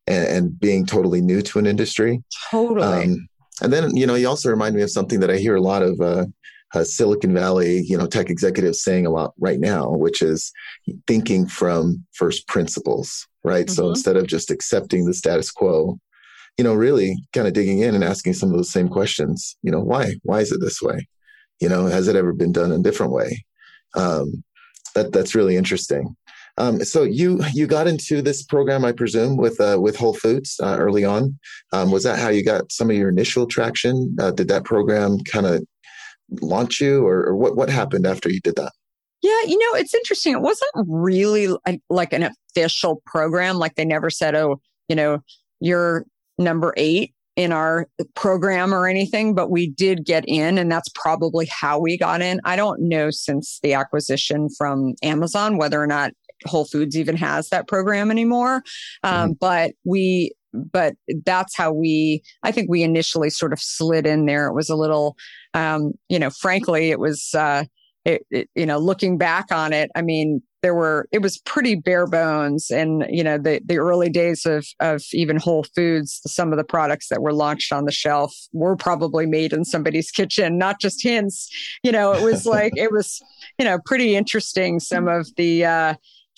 and, 0.09 0.27
and 0.27 0.59
being 0.59 0.85
totally 0.85 1.21
new 1.21 1.41
to 1.43 1.59
an 1.59 1.65
industry. 1.65 2.21
Totally. 2.51 3.03
Um, 3.05 3.29
and 3.61 3.71
then 3.71 3.95
you 3.95 4.05
know, 4.05 4.15
you 4.15 4.27
also 4.27 4.49
remind 4.49 4.75
me 4.75 4.81
of 4.81 4.91
something 4.91 5.19
that 5.21 5.31
I 5.31 5.37
hear 5.37 5.55
a 5.55 5.61
lot 5.61 5.83
of 5.83 5.99
uh, 6.01 6.25
uh, 6.73 6.83
Silicon 6.83 7.33
Valley, 7.33 7.83
you 7.87 7.97
know, 7.97 8.07
tech 8.07 8.29
executives 8.29 8.81
saying 8.81 9.05
a 9.05 9.09
lot 9.09 9.33
right 9.39 9.59
now, 9.59 9.89
which 9.89 10.21
is 10.21 10.51
thinking 11.07 11.47
from 11.47 12.05
first 12.13 12.47
principles, 12.47 13.27
right? 13.43 13.65
Mm-hmm. 13.65 13.75
So 13.75 13.89
instead 13.89 14.17
of 14.17 14.27
just 14.27 14.51
accepting 14.51 15.05
the 15.05 15.13
status 15.13 15.51
quo, 15.51 15.99
you 16.57 16.63
know, 16.63 16.73
really 16.73 17.17
kind 17.33 17.47
of 17.47 17.53
digging 17.53 17.79
in 17.79 17.95
and 17.95 18.03
asking 18.03 18.33
some 18.33 18.49
of 18.49 18.55
those 18.55 18.71
same 18.71 18.89
questions. 18.89 19.55
You 19.63 19.71
know, 19.71 19.79
why? 19.79 20.15
Why 20.23 20.41
is 20.41 20.51
it 20.51 20.59
this 20.59 20.81
way? 20.81 21.07
You 21.61 21.69
know, 21.69 21.85
has 21.85 22.07
it 22.07 22.15
ever 22.15 22.33
been 22.33 22.51
done 22.51 22.71
in 22.71 22.81
a 22.81 22.83
different 22.83 23.13
way? 23.13 23.45
Um, 23.95 24.43
that 24.95 25.11
that's 25.11 25.35
really 25.35 25.55
interesting. 25.55 26.15
Um, 26.59 26.83
so 26.83 27.03
you 27.03 27.41
you 27.53 27.65
got 27.65 27.87
into 27.87 28.21
this 28.21 28.43
program, 28.43 28.83
I 28.83 28.91
presume, 28.91 29.37
with 29.37 29.59
uh, 29.61 29.77
with 29.79 29.95
Whole 29.95 30.13
Foods 30.13 30.59
uh, 30.61 30.75
early 30.77 31.05
on. 31.05 31.39
Um, 31.71 31.89
was 31.89 32.03
that 32.03 32.19
how 32.19 32.29
you 32.29 32.43
got 32.43 32.71
some 32.71 32.89
of 32.89 32.97
your 32.97 33.09
initial 33.09 33.47
traction? 33.47 34.15
Uh, 34.19 34.31
did 34.31 34.49
that 34.49 34.65
program 34.65 35.19
kind 35.19 35.45
of 35.45 35.63
launch 36.41 36.81
you, 36.81 37.05
or, 37.07 37.25
or, 37.27 37.35
what 37.35 37.55
what 37.55 37.69
happened 37.69 38.05
after 38.05 38.29
you 38.29 38.41
did 38.41 38.57
that? 38.57 38.73
Yeah, 39.21 39.41
you 39.47 39.57
know, 39.57 39.79
it's 39.79 39.93
interesting. 39.93 40.33
It 40.33 40.41
wasn't 40.41 40.71
really 40.87 41.49
like 41.89 42.13
an 42.13 42.29
official 42.51 43.01
program. 43.05 43.57
Like 43.57 43.75
they 43.75 43.85
never 43.85 44.09
said, 44.09 44.35
"Oh, 44.35 44.59
you 44.89 44.97
know, 44.97 45.19
you're 45.61 46.05
number 46.37 46.73
eight 46.75 47.13
in 47.37 47.53
our 47.53 47.87
program 48.15 48.73
or 48.73 48.85
anything, 48.85 49.33
but 49.33 49.49
we 49.49 49.69
did 49.69 50.03
get 50.03 50.25
in, 50.27 50.57
and 50.57 50.69
that's 50.69 50.89
probably 50.93 51.45
how 51.45 51.79
we 51.79 51.97
got 51.97 52.21
in. 52.21 52.41
I 52.43 52.57
don't 52.57 52.81
know 52.81 53.11
since 53.11 53.59
the 53.63 53.73
acquisition 53.73 54.49
from 54.57 54.95
Amazon 55.03 55.57
whether 55.57 55.81
or 55.81 55.87
not 55.87 56.11
Whole 56.45 56.65
Foods 56.65 56.97
even 56.97 57.15
has 57.17 57.49
that 57.49 57.67
program 57.67 58.11
anymore. 58.11 58.63
Um, 59.03 59.13
mm-hmm. 59.13 59.31
But 59.39 59.73
we, 59.83 60.33
but 60.53 60.95
that's 61.25 61.55
how 61.55 61.71
we, 61.71 62.23
I 62.43 62.51
think 62.51 62.69
we 62.69 62.83
initially 62.83 63.29
sort 63.29 63.53
of 63.53 63.59
slid 63.59 64.07
in 64.07 64.25
there. 64.25 64.47
It 64.47 64.53
was 64.53 64.69
a 64.69 64.75
little, 64.75 65.15
um, 65.53 65.93
you 66.09 66.17
know, 66.19 66.29
frankly, 66.29 66.91
it 66.91 66.99
was, 66.99 67.29
uh, 67.35 67.65
it, 68.05 68.25
it, 68.31 68.49
you 68.55 68.65
know, 68.65 68.79
looking 68.79 69.17
back 69.17 69.51
on 69.51 69.73
it, 69.73 69.91
I 69.95 70.01
mean, 70.01 70.41
there 70.61 70.75
were 70.75 71.07
it 71.11 71.21
was 71.21 71.37
pretty 71.39 71.75
bare 71.75 72.07
bones 72.07 72.69
and 72.69 73.05
you 73.09 73.23
know 73.23 73.37
the 73.37 73.61
the 73.65 73.77
early 73.77 74.09
days 74.09 74.45
of 74.45 74.65
of 74.79 75.01
even 75.13 75.37
whole 75.37 75.63
foods 75.75 76.21
some 76.25 76.51
of 76.51 76.57
the 76.57 76.63
products 76.63 77.07
that 77.09 77.21
were 77.21 77.33
launched 77.33 77.71
on 77.71 77.85
the 77.85 77.91
shelf 77.91 78.35
were 78.51 78.75
probably 78.75 79.25
made 79.25 79.53
in 79.53 79.63
somebody's 79.63 80.11
kitchen 80.11 80.57
not 80.57 80.79
just 80.79 81.01
hints 81.01 81.49
you 81.83 81.91
know 81.91 82.11
it 82.11 82.23
was 82.23 82.45
like 82.45 82.73
it 82.75 82.91
was 82.91 83.21
you 83.57 83.65
know 83.65 83.79
pretty 83.85 84.15
interesting 84.15 84.79
some 84.79 85.07
of 85.07 85.27
the 85.37 85.65
uh 85.65 85.93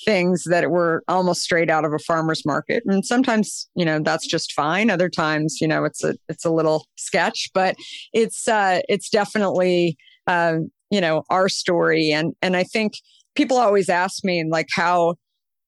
things 0.05 0.43
that 0.49 0.69
were 0.69 1.03
almost 1.07 1.41
straight 1.41 1.69
out 1.69 1.85
of 1.85 1.93
a 1.93 1.99
farmer's 1.99 2.45
market. 2.45 2.83
And 2.85 3.05
sometimes 3.05 3.67
you 3.75 3.85
know 3.85 3.99
that's 3.99 4.27
just 4.27 4.53
fine. 4.53 4.89
Other 4.89 5.09
times 5.09 5.57
you 5.61 5.67
know 5.67 5.83
it's 5.85 6.03
a 6.03 6.15
it's 6.29 6.45
a 6.45 6.51
little 6.51 6.85
sketch 6.97 7.49
but 7.53 7.75
it's 8.13 8.47
uh 8.47 8.81
it's 8.87 9.09
definitely 9.09 9.97
uh 10.27 10.57
you 10.89 11.01
know 11.01 11.23
our 11.29 11.49
story. 11.49 12.11
And 12.11 12.33
and 12.41 12.55
i 12.55 12.63
think 12.63 12.93
people 13.35 13.57
always 13.57 13.89
ask 13.89 14.23
me 14.23 14.43
like 14.49 14.67
how 14.71 15.15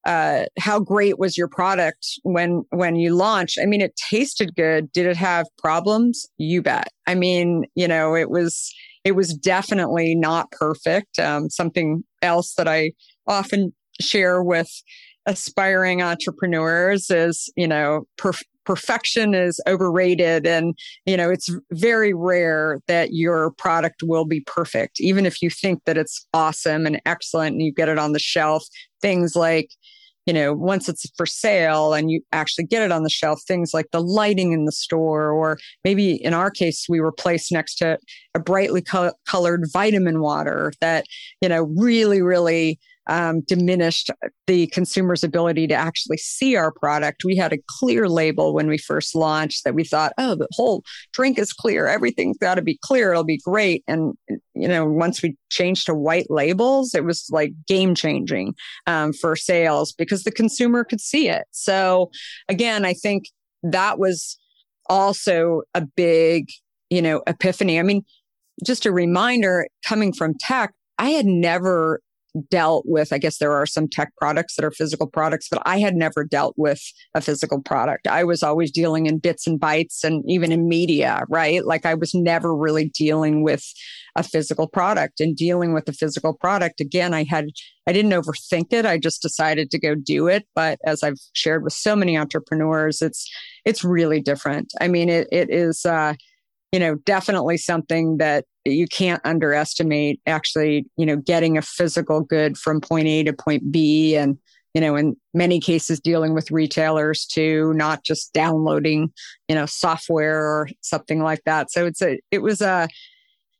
uh, 0.05 0.43
how 0.59 0.79
great 0.79 1.17
was 1.17 1.37
your 1.37 1.47
product 1.47 2.05
when 2.23 2.63
when 2.71 2.97
you 2.97 3.15
launched? 3.15 3.57
I 3.61 3.65
mean 3.65 3.79
it 3.81 3.95
tasted 4.09 4.53
good. 4.55 4.91
Did 4.91 5.05
it 5.05 5.15
have 5.15 5.47
problems? 5.57 6.25
You 6.37 6.61
bet. 6.61 6.89
I 7.07 7.15
mean 7.15 7.65
you 7.75 7.87
know 7.87 8.15
it 8.15 8.29
was 8.29 8.73
it 9.03 9.13
was 9.13 9.33
definitely 9.33 10.15
not 10.15 10.51
perfect. 10.51 11.19
Um, 11.19 11.49
something 11.49 12.03
else 12.21 12.53
that 12.55 12.67
i 12.67 12.91
often 13.27 13.73
share 14.01 14.43
with 14.43 14.69
aspiring 15.25 16.01
entrepreneurs 16.01 17.09
is 17.09 17.51
you 17.55 17.67
know 17.67 18.05
perf- 18.17 18.43
perfection 18.65 19.33
is 19.33 19.59
overrated. 19.67 20.45
And 20.45 20.77
you 21.05 21.17
know 21.17 21.29
it's 21.29 21.49
very 21.71 22.13
rare 22.13 22.79
that 22.87 23.13
your 23.13 23.51
product 23.51 24.03
will 24.03 24.25
be 24.25 24.41
perfect. 24.41 24.99
Even 24.99 25.25
if 25.25 25.41
you 25.41 25.49
think 25.49 25.83
that 25.85 25.97
it's 25.97 26.25
awesome 26.33 26.85
and 26.85 27.01
excellent 27.05 27.53
and 27.53 27.61
you 27.61 27.73
get 27.73 27.89
it 27.89 27.97
on 27.97 28.13
the 28.13 28.19
shelf 28.19 28.65
things 29.01 29.35
like 29.35 29.69
you 30.25 30.33
know 30.33 30.53
once 30.53 30.87
it's 30.87 31.05
for 31.17 31.25
sale 31.25 31.93
and 31.93 32.09
you 32.09 32.21
actually 32.31 32.65
get 32.65 32.81
it 32.81 32.91
on 32.91 33.03
the 33.03 33.09
shelf 33.09 33.41
things 33.47 33.73
like 33.73 33.87
the 33.91 34.01
lighting 34.01 34.51
in 34.53 34.65
the 34.65 34.71
store 34.71 35.31
or 35.31 35.57
maybe 35.83 36.13
in 36.23 36.33
our 36.33 36.49
case 36.49 36.85
we 36.87 36.99
were 37.01 37.11
placed 37.11 37.51
next 37.51 37.75
to 37.75 37.97
a 38.33 38.39
brightly 38.39 38.81
co- 38.81 39.13
colored 39.27 39.65
vitamin 39.71 40.21
water 40.21 40.71
that 40.81 41.05
you 41.41 41.49
know 41.49 41.63
really 41.75 42.21
really 42.21 42.79
um, 43.07 43.41
diminished 43.41 44.09
the 44.47 44.67
consumer's 44.67 45.23
ability 45.23 45.67
to 45.67 45.73
actually 45.73 46.17
see 46.17 46.55
our 46.55 46.71
product. 46.71 47.23
We 47.25 47.35
had 47.35 47.53
a 47.53 47.59
clear 47.67 48.07
label 48.07 48.53
when 48.53 48.67
we 48.67 48.77
first 48.77 49.15
launched 49.15 49.63
that 49.63 49.75
we 49.75 49.83
thought, 49.83 50.13
oh, 50.17 50.35
the 50.35 50.47
whole 50.51 50.83
drink 51.11 51.37
is 51.37 51.53
clear. 51.53 51.87
Everything's 51.87 52.37
got 52.37 52.55
to 52.55 52.61
be 52.61 52.79
clear. 52.81 53.11
It'll 53.11 53.23
be 53.23 53.41
great. 53.43 53.83
And, 53.87 54.13
you 54.53 54.67
know, 54.67 54.85
once 54.85 55.21
we 55.21 55.37
changed 55.49 55.85
to 55.87 55.93
white 55.93 56.27
labels, 56.29 56.93
it 56.93 57.03
was 57.03 57.27
like 57.31 57.53
game 57.67 57.95
changing 57.95 58.55
um, 58.87 59.13
for 59.13 59.35
sales 59.35 59.91
because 59.91 60.23
the 60.23 60.31
consumer 60.31 60.83
could 60.83 61.01
see 61.01 61.29
it. 61.29 61.43
So 61.51 62.09
again, 62.47 62.85
I 62.85 62.93
think 62.93 63.25
that 63.63 63.99
was 63.99 64.37
also 64.89 65.61
a 65.73 65.81
big, 65.81 66.47
you 66.89 67.01
know, 67.01 67.21
epiphany. 67.27 67.79
I 67.79 67.83
mean, 67.83 68.03
just 68.65 68.85
a 68.85 68.91
reminder 68.91 69.67
coming 69.83 70.13
from 70.13 70.35
tech, 70.39 70.73
I 70.99 71.09
had 71.09 71.25
never 71.25 72.01
dealt 72.49 72.85
with, 72.87 73.13
I 73.13 73.17
guess 73.17 73.37
there 73.37 73.53
are 73.53 73.65
some 73.65 73.87
tech 73.87 74.11
products 74.17 74.55
that 74.55 74.65
are 74.65 74.71
physical 74.71 75.07
products, 75.07 75.47
but 75.49 75.61
I 75.65 75.79
had 75.79 75.95
never 75.95 76.23
dealt 76.23 76.55
with 76.57 76.81
a 77.13 77.21
physical 77.21 77.61
product. 77.61 78.07
I 78.07 78.23
was 78.23 78.41
always 78.41 78.71
dealing 78.71 79.05
in 79.05 79.19
bits 79.19 79.45
and 79.45 79.59
bytes 79.59 80.03
and 80.03 80.23
even 80.27 80.51
in 80.51 80.67
media, 80.67 81.25
right? 81.29 81.63
Like 81.65 81.85
I 81.85 81.93
was 81.93 82.13
never 82.13 82.55
really 82.55 82.89
dealing 82.89 83.43
with 83.43 83.63
a 84.15 84.23
physical 84.23 84.67
product 84.67 85.19
and 85.19 85.35
dealing 85.35 85.73
with 85.73 85.87
a 85.89 85.93
physical 85.93 86.33
product. 86.33 86.79
Again, 86.79 87.13
I 87.13 87.23
had, 87.23 87.47
I 87.87 87.93
didn't 87.93 88.11
overthink 88.11 88.71
it. 88.71 88.85
I 88.85 88.97
just 88.97 89.21
decided 89.21 89.71
to 89.71 89.79
go 89.79 89.95
do 89.95 90.27
it. 90.27 90.47
But 90.55 90.79
as 90.85 91.03
I've 91.03 91.19
shared 91.33 91.63
with 91.63 91.73
so 91.73 91.95
many 91.95 92.17
entrepreneurs, 92.17 93.01
it's, 93.01 93.29
it's 93.65 93.83
really 93.83 94.21
different. 94.21 94.71
I 94.81 94.87
mean, 94.87 95.09
it, 95.09 95.27
it 95.31 95.49
is, 95.49 95.85
uh, 95.85 96.13
you 96.73 96.79
know, 96.79 96.95
definitely 97.05 97.55
something 97.55 98.17
that 98.17 98.45
you 98.65 98.87
can't 98.87 99.21
underestimate 99.23 100.19
actually, 100.25 100.87
you 100.97 101.05
know, 101.05 101.15
getting 101.15 101.55
a 101.55 101.61
physical 101.61 102.21
good 102.21 102.57
from 102.57 102.81
point 102.81 103.05
A 103.05 103.23
to 103.25 103.31
point 103.31 103.71
B 103.71 104.15
and, 104.15 104.39
you 104.73 104.81
know, 104.81 104.95
in 104.95 105.15
many 105.35 105.59
cases 105.59 105.99
dealing 105.99 106.33
with 106.33 106.49
retailers 106.49 107.27
too, 107.27 107.73
not 107.75 108.03
just 108.03 108.33
downloading, 108.33 109.13
you 109.47 109.53
know, 109.53 109.67
software 109.67 110.43
or 110.43 110.67
something 110.81 111.21
like 111.21 111.43
that. 111.45 111.69
So 111.69 111.85
it's 111.85 112.01
a, 112.01 112.19
it 112.31 112.39
was 112.39 112.59
a, 112.59 112.87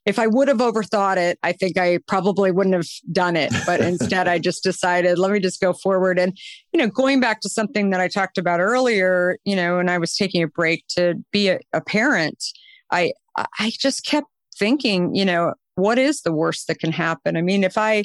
if 0.06 0.18
I 0.18 0.26
would 0.26 0.48
have 0.48 0.58
overthought 0.58 1.16
it, 1.16 1.38
I 1.44 1.52
think 1.52 1.78
I 1.78 1.98
probably 2.08 2.50
wouldn't 2.50 2.74
have 2.74 2.88
done 3.12 3.36
it. 3.36 3.52
But 3.64 3.80
instead, 3.80 4.26
I 4.26 4.40
just 4.40 4.64
decided, 4.64 5.20
let 5.20 5.30
me 5.30 5.38
just 5.38 5.60
go 5.60 5.72
forward. 5.72 6.18
And, 6.18 6.36
you 6.72 6.78
know, 6.78 6.88
going 6.88 7.20
back 7.20 7.40
to 7.42 7.48
something 7.48 7.90
that 7.90 8.00
I 8.00 8.08
talked 8.08 8.38
about 8.38 8.58
earlier, 8.58 9.38
you 9.44 9.54
know, 9.54 9.76
when 9.76 9.88
I 9.88 9.98
was 9.98 10.16
taking 10.16 10.42
a 10.42 10.48
break 10.48 10.84
to 10.96 11.14
be 11.30 11.48
a, 11.48 11.60
a 11.72 11.80
parent, 11.80 12.44
I 12.90 13.12
I 13.36 13.72
just 13.78 14.04
kept 14.04 14.28
thinking, 14.58 15.14
you 15.14 15.24
know, 15.24 15.54
what 15.74 15.98
is 15.98 16.22
the 16.22 16.32
worst 16.32 16.68
that 16.68 16.78
can 16.78 16.92
happen? 16.92 17.36
I 17.36 17.42
mean, 17.42 17.64
if 17.64 17.76
I 17.76 18.04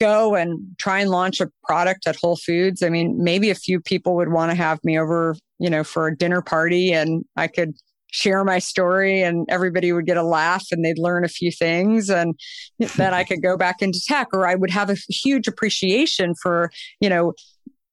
go 0.00 0.34
and 0.34 0.76
try 0.78 1.00
and 1.00 1.10
launch 1.10 1.40
a 1.40 1.50
product 1.62 2.06
at 2.06 2.16
Whole 2.16 2.36
Foods, 2.36 2.82
I 2.82 2.88
mean, 2.88 3.22
maybe 3.22 3.50
a 3.50 3.54
few 3.54 3.80
people 3.80 4.16
would 4.16 4.32
want 4.32 4.50
to 4.50 4.56
have 4.56 4.82
me 4.82 4.98
over, 4.98 5.36
you 5.58 5.70
know, 5.70 5.84
for 5.84 6.08
a 6.08 6.16
dinner 6.16 6.42
party 6.42 6.92
and 6.92 7.24
I 7.36 7.46
could 7.46 7.74
share 8.12 8.42
my 8.42 8.58
story 8.58 9.22
and 9.22 9.46
everybody 9.48 9.92
would 9.92 10.06
get 10.06 10.16
a 10.16 10.22
laugh 10.22 10.66
and 10.72 10.84
they'd 10.84 10.98
learn 10.98 11.24
a 11.24 11.28
few 11.28 11.52
things 11.52 12.10
and 12.10 12.34
then 12.96 13.14
I 13.14 13.22
could 13.28 13.42
go 13.42 13.56
back 13.56 13.82
into 13.82 14.00
tech 14.04 14.28
or 14.32 14.48
I 14.48 14.54
would 14.54 14.70
have 14.70 14.90
a 14.90 14.96
huge 15.08 15.46
appreciation 15.46 16.34
for, 16.34 16.72
you 17.00 17.08
know, 17.08 17.34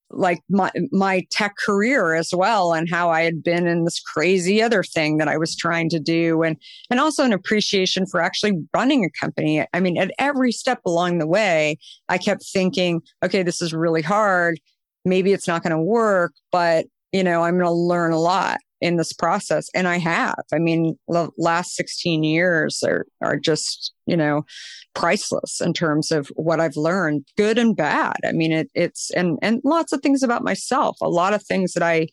like 0.10 0.40
my 0.50 0.72
my 0.92 1.26
tech 1.32 1.56
career 1.58 2.14
as 2.14 2.32
well 2.34 2.74
and 2.74 2.90
how 2.90 3.10
I 3.10 3.24
had 3.24 3.44
been 3.44 3.68
in 3.68 3.84
this 3.84 4.00
crazy 4.00 4.62
other 4.62 4.84
thing 4.84 5.18
that 5.18 5.28
I 5.28 5.38
was 5.38 5.56
trying 5.56 5.90
to 5.90 6.00
do 6.00 6.44
and 6.44 6.58
and 6.90 7.00
also 7.00 7.24
an 7.24 7.34
appreciation 7.34 8.06
for 8.06 8.22
actually 8.22 8.54
running 8.74 9.04
a 9.04 9.10
company. 9.20 9.66
I 9.74 9.80
mean 9.80 9.98
at 9.98 10.12
every 10.18 10.52
step 10.52 10.80
along 10.86 11.18
the 11.18 11.28
way 11.28 11.78
I 12.10 12.18
kept 12.18 12.44
thinking 12.46 13.02
okay 13.24 13.44
this 13.44 13.62
is 13.62 13.74
really 13.74 14.02
hard 14.02 14.60
maybe 15.04 15.34
it's 15.34 15.48
not 15.48 15.64
going 15.64 15.76
to 15.76 15.82
work 15.82 16.34
but 16.52 16.86
you 17.12 17.24
know 17.24 17.44
I'm 17.44 17.56
going 17.56 17.66
to 17.66 17.72
learn 17.72 18.12
a 18.12 18.20
lot 18.20 18.60
in 18.82 18.98
this 18.98 19.14
process 19.14 19.70
and 19.74 19.88
i 19.88 19.98
have. 19.98 20.44
I 20.54 20.60
mean 20.60 20.98
the 21.08 21.30
last 21.38 21.76
16 21.76 22.24
years 22.24 22.84
are 22.84 23.06
are 23.22 23.38
just 23.38 23.94
you 24.06 24.18
know 24.18 24.46
priceless 24.94 25.62
in 25.62 25.74
terms 25.74 26.12
of 26.12 26.28
what 26.36 26.60
i've 26.60 26.78
learned 26.78 27.26
good 27.38 27.58
and 27.58 27.76
bad. 27.76 28.18
I 28.26 28.32
mean 28.32 28.52
it, 28.52 28.70
it's 28.74 29.12
and 29.12 29.38
and 29.42 29.62
lots 29.64 29.94
of 29.94 30.02
things 30.02 30.24
about 30.24 30.44
myself. 30.44 30.98
A 31.02 31.10
lot 31.10 31.34
of 31.34 31.44
things 31.44 31.74
that 31.74 31.84
i 31.84 32.08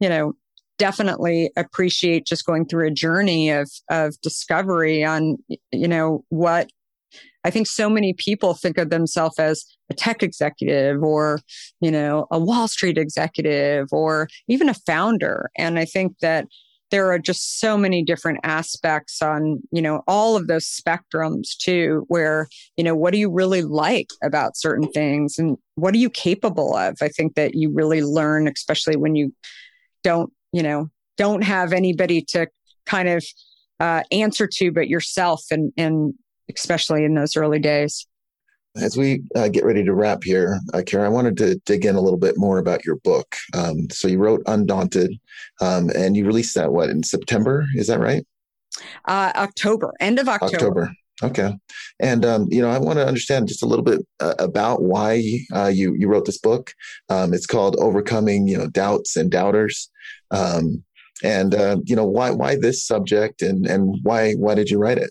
you 0.00 0.08
know 0.08 0.34
definitely 0.78 1.50
appreciate 1.56 2.26
just 2.26 2.44
going 2.44 2.66
through 2.66 2.86
a 2.86 2.90
journey 2.90 3.50
of 3.50 3.70
of 3.90 4.20
discovery 4.20 5.02
on 5.04 5.36
you 5.72 5.88
know 5.88 6.24
what 6.28 6.70
I 7.46 7.50
think 7.50 7.68
so 7.68 7.88
many 7.88 8.12
people 8.12 8.54
think 8.54 8.76
of 8.76 8.90
themselves 8.90 9.38
as 9.38 9.64
a 9.88 9.94
tech 9.94 10.24
executive 10.24 11.00
or, 11.00 11.38
you 11.80 11.92
know, 11.92 12.26
a 12.32 12.40
Wall 12.40 12.66
Street 12.66 12.98
executive 12.98 13.86
or 13.92 14.26
even 14.48 14.68
a 14.68 14.74
founder. 14.74 15.48
And 15.56 15.78
I 15.78 15.84
think 15.84 16.18
that 16.18 16.46
there 16.90 17.12
are 17.12 17.20
just 17.20 17.60
so 17.60 17.78
many 17.78 18.02
different 18.02 18.40
aspects 18.42 19.22
on, 19.22 19.60
you 19.70 19.80
know, 19.80 20.02
all 20.08 20.36
of 20.36 20.48
those 20.48 20.66
spectrums 20.66 21.56
too, 21.56 22.04
where, 22.08 22.48
you 22.76 22.82
know, 22.82 22.96
what 22.96 23.12
do 23.12 23.18
you 23.18 23.30
really 23.30 23.62
like 23.62 24.08
about 24.24 24.56
certain 24.56 24.90
things 24.90 25.38
and 25.38 25.56
what 25.76 25.94
are 25.94 25.98
you 25.98 26.10
capable 26.10 26.76
of? 26.76 26.96
I 27.00 27.08
think 27.08 27.36
that 27.36 27.54
you 27.54 27.72
really 27.72 28.02
learn, 28.02 28.48
especially 28.48 28.96
when 28.96 29.14
you 29.14 29.32
don't, 30.02 30.32
you 30.52 30.64
know, 30.64 30.90
don't 31.16 31.44
have 31.44 31.72
anybody 31.72 32.22
to 32.22 32.48
kind 32.86 33.08
of 33.08 33.24
uh, 33.78 34.02
answer 34.10 34.48
to 34.50 34.72
but 34.72 34.88
yourself 34.88 35.44
and 35.50 35.72
and 35.76 36.14
especially 36.54 37.04
in 37.04 37.14
those 37.14 37.36
early 37.36 37.58
days. 37.58 38.06
As 38.76 38.96
we 38.96 39.22
uh, 39.34 39.48
get 39.48 39.64
ready 39.64 39.82
to 39.84 39.94
wrap 39.94 40.22
here, 40.22 40.60
uh, 40.74 40.82
Kara, 40.84 41.06
I 41.06 41.08
wanted 41.08 41.38
to 41.38 41.56
dig 41.64 41.86
in 41.86 41.96
a 41.96 42.00
little 42.00 42.18
bit 42.18 42.36
more 42.36 42.58
about 42.58 42.84
your 42.84 42.96
book. 42.96 43.34
Um, 43.54 43.88
so 43.90 44.06
you 44.06 44.18
wrote 44.18 44.42
Undaunted, 44.46 45.18
um, 45.62 45.90
and 45.94 46.14
you 46.14 46.26
released 46.26 46.54
that 46.56 46.72
what 46.72 46.90
in 46.90 47.02
September? 47.02 47.64
Is 47.74 47.86
that 47.86 48.00
right? 48.00 48.26
Uh, 49.06 49.32
October, 49.34 49.94
end 50.00 50.18
of 50.18 50.28
October. 50.28 50.54
October. 50.54 50.92
Okay, 51.22 51.54
and 51.98 52.26
um, 52.26 52.46
you 52.50 52.60
know, 52.60 52.68
I 52.68 52.78
want 52.78 52.98
to 52.98 53.06
understand 53.06 53.48
just 53.48 53.62
a 53.62 53.66
little 53.66 53.84
bit 53.84 54.06
uh, 54.20 54.34
about 54.38 54.82
why 54.82 55.22
uh, 55.54 55.68
you 55.68 55.94
you 55.98 56.08
wrote 56.08 56.26
this 56.26 56.38
book. 56.38 56.74
Um, 57.08 57.32
it's 57.32 57.46
called 57.46 57.76
"Overcoming," 57.78 58.46
you 58.46 58.58
know, 58.58 58.68
doubts 58.68 59.16
and 59.16 59.30
doubters, 59.30 59.90
um, 60.30 60.84
and 61.22 61.54
uh, 61.54 61.78
you 61.84 61.96
know, 61.96 62.04
why 62.04 62.30
why 62.32 62.56
this 62.56 62.86
subject, 62.86 63.40
and 63.40 63.66
and 63.66 63.96
why 64.02 64.34
why 64.34 64.54
did 64.54 64.68
you 64.68 64.78
write 64.78 64.98
it? 64.98 65.10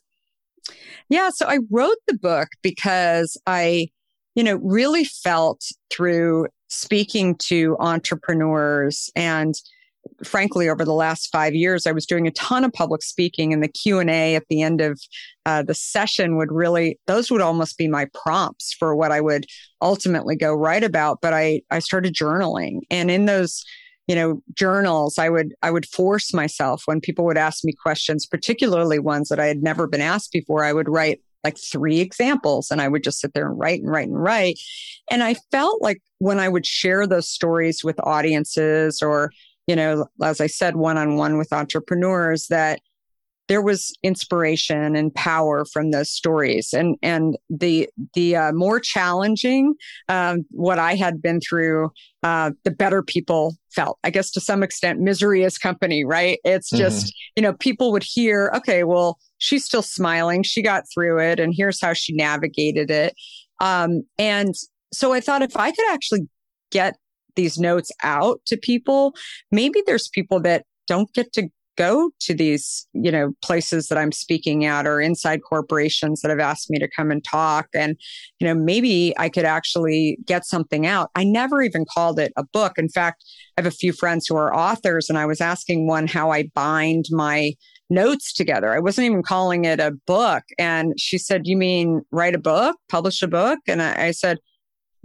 Yeah. 1.10 1.30
So 1.34 1.48
I 1.48 1.60
wrote 1.70 1.98
the 2.08 2.18
book 2.18 2.50
because 2.62 3.38
I, 3.46 3.90
you 4.36 4.44
know, 4.44 4.56
really 4.64 5.06
felt 5.06 5.62
through 5.92 6.48
speaking 6.68 7.36
to 7.48 7.78
entrepreneurs 7.80 9.10
and 9.16 9.56
frankly 10.24 10.70
over 10.70 10.86
the 10.86 10.94
last 10.94 11.30
five 11.32 11.56
years 11.56 11.88
i 11.88 11.92
was 11.92 12.06
doing 12.06 12.28
a 12.28 12.32
ton 12.32 12.64
of 12.64 12.72
public 12.74 13.02
speaking 13.02 13.52
and 13.52 13.64
the 13.64 13.68
q&a 13.68 14.36
at 14.36 14.44
the 14.50 14.62
end 14.62 14.80
of 14.80 15.00
uh, 15.46 15.64
the 15.64 15.74
session 15.74 16.38
would 16.38 16.52
really 16.52 17.00
those 17.08 17.32
would 17.32 17.42
almost 17.42 17.78
be 17.78 17.88
my 17.88 18.08
prompts 18.14 18.74
for 18.74 18.96
what 18.96 19.12
i 19.12 19.20
would 19.20 19.46
ultimately 19.82 20.36
go 20.36 20.54
write 20.54 20.84
about 20.84 21.20
but 21.22 21.34
i 21.34 21.60
i 21.72 21.80
started 21.80 22.14
journaling 22.14 22.82
and 22.92 23.10
in 23.10 23.26
those 23.26 23.64
you 24.08 24.16
know 24.16 24.42
journals 24.54 25.18
i 25.18 25.30
would 25.30 25.54
i 25.62 25.72
would 25.72 25.86
force 25.86 26.34
myself 26.34 26.84
when 26.86 27.02
people 27.02 27.26
would 27.26 27.38
ask 27.38 27.64
me 27.64 27.74
questions 27.74 28.26
particularly 28.26 29.00
ones 29.00 29.30
that 29.30 29.40
i 29.40 29.46
had 29.46 29.64
never 29.64 29.88
been 29.88 30.02
asked 30.02 30.32
before 30.32 30.64
i 30.64 30.74
would 30.74 30.90
write 30.90 31.22
like 31.44 31.58
three 31.58 32.00
examples 32.00 32.72
and 32.72 32.82
i 32.82 32.88
would 32.88 33.04
just 33.04 33.20
sit 33.20 33.34
there 33.34 33.48
and 33.48 33.60
write 33.60 33.82
and 33.82 33.92
write 33.92 34.08
and 34.08 34.22
write. 34.22 34.60
And 35.12 35.24
i 35.24 35.36
felt 35.52 35.82
like 35.82 36.02
when 36.20 36.40
i 36.40 36.50
would 36.50 36.66
share 36.66 37.08
those 37.08 37.30
stories 37.30 37.84
with 37.84 38.00
audiences 38.04 39.02
or 39.02 39.32
you 39.68 39.76
know 39.76 40.08
as 40.24 40.42
i 40.42 40.48
said 40.48 40.76
one 40.76 40.98
on 40.98 41.18
one 41.18 41.38
with 41.38 41.54
entrepreneurs 41.54 42.48
that 42.48 42.80
there 43.48 43.62
was 43.62 43.94
inspiration 44.04 44.96
and 44.96 45.14
power 45.14 45.66
from 45.66 45.92
those 45.92 46.10
stories 46.10 46.74
and 46.74 46.98
and 47.02 47.38
the 47.50 47.90
the 48.14 48.36
uh, 48.36 48.52
more 48.54 48.80
challenging 48.80 49.76
um, 50.10 50.46
what 50.52 50.80
i 50.80 50.96
had 50.96 51.22
been 51.22 51.40
through 51.40 51.90
uh, 52.24 52.52
the 52.64 52.72
better 52.72 53.04
people 53.04 53.56
felt 53.72 53.98
i 54.04 54.10
guess 54.10 54.32
to 54.32 54.40
some 54.40 54.64
extent 54.64 55.00
misery 55.00 55.44
is 55.44 55.58
company 55.58 56.04
right 56.04 56.40
it's 56.44 56.72
mm-hmm. 56.72 56.84
just 56.84 57.08
mm-hmm. 57.08 57.32
you 57.36 57.44
know 57.44 57.54
people 57.54 57.92
would 57.92 58.06
hear 58.06 58.52
okay 58.56 58.84
well 58.84 59.18
she's 59.38 59.66
still 59.66 59.82
smiling 59.82 60.44
she 60.44 60.62
got 60.62 60.84
through 60.94 61.20
it 61.20 61.40
and 61.40 61.54
here's 61.56 61.82
how 61.82 61.94
she 61.94 62.14
navigated 62.14 62.90
it 62.90 63.14
um, 63.62 64.02
and 64.18 64.56
so 64.94 65.14
i 65.14 65.20
thought 65.20 65.42
if 65.42 65.56
i 65.58 65.72
could 65.72 65.94
actually 65.94 66.28
get 66.72 66.96
these 67.36 67.58
notes 67.58 67.92
out 68.02 68.40
to 68.46 68.58
people 68.58 69.14
maybe 69.52 69.82
there's 69.86 70.08
people 70.10 70.40
that 70.40 70.66
don't 70.88 71.12
get 71.14 71.34
to 71.34 71.50
go 71.78 72.12
to 72.22 72.34
these, 72.34 72.88
you 72.94 73.12
know, 73.12 73.32
places 73.42 73.88
that 73.88 73.98
I'm 73.98 74.12
speaking 74.12 74.66
at 74.66 74.88
or 74.88 75.02
inside 75.02 75.42
corporations 75.48 76.22
that 76.22 76.30
have 76.30 76.40
asked 76.40 76.70
me 76.70 76.80
to 76.80 76.90
come 76.90 77.12
and 77.12 77.24
talk. 77.24 77.68
And, 77.74 77.98
you 78.40 78.48
know, 78.48 78.54
maybe 78.54 79.14
I 79.18 79.30
could 79.30 79.46
actually 79.46 80.18
get 80.26 80.46
something 80.46 80.86
out. 80.86 81.10
I 81.16 81.24
never 81.24 81.62
even 81.62 81.86
called 81.86 82.20
it 82.20 82.34
a 82.38 82.44
book. 82.44 82.78
In 82.78 82.90
fact, 82.90 83.24
I 83.58 83.62
have 83.62 83.72
a 83.72 83.76
few 83.76 83.94
friends 83.94 84.28
who 84.28 84.36
are 84.36 84.56
authors, 84.56 85.10
and 85.10 85.18
I 85.18 85.26
was 85.26 85.42
asking 85.42 85.88
one 85.88 86.08
how 86.08 86.32
I 86.32 86.50
bind 86.54 87.06
my 87.12 87.54
notes 87.90 88.34
together. 88.34 88.74
I 88.74 88.80
wasn't 88.80 89.06
even 89.06 89.24
calling 89.24 89.66
it 89.66 89.80
a 89.80 89.92
book. 90.08 90.44
And 90.58 90.94
she 90.98 91.18
said, 91.18 91.42
You 91.46 91.58
mean 91.58 92.02
write 92.12 92.36
a 92.36 92.40
book, 92.40 92.78
publish 92.90 93.22
a 93.22 93.28
book? 93.28 93.60
And 93.68 93.82
I, 93.82 94.08
I 94.08 94.12
said, 94.12 94.40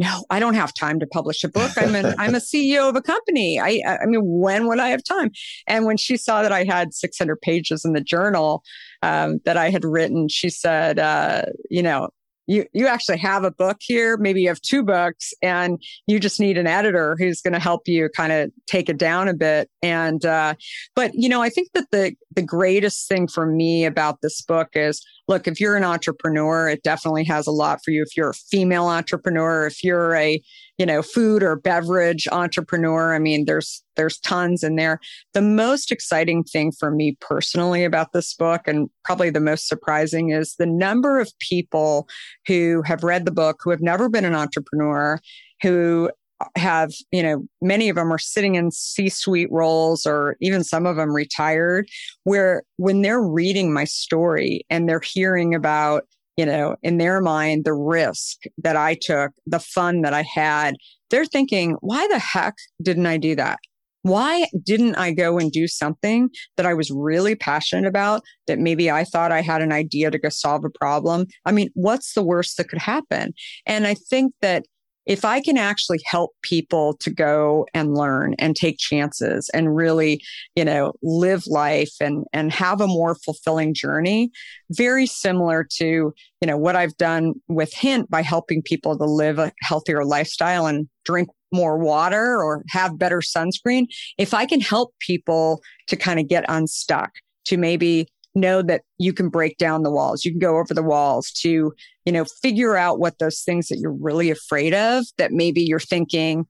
no, 0.00 0.24
I 0.30 0.40
don't 0.40 0.54
have 0.54 0.72
time 0.72 0.98
to 1.00 1.06
publish 1.06 1.44
a 1.44 1.48
book. 1.48 1.72
I'm 1.76 1.94
an 1.94 2.14
I'm 2.18 2.34
a 2.34 2.38
CEO 2.50 2.88
of 2.88 2.96
a 2.96 3.02
company. 3.02 3.60
I 3.60 3.82
I 3.86 4.06
mean, 4.06 4.22
when 4.24 4.66
would 4.66 4.78
I 4.78 4.88
have 4.88 5.04
time? 5.04 5.30
And 5.66 5.84
when 5.84 5.98
she 5.98 6.16
saw 6.16 6.40
that 6.40 6.52
I 6.52 6.64
had 6.64 6.94
600 6.94 7.38
pages 7.42 7.84
in 7.84 7.92
the 7.92 8.00
journal 8.00 8.64
um, 9.02 9.40
that 9.44 9.58
I 9.58 9.68
had 9.68 9.84
written, 9.84 10.28
she 10.30 10.48
said, 10.48 10.98
uh, 10.98 11.42
you 11.68 11.82
know, 11.82 12.08
you 12.50 12.66
you 12.72 12.88
actually 12.88 13.18
have 13.18 13.44
a 13.44 13.50
book 13.52 13.76
here. 13.80 14.16
Maybe 14.16 14.42
you 14.42 14.48
have 14.48 14.60
two 14.60 14.82
books 14.82 15.32
and 15.40 15.80
you 16.08 16.18
just 16.18 16.40
need 16.40 16.58
an 16.58 16.66
editor 16.66 17.16
who's 17.16 17.40
going 17.40 17.52
to 17.52 17.60
help 17.60 17.82
you 17.86 18.08
kind 18.16 18.32
of 18.32 18.50
take 18.66 18.88
it 18.88 18.98
down 18.98 19.28
a 19.28 19.34
bit. 19.34 19.70
And 19.82 20.24
uh, 20.24 20.54
but 20.96 21.12
you 21.14 21.28
know 21.28 21.42
i 21.42 21.48
think 21.48 21.68
that 21.74 21.86
the 21.92 22.14
the 22.34 22.42
greatest 22.42 23.08
thing 23.08 23.28
for 23.28 23.46
me 23.46 23.84
about 23.84 24.20
this 24.20 24.42
book 24.42 24.68
is 24.74 25.00
look 25.28 25.46
if 25.46 25.60
you're 25.60 25.76
an 25.76 25.84
entrepreneur 25.84 26.68
it 26.68 26.82
definitely 26.82 27.24
has 27.24 27.46
a 27.46 27.52
lot 27.52 27.78
for 27.84 27.92
you. 27.92 28.02
If 28.02 28.16
you're 28.16 28.30
a 28.30 28.34
female 28.34 28.86
entrepreneur 28.86 29.66
if 29.66 29.84
you're 29.84 30.14
a 30.16 30.42
you 30.80 30.86
know, 30.86 31.02
food 31.02 31.42
or 31.42 31.56
beverage 31.56 32.26
entrepreneur. 32.32 33.14
I 33.14 33.18
mean, 33.18 33.44
there's 33.44 33.84
there's 33.96 34.18
tons 34.20 34.64
in 34.64 34.76
there. 34.76 34.98
The 35.34 35.42
most 35.42 35.92
exciting 35.92 36.42
thing 36.42 36.72
for 36.72 36.90
me 36.90 37.18
personally 37.20 37.84
about 37.84 38.14
this 38.14 38.32
book, 38.32 38.62
and 38.66 38.88
probably 39.04 39.28
the 39.28 39.40
most 39.40 39.68
surprising, 39.68 40.30
is 40.30 40.54
the 40.58 40.64
number 40.64 41.20
of 41.20 41.38
people 41.38 42.08
who 42.46 42.80
have 42.86 43.04
read 43.04 43.26
the 43.26 43.30
book 43.30 43.60
who 43.62 43.68
have 43.68 43.82
never 43.82 44.08
been 44.08 44.24
an 44.24 44.34
entrepreneur, 44.34 45.20
who 45.60 46.10
have, 46.56 46.94
you 47.12 47.22
know, 47.22 47.44
many 47.60 47.90
of 47.90 47.96
them 47.96 48.10
are 48.10 48.18
sitting 48.18 48.54
in 48.54 48.70
C 48.70 49.10
suite 49.10 49.52
roles 49.52 50.06
or 50.06 50.38
even 50.40 50.64
some 50.64 50.86
of 50.86 50.96
them 50.96 51.14
retired, 51.14 51.90
where 52.24 52.62
when 52.78 53.02
they're 53.02 53.20
reading 53.20 53.70
my 53.70 53.84
story 53.84 54.64
and 54.70 54.88
they're 54.88 55.02
hearing 55.04 55.54
about 55.54 56.06
you 56.40 56.46
know, 56.46 56.74
in 56.82 56.96
their 56.96 57.20
mind, 57.20 57.66
the 57.66 57.74
risk 57.74 58.44
that 58.56 58.74
I 58.74 58.96
took, 58.98 59.32
the 59.46 59.58
fun 59.58 60.00
that 60.00 60.14
I 60.14 60.22
had, 60.22 60.74
they're 61.10 61.26
thinking, 61.26 61.76
why 61.82 62.08
the 62.08 62.18
heck 62.18 62.54
didn't 62.80 63.04
I 63.04 63.18
do 63.18 63.36
that? 63.36 63.58
Why 64.00 64.46
didn't 64.64 64.94
I 64.94 65.12
go 65.12 65.38
and 65.38 65.52
do 65.52 65.68
something 65.68 66.30
that 66.56 66.64
I 66.64 66.72
was 66.72 66.90
really 66.90 67.34
passionate 67.34 67.86
about 67.86 68.22
that 68.46 68.58
maybe 68.58 68.90
I 68.90 69.04
thought 69.04 69.32
I 69.32 69.42
had 69.42 69.60
an 69.60 69.70
idea 69.70 70.10
to 70.10 70.18
go 70.18 70.30
solve 70.30 70.64
a 70.64 70.70
problem? 70.70 71.26
I 71.44 71.52
mean, 71.52 71.68
what's 71.74 72.14
the 72.14 72.22
worst 72.22 72.56
that 72.56 72.70
could 72.70 72.78
happen? 72.78 73.34
And 73.66 73.86
I 73.86 73.92
think 73.92 74.32
that 74.40 74.64
if 75.10 75.24
I 75.24 75.40
can 75.40 75.58
actually 75.58 75.98
help 76.04 76.30
people 76.40 76.96
to 76.98 77.10
go 77.10 77.66
and 77.74 77.96
learn 77.96 78.36
and 78.38 78.54
take 78.54 78.78
chances 78.78 79.50
and 79.52 79.74
really, 79.74 80.22
you 80.54 80.64
know, 80.64 80.92
live 81.02 81.48
life 81.48 81.90
and, 82.00 82.24
and 82.32 82.52
have 82.52 82.80
a 82.80 82.86
more 82.86 83.16
fulfilling 83.16 83.74
journey, 83.74 84.30
very 84.70 85.06
similar 85.06 85.66
to, 85.78 85.84
you 85.84 86.46
know, 86.46 86.56
what 86.56 86.76
I've 86.76 86.96
done 86.96 87.34
with 87.48 87.74
Hint 87.74 88.08
by 88.08 88.22
helping 88.22 88.62
people 88.62 88.96
to 88.96 89.04
live 89.04 89.40
a 89.40 89.50
healthier 89.62 90.04
lifestyle 90.04 90.66
and 90.66 90.88
drink 91.04 91.28
more 91.50 91.76
water 91.76 92.40
or 92.40 92.62
have 92.68 92.96
better 92.96 93.18
sunscreen. 93.18 93.86
If 94.16 94.32
I 94.32 94.46
can 94.46 94.60
help 94.60 94.94
people 95.00 95.60
to 95.88 95.96
kind 95.96 96.20
of 96.20 96.28
get 96.28 96.44
unstuck, 96.48 97.10
to 97.46 97.56
maybe 97.56 98.06
know 98.34 98.62
that 98.62 98.82
you 98.98 99.12
can 99.12 99.28
break 99.28 99.58
down 99.58 99.82
the 99.82 99.90
walls. 99.90 100.24
You 100.24 100.30
can 100.30 100.38
go 100.38 100.58
over 100.58 100.74
the 100.74 100.82
walls 100.82 101.30
to 101.42 101.72
you 102.04 102.12
know 102.12 102.24
figure 102.42 102.76
out 102.76 102.98
what 102.98 103.18
those 103.18 103.42
things 103.42 103.68
that 103.68 103.78
you're 103.78 103.92
really 103.92 104.30
afraid 104.30 104.74
of 104.74 105.04
that 105.18 105.32
maybe 105.32 105.62
you're 105.62 105.78
thinking 105.78 106.46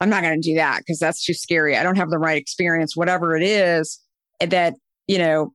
i'm 0.00 0.10
not 0.10 0.22
going 0.22 0.40
to 0.40 0.48
do 0.48 0.56
that 0.56 0.78
because 0.78 0.98
that's 0.98 1.24
too 1.24 1.34
scary. 1.34 1.76
I 1.76 1.82
don't 1.82 1.96
have 1.96 2.10
the 2.10 2.18
right 2.18 2.36
experience 2.36 2.96
whatever 2.96 3.36
it 3.36 3.42
is 3.42 4.00
that 4.40 4.74
you 5.06 5.18
know 5.18 5.52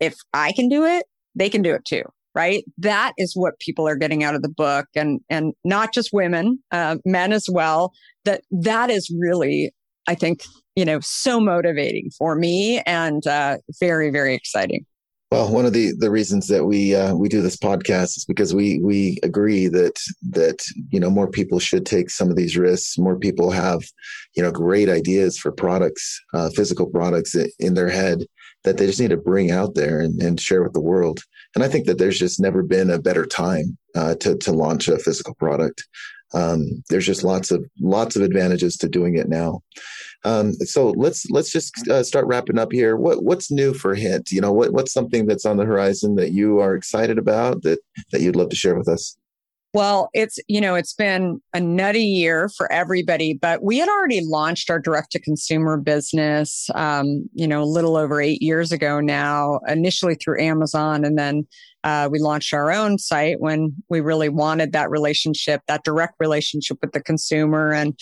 if 0.00 0.14
i 0.34 0.52
can 0.52 0.68
do 0.68 0.84
it 0.84 1.06
they 1.34 1.48
can 1.48 1.62
do 1.62 1.74
it 1.74 1.84
too 1.84 2.02
right? 2.34 2.64
That 2.78 3.12
is 3.18 3.36
what 3.36 3.58
people 3.58 3.86
are 3.86 3.96
getting 3.96 4.24
out 4.24 4.34
of 4.34 4.42
the 4.42 4.48
book 4.48 4.86
and 4.94 5.20
and 5.28 5.52
not 5.64 5.92
just 5.92 6.10
women 6.12 6.58
uh, 6.70 6.96
men 7.04 7.32
as 7.32 7.46
well 7.50 7.92
that 8.24 8.42
that 8.50 8.90
is 8.90 9.10
really 9.18 9.72
i 10.06 10.14
think 10.14 10.44
you 10.74 10.84
know 10.84 11.00
so 11.00 11.40
motivating 11.40 12.10
for 12.16 12.34
me 12.34 12.80
and 12.86 13.26
uh, 13.26 13.58
very 13.80 14.10
very 14.10 14.34
exciting 14.34 14.86
Well, 15.32 15.50
one 15.50 15.64
of 15.64 15.72
the, 15.72 15.92
the 15.96 16.10
reasons 16.10 16.48
that 16.48 16.66
we 16.66 16.94
uh, 16.94 17.14
we 17.14 17.26
do 17.26 17.40
this 17.40 17.56
podcast 17.56 18.18
is 18.18 18.26
because 18.28 18.54
we 18.54 18.80
we 18.80 19.18
agree 19.22 19.66
that 19.66 19.98
that 20.28 20.62
you 20.90 21.00
know 21.00 21.08
more 21.08 21.26
people 21.26 21.58
should 21.58 21.86
take 21.86 22.10
some 22.10 22.28
of 22.28 22.36
these 22.36 22.58
risks. 22.58 22.98
More 22.98 23.18
people 23.18 23.50
have 23.50 23.80
you 24.36 24.42
know 24.42 24.52
great 24.52 24.90
ideas 24.90 25.38
for 25.38 25.50
products, 25.50 26.20
uh, 26.34 26.50
physical 26.50 26.84
products 26.84 27.34
in 27.58 27.72
their 27.72 27.88
head 27.88 28.26
that 28.64 28.76
they 28.76 28.84
just 28.84 29.00
need 29.00 29.08
to 29.08 29.16
bring 29.16 29.50
out 29.50 29.74
there 29.74 30.00
and, 30.00 30.20
and 30.20 30.38
share 30.38 30.62
with 30.62 30.74
the 30.74 30.82
world. 30.82 31.20
And 31.54 31.64
I 31.64 31.68
think 31.68 31.86
that 31.86 31.96
there's 31.96 32.18
just 32.18 32.38
never 32.38 32.62
been 32.62 32.90
a 32.90 33.00
better 33.00 33.24
time 33.24 33.78
uh, 33.96 34.16
to 34.16 34.36
to 34.36 34.52
launch 34.52 34.86
a 34.88 34.98
physical 34.98 35.32
product. 35.36 35.82
Um, 36.34 36.82
there's 36.90 37.06
just 37.06 37.24
lots 37.24 37.50
of 37.50 37.64
lots 37.80 38.16
of 38.16 38.22
advantages 38.22 38.76
to 38.76 38.88
doing 38.88 39.16
it 39.16 39.30
now. 39.30 39.62
Um, 40.24 40.52
so 40.54 40.90
let's 40.90 41.28
let's 41.30 41.50
just 41.50 41.88
uh, 41.88 42.02
start 42.02 42.26
wrapping 42.26 42.58
up 42.58 42.72
here. 42.72 42.96
What 42.96 43.24
what's 43.24 43.50
new 43.50 43.74
for 43.74 43.94
Hint? 43.94 44.30
You 44.30 44.40
know, 44.40 44.52
what 44.52 44.72
what's 44.72 44.92
something 44.92 45.26
that's 45.26 45.44
on 45.44 45.56
the 45.56 45.64
horizon 45.64 46.14
that 46.16 46.32
you 46.32 46.60
are 46.60 46.74
excited 46.74 47.18
about 47.18 47.62
that 47.62 47.80
that 48.12 48.20
you'd 48.20 48.36
love 48.36 48.50
to 48.50 48.56
share 48.56 48.76
with 48.76 48.88
us? 48.88 49.16
Well, 49.74 50.10
it's, 50.12 50.38
you 50.48 50.60
know, 50.60 50.74
it's 50.74 50.92
been 50.92 51.40
a 51.54 51.60
nutty 51.60 52.04
year 52.04 52.50
for 52.50 52.70
everybody, 52.70 53.32
but 53.32 53.62
we 53.62 53.78
had 53.78 53.88
already 53.88 54.20
launched 54.22 54.68
our 54.68 54.78
direct 54.78 55.12
to 55.12 55.18
consumer 55.18 55.78
business, 55.78 56.68
um, 56.74 57.26
you 57.32 57.48
know, 57.48 57.62
a 57.62 57.64
little 57.64 57.96
over 57.96 58.20
eight 58.20 58.42
years 58.42 58.70
ago 58.70 59.00
now, 59.00 59.60
initially 59.66 60.14
through 60.14 60.42
Amazon. 60.42 61.06
And 61.06 61.18
then 61.18 61.46
uh, 61.84 62.10
we 62.12 62.18
launched 62.18 62.52
our 62.52 62.70
own 62.70 62.98
site 62.98 63.40
when 63.40 63.74
we 63.88 64.00
really 64.00 64.28
wanted 64.28 64.72
that 64.72 64.90
relationship, 64.90 65.62
that 65.68 65.84
direct 65.84 66.16
relationship 66.20 66.76
with 66.82 66.92
the 66.92 67.02
consumer 67.02 67.72
and, 67.72 67.98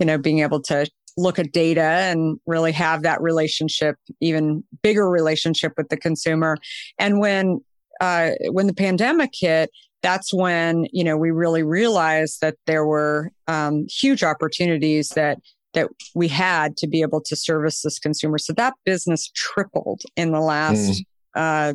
you 0.00 0.06
know, 0.06 0.18
being 0.18 0.40
able 0.40 0.60
to 0.62 0.88
look 1.16 1.38
at 1.38 1.52
data 1.52 1.82
and 1.82 2.38
really 2.46 2.72
have 2.72 3.02
that 3.02 3.20
relationship, 3.20 3.96
even 4.20 4.64
bigger 4.82 5.08
relationship 5.08 5.72
with 5.76 5.88
the 5.88 5.96
consumer. 5.96 6.56
And 6.98 7.20
when, 7.20 7.60
uh, 8.00 8.30
when 8.50 8.66
the 8.66 8.74
pandemic 8.74 9.30
hit, 9.34 9.70
that's 10.02 10.34
when 10.34 10.86
you 10.92 11.04
know 11.04 11.16
we 11.16 11.30
really 11.30 11.62
realized 11.62 12.40
that 12.40 12.56
there 12.66 12.84
were 12.84 13.30
um, 13.46 13.86
huge 13.88 14.22
opportunities 14.22 15.10
that 15.10 15.38
that 15.74 15.88
we 16.14 16.28
had 16.28 16.76
to 16.76 16.86
be 16.86 17.00
able 17.00 17.22
to 17.22 17.34
service 17.34 17.80
this 17.80 17.98
consumer. 17.98 18.36
So 18.36 18.52
that 18.54 18.74
business 18.84 19.30
tripled 19.34 20.02
in 20.16 20.32
the 20.32 20.40
last 20.40 21.02
mm. 21.36 21.70
uh, 21.70 21.74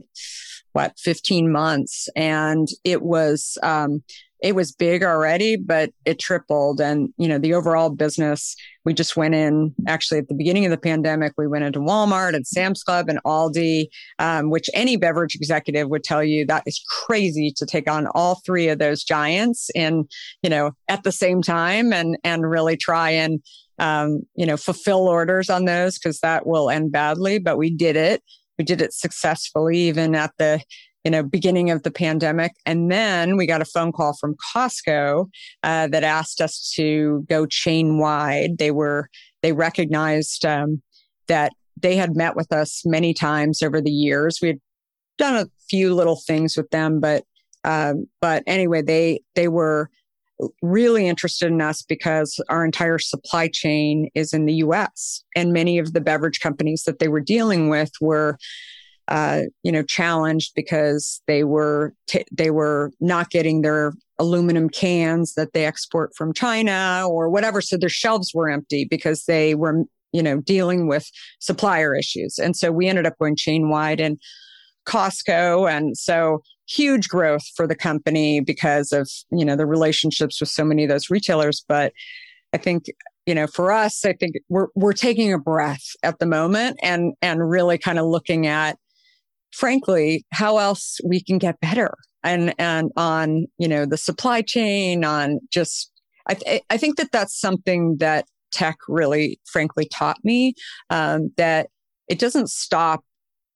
what 0.73 0.93
15 0.99 1.51
months, 1.51 2.07
and 2.15 2.67
it 2.83 3.01
was 3.01 3.57
um, 3.63 4.03
it 4.41 4.53
was 4.53 4.71
big 4.71 5.03
already, 5.03 5.55
but 5.55 5.91
it 6.05 6.19
tripled. 6.19 6.79
And, 6.79 7.09
you 7.17 7.27
know, 7.27 7.39
the 7.39 7.53
overall 7.53 7.89
business, 7.89 8.55
we 8.85 8.93
just 8.93 9.17
went 9.17 9.33
in 9.33 9.73
actually 9.88 10.19
at 10.19 10.27
the 10.27 10.35
beginning 10.35 10.65
of 10.65 10.71
the 10.71 10.77
pandemic, 10.77 11.33
we 11.38 11.47
went 11.47 11.63
into 11.63 11.79
Walmart 11.79 12.35
and 12.35 12.45
Sam's 12.45 12.83
Club 12.83 13.09
and 13.09 13.19
Aldi, 13.25 13.88
um, 14.19 14.49
which 14.49 14.69
any 14.73 14.95
beverage 14.95 15.35
executive 15.35 15.89
would 15.89 16.03
tell 16.03 16.23
you 16.23 16.45
that 16.45 16.63
is 16.65 16.83
crazy 16.88 17.51
to 17.57 17.65
take 17.65 17.89
on 17.89 18.07
all 18.13 18.41
three 18.45 18.67
of 18.67 18.79
those 18.79 19.03
giants 19.03 19.69
and, 19.75 20.09
you 20.43 20.49
know, 20.49 20.71
at 20.88 21.03
the 21.03 21.11
same 21.11 21.41
time 21.41 21.91
and, 21.91 22.17
and 22.23 22.49
really 22.49 22.77
try 22.77 23.09
and, 23.09 23.41
um, 23.79 24.21
you 24.35 24.45
know, 24.45 24.57
fulfill 24.57 25.07
orders 25.07 25.49
on 25.49 25.65
those 25.65 25.97
because 25.97 26.19
that 26.19 26.45
will 26.45 26.69
end 26.69 26.91
badly. 26.91 27.39
But 27.39 27.57
we 27.57 27.69
did 27.69 27.95
it. 27.95 28.21
We 28.57 28.65
did 28.65 28.81
it 28.81 28.93
successfully, 28.93 29.77
even 29.77 30.15
at 30.15 30.31
the 30.39 30.61
you 31.07 31.11
know, 31.11 31.23
beginning 31.23 31.71
of 31.71 31.83
the 31.83 31.89
pandemic. 31.89 32.51
And 32.65 32.91
then 32.91 33.37
we 33.37 33.47
got 33.47 33.61
a 33.61 33.65
phone 33.65 33.93
call 33.93 34.17
from 34.19 34.35
Costco 34.53 35.29
uh, 35.63 35.87
that 35.87 36.03
asked 36.03 36.41
us 36.41 36.69
to 36.75 37.25
go 37.29 37.45
chain 37.45 37.97
wide. 37.97 38.57
They 38.57 38.71
were, 38.71 39.07
they 39.41 39.53
recognized 39.53 40.45
um, 40.45 40.81
that 41.27 41.53
they 41.81 41.95
had 41.95 42.17
met 42.17 42.35
with 42.35 42.51
us 42.51 42.81
many 42.85 43.13
times 43.13 43.61
over 43.61 43.79
the 43.79 43.89
years. 43.89 44.39
We 44.41 44.49
had 44.49 44.59
done 45.17 45.35
a 45.37 45.49
few 45.69 45.95
little 45.95 46.19
things 46.27 46.57
with 46.57 46.69
them, 46.71 46.99
but, 46.99 47.23
um, 47.63 48.07
but 48.19 48.43
anyway, 48.45 48.81
they, 48.81 49.21
they 49.33 49.47
were 49.47 49.89
really 50.61 51.07
interested 51.07 51.47
in 51.47 51.61
us 51.61 51.83
because 51.83 52.37
our 52.49 52.65
entire 52.65 52.99
supply 52.99 53.47
chain 53.47 54.09
is 54.13 54.33
in 54.33 54.45
the 54.45 54.55
US 54.55 55.23
and 55.37 55.53
many 55.53 55.77
of 55.79 55.93
the 55.93 56.01
beverage 56.01 56.41
companies 56.41 56.83
that 56.83 56.99
they 56.99 57.07
were 57.07 57.21
dealing 57.21 57.69
with 57.69 57.91
were 58.01 58.37
uh, 59.07 59.43
you 59.63 59.71
know, 59.71 59.83
challenged 59.83 60.53
because 60.55 61.21
they 61.27 61.43
were 61.43 61.93
t- 62.07 62.25
they 62.31 62.51
were 62.51 62.91
not 62.99 63.29
getting 63.29 63.61
their 63.61 63.93
aluminum 64.19 64.69
cans 64.69 65.33
that 65.35 65.53
they 65.53 65.65
export 65.65 66.15
from 66.15 66.33
China 66.33 67.05
or 67.07 67.29
whatever. 67.29 67.61
So 67.61 67.77
their 67.77 67.89
shelves 67.89 68.31
were 68.33 68.49
empty 68.49 68.85
because 68.85 69.25
they 69.25 69.55
were, 69.55 69.83
you 70.11 70.21
know, 70.21 70.41
dealing 70.41 70.87
with 70.87 71.09
supplier 71.39 71.95
issues. 71.95 72.37
And 72.37 72.55
so 72.55 72.71
we 72.71 72.87
ended 72.87 73.05
up 73.05 73.17
going 73.19 73.35
chain 73.35 73.69
wide 73.69 73.99
and 73.99 74.19
Costco. 74.85 75.69
And 75.69 75.97
so 75.97 76.41
huge 76.67 77.07
growth 77.07 77.43
for 77.55 77.67
the 77.67 77.75
company 77.75 78.41
because 78.41 78.91
of, 78.91 79.09
you 79.31 79.45
know, 79.45 79.55
the 79.55 79.65
relationships 79.65 80.39
with 80.39 80.49
so 80.49 80.65
many 80.65 80.83
of 80.83 80.89
those 80.89 81.09
retailers. 81.09 81.63
But 81.67 81.93
I 82.53 82.57
think 82.57 82.85
you 83.25 83.35
know 83.35 83.45
for 83.45 83.71
us 83.73 84.05
i 84.05 84.13
think 84.13 84.35
we're 84.47 84.67
we're 84.73 84.93
taking 84.93 85.33
a 85.33 85.37
breath 85.37 85.83
at 86.01 86.17
the 86.17 86.25
moment 86.25 86.79
and 86.81 87.13
and 87.21 87.47
really 87.47 87.77
kind 87.77 87.99
of 87.99 88.05
looking 88.05 88.47
at 88.47 88.79
frankly, 89.53 90.25
how 90.31 90.57
else 90.57 90.99
we 91.05 91.21
can 91.21 91.37
get 91.37 91.59
better 91.59 91.93
and, 92.23 92.53
and 92.57 92.91
on, 92.97 93.47
you 93.57 93.67
know, 93.67 93.85
the 93.85 93.97
supply 93.97 94.41
chain 94.41 95.03
on 95.03 95.39
just, 95.51 95.91
I, 96.27 96.33
th- 96.33 96.63
I 96.69 96.77
think 96.77 96.97
that 96.97 97.11
that's 97.11 97.39
something 97.39 97.97
that 97.99 98.25
tech 98.51 98.77
really 98.87 99.39
frankly 99.45 99.87
taught 99.91 100.17
me, 100.23 100.53
um, 100.89 101.31
that 101.37 101.69
it 102.07 102.19
doesn't 102.19 102.49
stop 102.49 103.03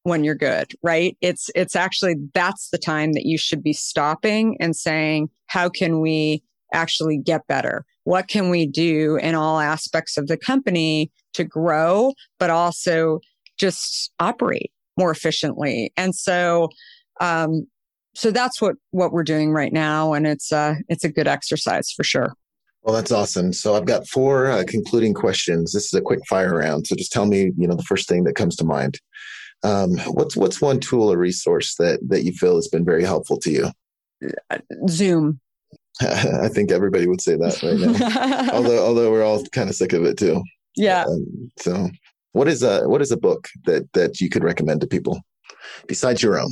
when 0.04 0.24
you're 0.24 0.36
good, 0.36 0.74
right? 0.82 1.16
It's, 1.22 1.50
it's 1.56 1.76
actually, 1.76 2.16
that's 2.34 2.70
the 2.70 2.78
time 2.78 3.14
that 3.14 3.26
you 3.26 3.38
should 3.38 3.64
be 3.64 3.74
stopping 3.74 4.58
and 4.60 4.76
saying, 4.76 5.30
how 5.48 5.70
can 5.70 6.00
we 6.00 6.44
actually 6.74 7.18
get 7.18 7.46
better? 7.48 7.86
What 8.06 8.28
can 8.28 8.50
we 8.50 8.66
do 8.66 9.18
in 9.18 9.36
all 9.36 9.60
aspects 9.60 10.18
of 10.18 10.28
the 10.28 10.38
company 10.38 11.12
to 11.34 11.44
grow, 11.44 12.14
but 12.40 12.50
also 12.50 13.20
just 13.60 14.12
operate 14.20 14.72
more 15.02 15.12
efficiently. 15.12 15.92
And 15.98 16.14
so, 16.14 16.70
um, 17.20 17.68
so 18.14 18.30
that's 18.30 18.62
what 18.62 18.76
what 18.92 19.12
we're 19.12 19.24
doing 19.24 19.52
right 19.52 19.74
now, 19.74 20.14
and 20.14 20.28
it's 20.28 20.52
uh, 20.52 20.76
it's 20.90 21.04
a 21.04 21.10
good 21.10 21.28
exercise 21.28 21.92
for 21.92 22.04
sure. 22.04 22.34
Well, 22.84 22.96
that's 22.96 23.12
awesome. 23.12 23.54
So 23.54 23.76
I've 23.76 23.86
got 23.86 24.08
four 24.08 24.48
uh, 24.48 24.64
concluding 24.68 25.14
questions. 25.14 25.72
This 25.72 25.86
is 25.86 25.94
a 25.94 26.02
quick 26.02 26.20
fire 26.28 26.58
round. 26.58 26.88
So 26.88 26.96
just 26.96 27.12
tell 27.12 27.26
me, 27.26 27.52
you 27.58 27.68
know, 27.68 27.76
the 27.76 27.84
first 27.84 28.08
thing 28.08 28.24
that 28.26 28.36
comes 28.36 28.56
to 28.58 28.64
mind. 28.64 29.00
Um, 29.64 29.98
what's 30.18 30.36
what's 30.36 30.62
one 30.62 30.80
tool 30.80 31.12
or 31.12 31.18
resource 31.18 31.76
that 31.76 32.00
that 32.10 32.24
you 32.24 32.34
feel 32.34 32.56
has 32.56 32.68
been 32.68 32.86
very 32.86 33.04
helpful 33.04 33.38
to 33.38 33.52
you? 33.52 33.72
Uh, 34.50 34.60
Zoom. 34.88 35.40
I 36.02 36.50
think 36.50 36.72
everybody 36.72 37.08
would 37.08 37.22
say 37.22 37.36
that 37.36 37.64
right 37.64 37.80
now. 37.80 38.50
although 38.54 38.86
although 38.86 39.12
we're 39.12 39.24
all 39.24 39.44
kind 39.46 39.70
of 39.70 39.76
sick 39.76 39.94
of 39.94 40.04
it 40.04 40.18
too. 40.18 40.44
Yeah. 40.76 41.04
Um, 41.04 41.52
so 41.60 41.90
what 42.34 42.48
is 42.48 42.64
a 42.64 42.88
what 42.88 43.02
is 43.02 43.12
a 43.12 43.18
book 43.18 43.50
that 43.66 43.92
that 43.94 44.22
you 44.22 44.30
could 44.30 44.44
recommend 44.44 44.82
to 44.82 44.88
people 44.88 45.22
besides 45.88 46.22
your 46.22 46.40
own? 46.40 46.52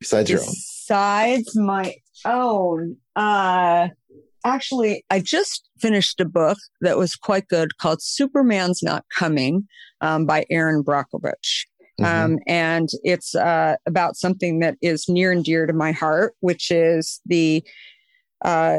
Besides 0.00 0.30
your 0.30 0.40
own. 0.40 0.46
Besides 0.48 1.56
my 1.56 1.94
own. 2.24 2.96
Uh 3.16 3.88
actually 4.44 5.04
I 5.10 5.20
just 5.20 5.68
finished 5.78 6.20
a 6.20 6.24
book 6.24 6.58
that 6.82 6.98
was 6.98 7.16
quite 7.16 7.48
good 7.48 7.78
called 7.78 8.02
Superman's 8.02 8.82
Not 8.82 9.04
Coming 9.14 9.66
um, 10.00 10.26
by 10.26 10.44
Erin 10.50 10.84
Brockovich. 10.84 11.66
Mm-hmm. 12.00 12.04
Um, 12.04 12.38
and 12.46 12.88
it's 13.04 13.34
uh, 13.34 13.76
about 13.86 14.16
something 14.16 14.58
that 14.60 14.76
is 14.82 15.08
near 15.08 15.30
and 15.30 15.44
dear 15.44 15.66
to 15.66 15.72
my 15.72 15.92
heart, 15.92 16.34
which 16.40 16.70
is 16.70 17.20
the 17.24 17.62
uh, 18.44 18.78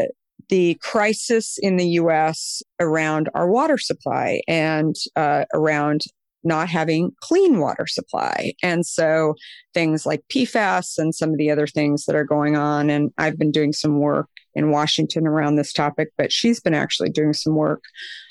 the 0.50 0.78
crisis 0.82 1.58
in 1.60 1.78
the 1.78 1.88
U.S. 1.91 2.62
around 2.80 3.30
our 3.34 3.50
water 3.50 3.78
supply 3.78 4.41
and 4.48 4.96
uh, 5.16 5.46
around 5.54 6.02
not 6.46 6.70
having 6.70 7.12
clean 7.22 7.60
water 7.60 7.88
supply. 7.88 8.54
And 8.64 8.86
so 8.86 9.36
things 9.74 10.06
like 10.06 10.24
PFAS 10.30 10.98
and 10.98 11.14
some 11.14 11.32
of 11.32 11.38
the 11.38 11.52
other 11.52 11.68
things 11.68 12.06
that 12.06 12.16
are 12.16 12.24
going 12.24 12.56
on. 12.56 12.89
And 12.89 13.12
I've 13.18 13.38
been 13.38 13.52
doing 13.52 13.74
some 13.74 14.00
work 14.00 14.30
in 14.54 14.72
Washington 14.72 15.28
around 15.28 15.56
this 15.56 15.74
topic, 15.74 16.10
but 16.18 16.32
she's 16.32 16.60
been 16.60 16.74
actually 16.74 17.10
doing 17.10 17.34
some 17.34 17.56
work 17.56 17.84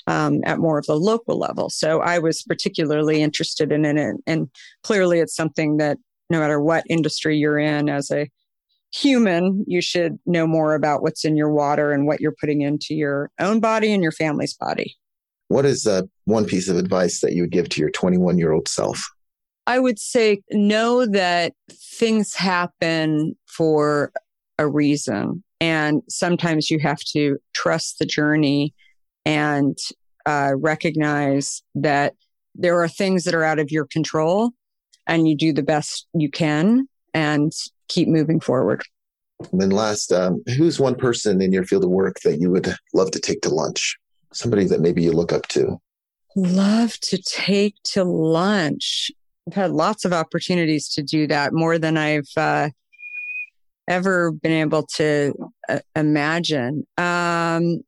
um, 0.07 0.41
at 0.45 0.59
more 0.59 0.79
of 0.79 0.85
the 0.85 0.95
local 0.95 1.37
level. 1.37 1.69
So 1.69 2.01
I 2.01 2.19
was 2.19 2.41
particularly 2.43 3.21
interested 3.21 3.71
in 3.71 3.85
it. 3.85 4.15
And 4.25 4.49
clearly 4.83 5.19
it's 5.19 5.35
something 5.35 5.77
that 5.77 5.97
no 6.29 6.39
matter 6.39 6.59
what 6.59 6.83
industry 6.89 7.37
you're 7.37 7.59
in 7.59 7.89
as 7.89 8.09
a 8.09 8.29
human, 8.91 9.63
you 9.67 9.81
should 9.81 10.17
know 10.25 10.47
more 10.47 10.73
about 10.73 11.01
what's 11.01 11.25
in 11.25 11.35
your 11.35 11.51
water 11.51 11.91
and 11.91 12.07
what 12.07 12.21
you're 12.21 12.35
putting 12.39 12.61
into 12.61 12.95
your 12.95 13.29
own 13.39 13.59
body 13.59 13.93
and 13.93 14.01
your 14.01 14.11
family's 14.11 14.53
body. 14.53 14.95
What 15.47 15.65
is 15.65 15.85
uh, 15.85 16.03
one 16.25 16.45
piece 16.45 16.69
of 16.69 16.77
advice 16.77 17.21
that 17.21 17.33
you 17.33 17.43
would 17.43 17.51
give 17.51 17.69
to 17.69 17.81
your 17.81 17.91
21 17.91 18.37
year 18.37 18.51
old 18.51 18.67
self? 18.67 19.03
I 19.67 19.79
would 19.79 19.99
say 19.99 20.41
know 20.51 21.05
that 21.05 21.53
things 21.71 22.33
happen 22.33 23.35
for 23.47 24.11
a 24.59 24.67
reason. 24.67 25.43
And 25.59 26.01
sometimes 26.09 26.69
you 26.69 26.79
have 26.79 26.99
to 27.13 27.37
trust 27.53 27.99
the 27.99 28.05
journey 28.05 28.73
and 29.25 29.77
uh, 30.25 30.53
recognize 30.55 31.63
that 31.75 32.13
there 32.53 32.79
are 32.81 32.87
things 32.87 33.23
that 33.23 33.35
are 33.35 33.43
out 33.43 33.59
of 33.59 33.71
your 33.71 33.85
control 33.85 34.51
and 35.07 35.27
you 35.27 35.35
do 35.35 35.53
the 35.53 35.63
best 35.63 36.07
you 36.13 36.29
can 36.29 36.87
and 37.13 37.51
keep 37.87 38.07
moving 38.07 38.39
forward. 38.39 38.83
And 39.51 39.61
then 39.61 39.71
last, 39.71 40.11
um, 40.11 40.43
who's 40.57 40.79
one 40.79 40.95
person 40.95 41.41
in 41.41 41.51
your 41.51 41.65
field 41.65 41.83
of 41.83 41.89
work 41.89 42.17
that 42.23 42.39
you 42.39 42.49
would 42.51 42.73
love 42.93 43.11
to 43.11 43.19
take 43.19 43.41
to 43.41 43.49
lunch? 43.49 43.97
Somebody 44.35 44.65
that 44.65 44.81
maybe 44.81 45.01
you 45.01 45.13
look 45.13 45.31
up 45.31 45.47
to. 45.49 45.79
Love 46.35 46.99
to 46.99 47.17
take 47.21 47.75
to 47.85 48.03
lunch. 48.03 49.09
I've 49.47 49.53
had 49.53 49.71
lots 49.71 50.03
of 50.03 50.11
opportunities 50.11 50.89
to 50.89 51.03
do 51.03 51.25
that, 51.27 51.53
more 51.53 51.77
than 51.79 51.97
I've 51.97 52.27
uh, 52.35 52.69
ever 53.87 54.31
been 54.31 54.51
able 54.51 54.83
to 54.95 55.33
uh, 55.69 55.79
imagine. 55.95 56.85
Um, 56.97 57.81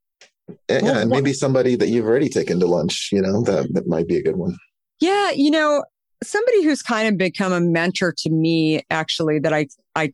yeah, 0.69 0.81
well, 0.81 0.97
and 0.99 1.09
maybe 1.09 1.33
somebody 1.33 1.75
that 1.75 1.89
you've 1.89 2.05
already 2.05 2.29
taken 2.29 2.59
to 2.61 2.67
lunch. 2.67 3.09
You 3.11 3.21
know, 3.21 3.41
that 3.43 3.73
that 3.73 3.87
might 3.87 4.07
be 4.07 4.15
a 4.15 4.23
good 4.23 4.37
one. 4.37 4.55
Yeah, 5.01 5.31
you 5.31 5.51
know, 5.51 5.83
somebody 6.23 6.63
who's 6.63 6.81
kind 6.81 7.09
of 7.09 7.17
become 7.17 7.51
a 7.51 7.59
mentor 7.59 8.13
to 8.19 8.29
me, 8.29 8.81
actually, 8.89 9.39
that 9.39 9.53
I 9.53 9.67
I 9.95 10.13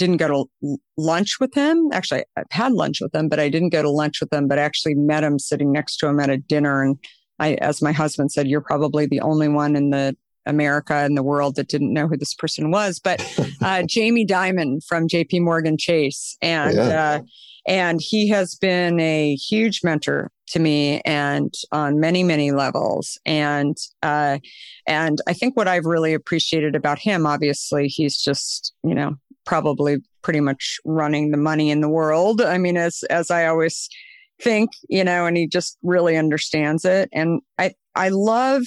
didn't 0.00 0.16
go 0.16 0.48
to 0.62 0.78
lunch 0.96 1.38
with 1.38 1.54
him. 1.54 1.90
Actually, 1.92 2.24
I've 2.36 2.46
had 2.50 2.72
lunch 2.72 3.00
with 3.00 3.14
him, 3.14 3.28
but 3.28 3.38
I 3.38 3.48
didn't 3.48 3.68
go 3.68 3.82
to 3.82 3.90
lunch 3.90 4.20
with 4.20 4.32
him. 4.32 4.48
But 4.48 4.58
I 4.58 4.62
actually 4.62 4.94
met 4.94 5.22
him 5.22 5.38
sitting 5.38 5.70
next 5.70 5.98
to 5.98 6.08
him 6.08 6.18
at 6.18 6.30
a 6.30 6.38
dinner, 6.38 6.82
and 6.82 6.98
I, 7.38 7.54
as 7.54 7.80
my 7.80 7.92
husband 7.92 8.32
said, 8.32 8.48
you're 8.48 8.60
probably 8.62 9.06
the 9.06 9.20
only 9.20 9.48
one 9.48 9.76
in 9.76 9.90
the 9.90 10.16
America 10.46 10.94
and 10.94 11.16
the 11.16 11.22
world 11.22 11.54
that 11.56 11.68
didn't 11.68 11.92
know 11.92 12.08
who 12.08 12.16
this 12.16 12.34
person 12.34 12.70
was, 12.70 12.98
but 12.98 13.22
uh, 13.62 13.82
Jamie 13.86 14.26
Dimon 14.26 14.84
from 14.84 15.06
J.P. 15.06 15.40
Morgan 15.40 15.76
Chase, 15.78 16.36
and 16.42 16.74
yeah. 16.74 17.12
uh, 17.12 17.20
and 17.68 18.00
he 18.02 18.28
has 18.28 18.54
been 18.54 18.98
a 18.98 19.34
huge 19.36 19.82
mentor 19.84 20.30
to 20.48 20.58
me, 20.58 21.02
and 21.02 21.54
on 21.72 22.00
many 22.00 22.24
many 22.24 22.52
levels, 22.52 23.18
and 23.26 23.76
uh, 24.02 24.38
and 24.86 25.20
I 25.28 25.34
think 25.34 25.56
what 25.56 25.68
I've 25.68 25.84
really 25.84 26.14
appreciated 26.14 26.74
about 26.74 26.98
him, 26.98 27.26
obviously, 27.26 27.86
he's 27.86 28.16
just 28.16 28.72
you 28.82 28.94
know 28.94 29.16
probably 29.50 29.96
pretty 30.22 30.38
much 30.38 30.78
running 30.84 31.32
the 31.32 31.36
money 31.36 31.70
in 31.70 31.80
the 31.80 31.88
world. 31.88 32.40
I 32.40 32.56
mean, 32.56 32.76
as 32.76 33.02
as 33.10 33.32
I 33.32 33.46
always 33.46 33.88
think, 34.40 34.70
you 34.88 35.02
know, 35.02 35.26
and 35.26 35.36
he 35.36 35.48
just 35.48 35.76
really 35.82 36.16
understands 36.16 36.84
it, 36.84 37.08
and 37.12 37.40
I 37.58 37.72
I 37.96 38.10
love 38.10 38.62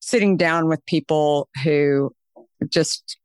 sitting 0.00 0.36
down 0.36 0.66
with 0.68 0.84
people 0.86 1.48
who 1.62 2.10
just 2.68 3.16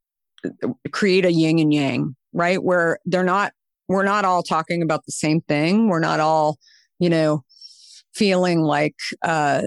create 0.92 1.26
a 1.26 1.32
yin 1.32 1.58
and 1.58 1.74
yang, 1.74 2.16
right? 2.32 2.62
Where 2.62 3.00
they're 3.06 3.24
not, 3.24 3.54
we're 3.88 4.04
not 4.04 4.26
all 4.26 4.44
talking 4.44 4.84
about 4.84 5.06
the 5.06 5.12
same 5.12 5.42
thing. 5.42 5.90
We're 5.90 6.00
not 6.00 6.20
all, 6.20 6.58
you 7.00 7.10
know, 7.10 7.44
feeling 8.14 8.62
like, 8.62 8.96
uh, 9.24 9.64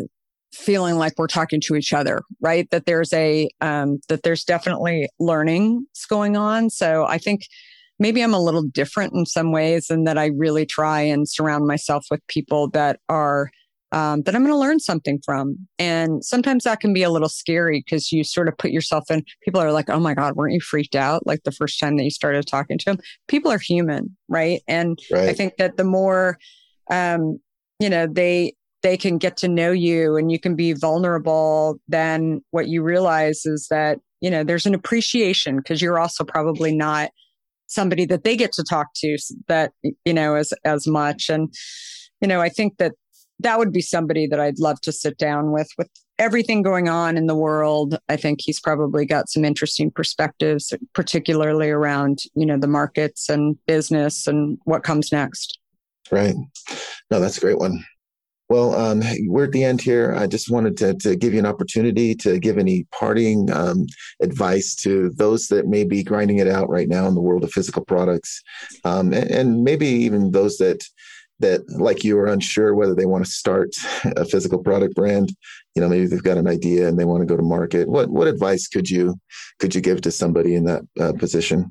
feeling 0.52 0.96
like 0.96 1.14
we're 1.18 1.26
talking 1.26 1.60
to 1.62 1.74
each 1.74 1.92
other, 1.92 2.22
right? 2.40 2.68
That 2.70 2.86
there's 2.86 3.12
a, 3.12 3.48
um, 3.60 3.98
that 4.08 4.22
there's 4.22 4.44
definitely 4.44 5.08
learning 5.20 5.86
going 6.08 6.36
on. 6.36 6.70
So 6.70 7.04
I 7.06 7.18
think 7.18 7.42
maybe 7.98 8.22
I'm 8.22 8.34
a 8.34 8.42
little 8.42 8.62
different 8.62 9.12
in 9.14 9.26
some 9.26 9.52
ways 9.52 9.90
and 9.90 10.06
that 10.06 10.18
I 10.18 10.30
really 10.36 10.64
try 10.64 11.00
and 11.00 11.28
surround 11.28 11.66
myself 11.66 12.06
with 12.10 12.26
people 12.28 12.68
that 12.70 13.00
are, 13.08 13.50
um, 13.92 14.22
that 14.22 14.34
I'm 14.34 14.42
going 14.42 14.52
to 14.52 14.58
learn 14.58 14.80
something 14.80 15.18
from. 15.24 15.56
And 15.78 16.24
sometimes 16.24 16.64
that 16.64 16.80
can 16.80 16.92
be 16.92 17.02
a 17.02 17.10
little 17.10 17.28
scary 17.28 17.82
because 17.84 18.12
you 18.12 18.22
sort 18.22 18.48
of 18.48 18.56
put 18.58 18.70
yourself 18.70 19.10
in. 19.10 19.24
People 19.42 19.60
are 19.60 19.72
like, 19.72 19.88
"Oh 19.88 19.98
my 19.98 20.12
God, 20.12 20.36
weren't 20.36 20.52
you 20.52 20.60
freaked 20.60 20.94
out?" 20.94 21.26
Like 21.26 21.42
the 21.44 21.52
first 21.52 21.80
time 21.80 21.96
that 21.96 22.04
you 22.04 22.10
started 22.10 22.46
talking 22.46 22.76
to 22.78 22.84
them. 22.84 22.98
People 23.28 23.50
are 23.50 23.58
human, 23.58 24.14
right? 24.28 24.60
And 24.68 24.98
right. 25.10 25.30
I 25.30 25.32
think 25.32 25.56
that 25.56 25.78
the 25.78 25.84
more, 25.84 26.38
um, 26.90 27.38
you 27.80 27.88
know, 27.88 28.06
they 28.06 28.54
they 28.82 28.96
can 28.96 29.18
get 29.18 29.36
to 29.38 29.48
know 29.48 29.72
you 29.72 30.16
and 30.16 30.30
you 30.30 30.38
can 30.38 30.54
be 30.54 30.72
vulnerable, 30.72 31.78
then 31.88 32.42
what 32.50 32.68
you 32.68 32.82
realize 32.82 33.44
is 33.44 33.66
that 33.70 33.98
you 34.20 34.30
know 34.30 34.44
there's 34.44 34.66
an 34.66 34.74
appreciation 34.74 35.56
because 35.56 35.80
you're 35.80 35.98
also 35.98 36.24
probably 36.24 36.74
not 36.74 37.10
somebody 37.66 38.06
that 38.06 38.24
they 38.24 38.36
get 38.36 38.52
to 38.52 38.64
talk 38.64 38.88
to 38.96 39.16
that 39.46 39.72
you 40.04 40.12
know 40.12 40.34
as 40.34 40.52
as 40.64 40.86
much 40.88 41.28
and 41.28 41.52
you 42.20 42.26
know 42.26 42.40
i 42.40 42.48
think 42.48 42.78
that 42.78 42.92
that 43.40 43.58
would 43.58 43.72
be 43.72 43.80
somebody 43.80 44.26
that 44.26 44.40
I'd 44.40 44.58
love 44.58 44.80
to 44.82 44.92
sit 44.92 45.18
down 45.18 45.52
with 45.52 45.68
with 45.78 45.88
everything 46.18 46.62
going 46.62 46.88
on 46.88 47.16
in 47.16 47.26
the 47.26 47.36
world. 47.36 47.96
I 48.08 48.16
think 48.16 48.40
he's 48.42 48.60
probably 48.60 49.06
got 49.06 49.28
some 49.28 49.44
interesting 49.44 49.90
perspectives, 49.90 50.72
particularly 50.94 51.70
around, 51.70 52.22
you 52.34 52.44
know, 52.44 52.58
the 52.58 52.66
markets 52.66 53.28
and 53.28 53.56
business 53.66 54.26
and 54.26 54.58
what 54.64 54.82
comes 54.82 55.12
next. 55.12 55.58
Right. 56.10 56.34
No, 57.10 57.20
that's 57.20 57.38
a 57.38 57.40
great 57.40 57.58
one. 57.58 57.84
Well, 58.48 58.74
um, 58.74 59.02
we're 59.26 59.44
at 59.44 59.52
the 59.52 59.64
end 59.64 59.82
here. 59.82 60.14
I 60.16 60.26
just 60.26 60.50
wanted 60.50 60.76
to, 60.78 60.94
to 60.94 61.16
give 61.16 61.34
you 61.34 61.38
an 61.38 61.46
opportunity 61.46 62.14
to 62.16 62.38
give 62.38 62.56
any 62.56 62.86
parting 62.92 63.50
um, 63.52 63.86
advice 64.22 64.74
to 64.76 65.10
those 65.10 65.48
that 65.48 65.66
may 65.66 65.84
be 65.84 66.02
grinding 66.02 66.38
it 66.38 66.48
out 66.48 66.70
right 66.70 66.88
now 66.88 67.06
in 67.06 67.14
the 67.14 67.20
world 67.20 67.44
of 67.44 67.52
physical 67.52 67.84
products, 67.84 68.42
um, 68.84 69.12
and, 69.12 69.30
and, 69.30 69.64
maybe 69.64 69.86
even 69.86 70.30
those 70.30 70.56
that 70.58 70.82
that 71.40 71.60
like 71.78 72.04
you 72.04 72.18
are 72.18 72.26
unsure 72.26 72.74
whether 72.74 72.94
they 72.94 73.06
want 73.06 73.24
to 73.24 73.30
start 73.30 73.68
a 74.16 74.24
physical 74.24 74.58
product 74.58 74.94
brand. 74.94 75.30
You 75.74 75.82
know 75.82 75.88
maybe 75.88 76.06
they've 76.06 76.22
got 76.22 76.38
an 76.38 76.48
idea 76.48 76.88
and 76.88 76.98
they 76.98 77.04
want 77.04 77.20
to 77.20 77.26
go 77.26 77.36
to 77.36 77.42
market. 77.42 77.88
What 77.88 78.08
what 78.08 78.28
advice 78.28 78.66
could 78.66 78.88
you 78.88 79.20
could 79.58 79.74
you 79.74 79.80
give 79.80 80.00
to 80.02 80.10
somebody 80.10 80.54
in 80.54 80.64
that 80.64 80.82
uh, 80.98 81.12
position? 81.12 81.70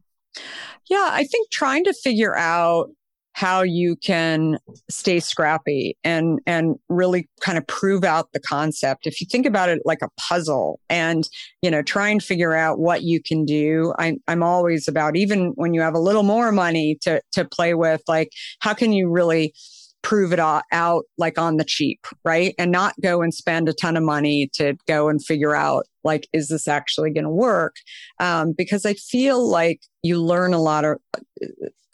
Yeah 0.90 1.10
i 1.12 1.24
think 1.24 1.50
trying 1.52 1.84
to 1.84 1.94
figure 2.04 2.38
out 2.38 2.90
how 3.38 3.62
you 3.62 3.96
can 3.98 4.58
stay 4.90 5.20
scrappy 5.20 5.96
and 6.04 6.40
and 6.48 6.76
really 6.90 7.30
kind 7.40 7.56
of 7.56 7.68
prove 7.68 8.04
out 8.04 8.34
the 8.34 8.40
concept 8.40 9.06
if 9.06 9.22
you 9.22 9.28
think 9.30 9.46
about 9.46 9.70
it 9.70 9.80
like 9.86 10.02
a 10.02 10.10
puzzle 10.20 10.80
and 10.90 11.30
you 11.62 11.70
know 11.70 11.84
try 11.84 12.10
and 12.10 12.24
figure 12.24 12.56
out 12.56 12.80
what 12.80 13.04
you 13.04 13.22
can 13.22 13.46
do 13.46 13.94
i'm 14.00 14.18
i'm 14.28 14.42
always 14.42 14.88
about 14.88 15.16
even 15.16 15.52
when 15.54 15.72
you 15.76 15.82
have 15.82 15.94
a 15.94 16.00
little 16.00 16.24
more 16.24 16.52
money 16.52 16.98
to 17.00 17.22
to 17.32 17.46
play 17.46 17.76
with 17.76 18.02
like 18.08 18.32
how 18.60 18.74
can 18.74 18.92
you 18.92 19.08
really 19.08 19.54
prove 20.02 20.34
it 20.34 20.40
out 20.40 21.04
like 21.18 21.38
on 21.38 21.58
the 21.58 21.66
cheap, 21.66 22.00
right? 22.24 22.56
And 22.58 22.72
not 22.72 22.94
go 23.02 23.22
and 23.22 23.34
spend 23.34 23.68
a 23.68 23.74
ton 23.74 23.98
of 23.98 24.04
money 24.04 24.50
to 24.54 24.78
go 24.88 25.10
and 25.10 25.22
figure 25.22 25.54
out 25.54 25.86
like, 26.06 26.30
is 26.32 26.48
this 26.48 26.66
actually 26.66 27.10
going 27.10 27.26
to 27.26 27.30
work? 27.30 27.76
Um, 28.20 28.54
because 28.58 28.86
I 28.86 28.94
feel 28.94 29.46
like 29.46 29.82
you 30.04 30.24
learn 30.24 30.54
a 30.54 30.62
lot 30.62 30.86
of, 30.86 31.00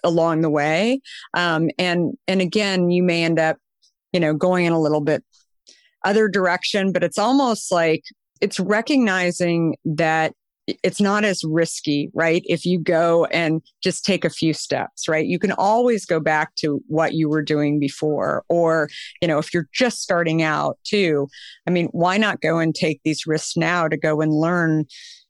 along 0.04 0.42
the 0.42 0.50
way. 0.50 1.02
Um, 1.34 1.70
and, 1.78 2.18
and 2.28 2.42
again, 2.42 2.90
you 2.90 3.04
may 3.04 3.24
end 3.24 3.40
up, 3.40 3.58
you 4.12 4.20
know, 4.20 4.34
going 4.34 4.66
in 4.66 4.74
a 4.74 4.82
little 4.82 5.02
bit 5.02 5.24
other 6.04 6.28
direction, 6.28 6.92
but 6.92 7.04
it's 7.04 7.18
almost 7.18 7.72
like 7.72 8.04
it's 8.42 8.60
recognizing 8.60 9.76
that 9.86 10.34
it's 10.68 11.02
not 11.02 11.26
as 11.26 11.44
risky, 11.44 12.10
right? 12.14 12.42
If 12.46 12.66
you 12.66 12.80
go 12.80 13.26
and 13.26 13.62
just 13.82 14.06
take 14.06 14.24
a 14.24 14.30
few 14.30 14.54
steps, 14.54 15.08
right? 15.08 15.26
You 15.26 15.38
can 15.38 15.52
always 15.54 16.06
go 16.06 16.20
back 16.20 16.56
to 16.56 16.82
what 16.88 17.14
you 17.14 17.28
were 17.28 17.42
doing 17.42 17.80
before. 17.80 18.44
Or, 18.48 18.90
you 19.22 19.28
know, 19.28 19.40
if 19.40 19.54
you're 19.54 19.68
just 19.74 20.02
starting 20.02 20.42
out 20.42 20.78
too, 20.86 21.28
I 21.68 21.72
mean, 21.72 21.88
why 21.88 22.18
not 22.18 22.42
go 22.42 22.60
and 22.60 22.74
take 22.74 23.02
these 23.04 23.28
risks 23.28 23.58
now 23.58 23.88
to 23.90 23.98
go 23.98 24.22
and 24.22 24.32
learn, 24.32 24.86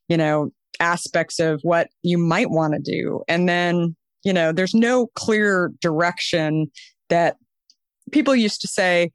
you 0.08 0.16
know, 0.16 0.50
aspects 0.78 1.40
of 1.40 1.60
what 1.62 1.88
you 2.02 2.16
might 2.16 2.50
want 2.50 2.74
to 2.74 2.80
do? 2.80 3.22
And 3.26 3.48
then 3.48 3.96
you 4.24 4.32
know, 4.32 4.52
there's 4.52 4.74
no 4.74 5.08
clear 5.14 5.72
direction 5.80 6.70
that 7.08 7.36
people 8.10 8.34
used 8.34 8.60
to 8.62 8.68
say, 8.68 9.10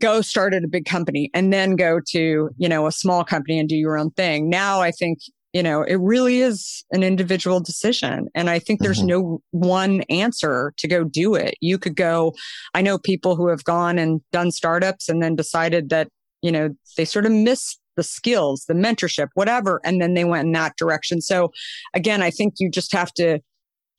go 0.00 0.20
start 0.20 0.54
at 0.54 0.64
a 0.64 0.68
big 0.68 0.84
company 0.84 1.30
and 1.34 1.52
then 1.52 1.76
go 1.76 2.00
to, 2.08 2.50
you 2.56 2.68
know, 2.68 2.86
a 2.86 2.92
small 2.92 3.24
company 3.24 3.58
and 3.58 3.68
do 3.68 3.76
your 3.76 3.96
own 3.98 4.10
thing. 4.12 4.48
Now 4.48 4.80
I 4.80 4.90
think, 4.90 5.18
you 5.52 5.62
know, 5.62 5.82
it 5.82 5.96
really 5.96 6.40
is 6.40 6.84
an 6.92 7.02
individual 7.02 7.60
decision. 7.60 8.28
And 8.34 8.48
I 8.48 8.58
think 8.58 8.80
there's 8.80 8.98
mm-hmm. 8.98 9.06
no 9.08 9.42
one 9.50 10.00
answer 10.02 10.72
to 10.78 10.88
go 10.88 11.04
do 11.04 11.34
it. 11.34 11.54
You 11.60 11.78
could 11.78 11.94
go, 11.94 12.34
I 12.74 12.82
know 12.82 12.98
people 12.98 13.36
who 13.36 13.48
have 13.48 13.64
gone 13.64 13.98
and 13.98 14.20
done 14.32 14.50
startups 14.50 15.08
and 15.08 15.22
then 15.22 15.36
decided 15.36 15.90
that, 15.90 16.08
you 16.40 16.50
know, 16.50 16.70
they 16.96 17.04
sort 17.04 17.26
of 17.26 17.32
missed 17.32 17.78
the 17.96 18.02
skills, 18.02 18.64
the 18.66 18.74
mentorship, 18.74 19.28
whatever. 19.34 19.80
And 19.84 20.00
then 20.00 20.14
they 20.14 20.24
went 20.24 20.46
in 20.46 20.52
that 20.52 20.76
direction. 20.76 21.20
So 21.20 21.52
again, 21.94 22.22
I 22.22 22.30
think 22.30 22.54
you 22.58 22.70
just 22.70 22.92
have 22.92 23.12
to 23.14 23.40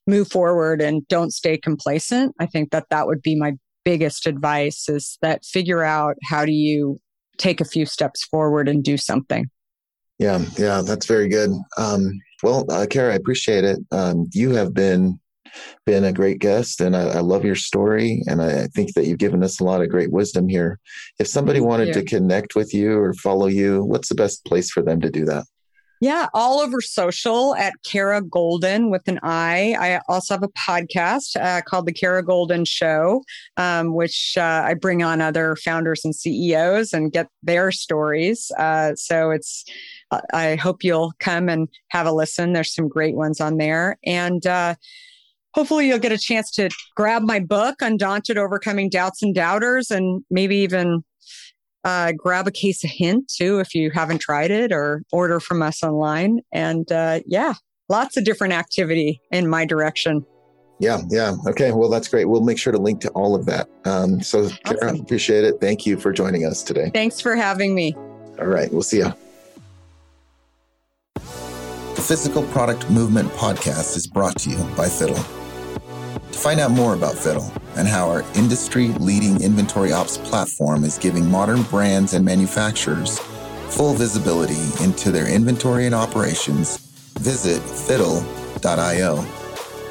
move 0.08 0.30
forward 0.30 0.82
and 0.82 1.08
don't 1.08 1.32
stay 1.32 1.58
complacent. 1.58 2.36
I 2.40 2.46
think 2.46 2.72
that 2.72 2.88
that 2.90 3.08
would 3.08 3.22
be 3.22 3.36
my 3.36 3.54
biggest 3.86 4.28
advice 4.28 4.88
is 4.90 5.18
that 5.22 5.46
figure 5.46 5.84
out 5.84 6.16
how 6.30 6.46
do 6.46 6.52
you 6.52 7.00
take 7.38 7.62
a 7.62 7.66
few 7.66 7.86
steps 7.86 8.24
forward 8.26 8.70
and 8.70 8.84
do 8.84 8.98
something. 8.98 9.50
Yeah, 10.20 10.44
yeah, 10.58 10.82
that's 10.86 11.06
very 11.06 11.28
good. 11.28 11.52
Um, 11.78 12.12
well, 12.44 12.66
uh, 12.70 12.86
Kara, 12.90 13.14
I 13.14 13.16
appreciate 13.16 13.64
it. 13.64 13.80
Um, 13.92 14.30
you 14.34 14.52
have 14.52 14.74
been 14.74 15.20
been 15.86 16.04
a 16.04 16.14
great 16.14 16.40
guest, 16.40 16.82
and 16.82 16.96
I, 16.96 17.02
I 17.02 17.20
love 17.20 17.46
your 17.46 17.56
story, 17.56 18.24
and 18.28 18.42
I, 18.42 18.64
I, 18.64 18.68
think 18.68 18.94
that 18.96 19.06
you've 19.06 19.20
given 19.20 19.44
us 19.44 19.60
a 19.60 19.64
lot 19.64 19.82
of 19.82 19.90
great 19.90 20.12
wisdom 20.12 20.48
here. 20.48 20.80
If 21.20 21.28
somebody 21.28 21.60
wanted 21.60 21.94
to 21.94 22.04
connect 22.04 22.56
with 22.56 22.74
you 22.74 22.98
or 22.98 23.14
follow 23.14 23.46
you, 23.46 23.84
what's 23.84 24.10
the 24.10 24.16
best 24.16 24.46
place 24.46 24.72
for 24.72 24.82
them 24.82 25.00
to 25.02 25.12
do 25.12 25.26
that? 25.26 25.46
Yeah, 26.04 26.28
all 26.34 26.60
over 26.60 26.82
social 26.82 27.56
at 27.56 27.76
Kara 27.86 28.22
Goldin 28.22 28.92
with 28.92 29.08
an 29.08 29.22
I. 29.24 29.74
I 29.80 30.02
also 30.10 30.34
have 30.34 30.44
a 30.44 30.50
podcast 30.50 31.42
uh, 31.42 31.62
called 31.62 31.86
The 31.86 31.94
Kara 31.94 32.22
Goldin 32.22 32.68
Show, 32.68 33.24
um, 33.56 33.96
which 33.96 34.34
uh, 34.36 34.64
I 34.66 34.74
bring 34.74 35.02
on 35.02 35.22
other 35.22 35.56
founders 35.56 36.04
and 36.04 36.14
CEOs 36.14 36.92
and 36.92 37.14
get 37.14 37.30
their 37.42 37.72
stories. 37.72 38.52
Uh, 38.60 38.96
so 38.96 39.32
it's, 39.32 39.64
uh, 40.12 40.20
I 40.34 40.56
hope 40.56 40.84
you'll 40.84 41.14
come 41.22 41.48
and 41.48 41.70
have 41.92 42.06
a 42.06 42.12
listen. 42.12 42.52
There's 42.52 42.76
some 42.76 42.90
great 42.90 43.16
ones 43.16 43.40
on 43.40 43.56
there. 43.56 43.98
And, 44.06 44.46
uh, 44.46 44.76
hopefully 45.54 45.88
you'll 45.88 46.00
get 46.00 46.12
a 46.12 46.18
chance 46.18 46.52
to 46.52 46.70
grab 46.98 47.22
my 47.22 47.40
book 47.40 47.76
undaunted 47.82 48.38
overcoming 48.38 48.90
doubts 48.90 49.24
and 49.24 49.34
doubters 49.34 49.90
and 49.90 50.22
maybe 50.30 50.58
even 50.58 51.02
uh, 51.84 52.14
grab 52.14 52.48
a 52.48 52.52
case 52.52 52.84
of 52.84 52.90
hint 52.90 53.28
too 53.28 53.60
if 53.60 53.76
you 53.76 53.92
haven't 53.92 54.20
tried 54.20 54.52
it 54.52 54.72
or 54.72 55.04
order 55.12 55.40
from 55.40 55.62
us 55.62 55.84
online. 55.84 56.40
And 56.52 56.92
uh, 56.92 57.20
yeah, 57.26 57.54
lots 57.90 58.18
of 58.18 58.24
different 58.24 58.54
activity 58.54 59.22
in 59.32 59.50
my 59.50 59.66
direction. 59.66 60.26
Yeah, 60.80 61.02
yeah. 61.10 61.36
Okay. 61.48 61.72
Well, 61.72 61.90
that's 61.90 62.08
great. 62.08 62.26
We'll 62.26 62.42
make 62.44 62.58
sure 62.58 62.74
to 62.74 62.80
link 62.80 63.00
to 63.02 63.10
all 63.10 63.36
of 63.36 63.46
that. 63.46 63.70
Um, 63.86 64.22
so, 64.22 64.50
Kara, 64.66 64.88
awesome. 64.88 65.02
appreciate 65.02 65.44
it. 65.46 65.62
Thank 65.62 65.86
you 65.86 65.98
for 65.98 66.12
joining 66.12 66.46
us 66.46 66.64
today. 66.64 66.92
Thanks 66.94 67.22
for 67.22 67.36
having 67.36 67.74
me. 67.74 67.94
All 68.40 68.48
right. 68.48 68.72
We'll 68.72 68.82
see 68.82 68.98
you. 68.98 69.14
The 71.16 72.02
Physical 72.02 72.44
Product 72.48 72.90
Movement 72.90 73.30
Podcast 73.34 73.96
is 73.96 74.08
brought 74.08 74.38
to 74.40 74.50
you 74.50 74.58
by 74.76 74.90
Fiddle. 74.90 75.24
To 76.34 76.40
find 76.40 76.60
out 76.60 76.72
more 76.72 76.96
about 76.96 77.16
Fiddle 77.16 77.52
and 77.76 77.88
how 77.88 78.10
our 78.10 78.24
industry 78.36 78.90
leading 79.00 79.42
inventory 79.42 79.94
ops 79.94 80.18
platform 80.18 80.84
is 80.84 80.98
giving 80.98 81.30
modern 81.30 81.62
brands 81.64 82.14
and 82.14 82.26
manufacturers 82.26 83.20
full 83.70 83.94
visibility 83.94 84.62
into 84.84 85.12
their 85.12 85.28
inventory 85.28 85.86
and 85.86 85.96
operations, 85.96 86.78
visit 87.20 87.62
fiddle.io 87.62 89.26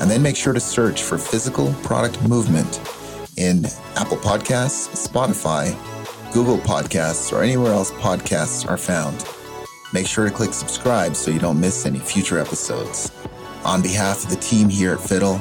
and 0.00 0.10
then 0.10 0.20
make 0.20 0.36
sure 0.36 0.52
to 0.52 0.60
search 0.60 1.04
for 1.04 1.16
physical 1.16 1.72
product 1.84 2.20
movement 2.22 2.80
in 3.36 3.64
Apple 3.94 4.16
Podcasts, 4.16 5.08
Spotify, 5.08 5.72
Google 6.32 6.58
Podcasts, 6.58 7.32
or 7.32 7.42
anywhere 7.42 7.72
else 7.72 7.92
podcasts 7.92 8.68
are 8.68 8.76
found. 8.76 9.24
Make 9.92 10.08
sure 10.08 10.28
to 10.28 10.34
click 10.34 10.52
subscribe 10.54 11.14
so 11.14 11.30
you 11.30 11.38
don't 11.38 11.60
miss 11.60 11.86
any 11.86 12.00
future 12.00 12.38
episodes. 12.38 13.12
On 13.64 13.80
behalf 13.80 14.24
of 14.24 14.30
the 14.30 14.36
team 14.36 14.68
here 14.68 14.94
at 14.94 15.00
Fiddle, 15.00 15.40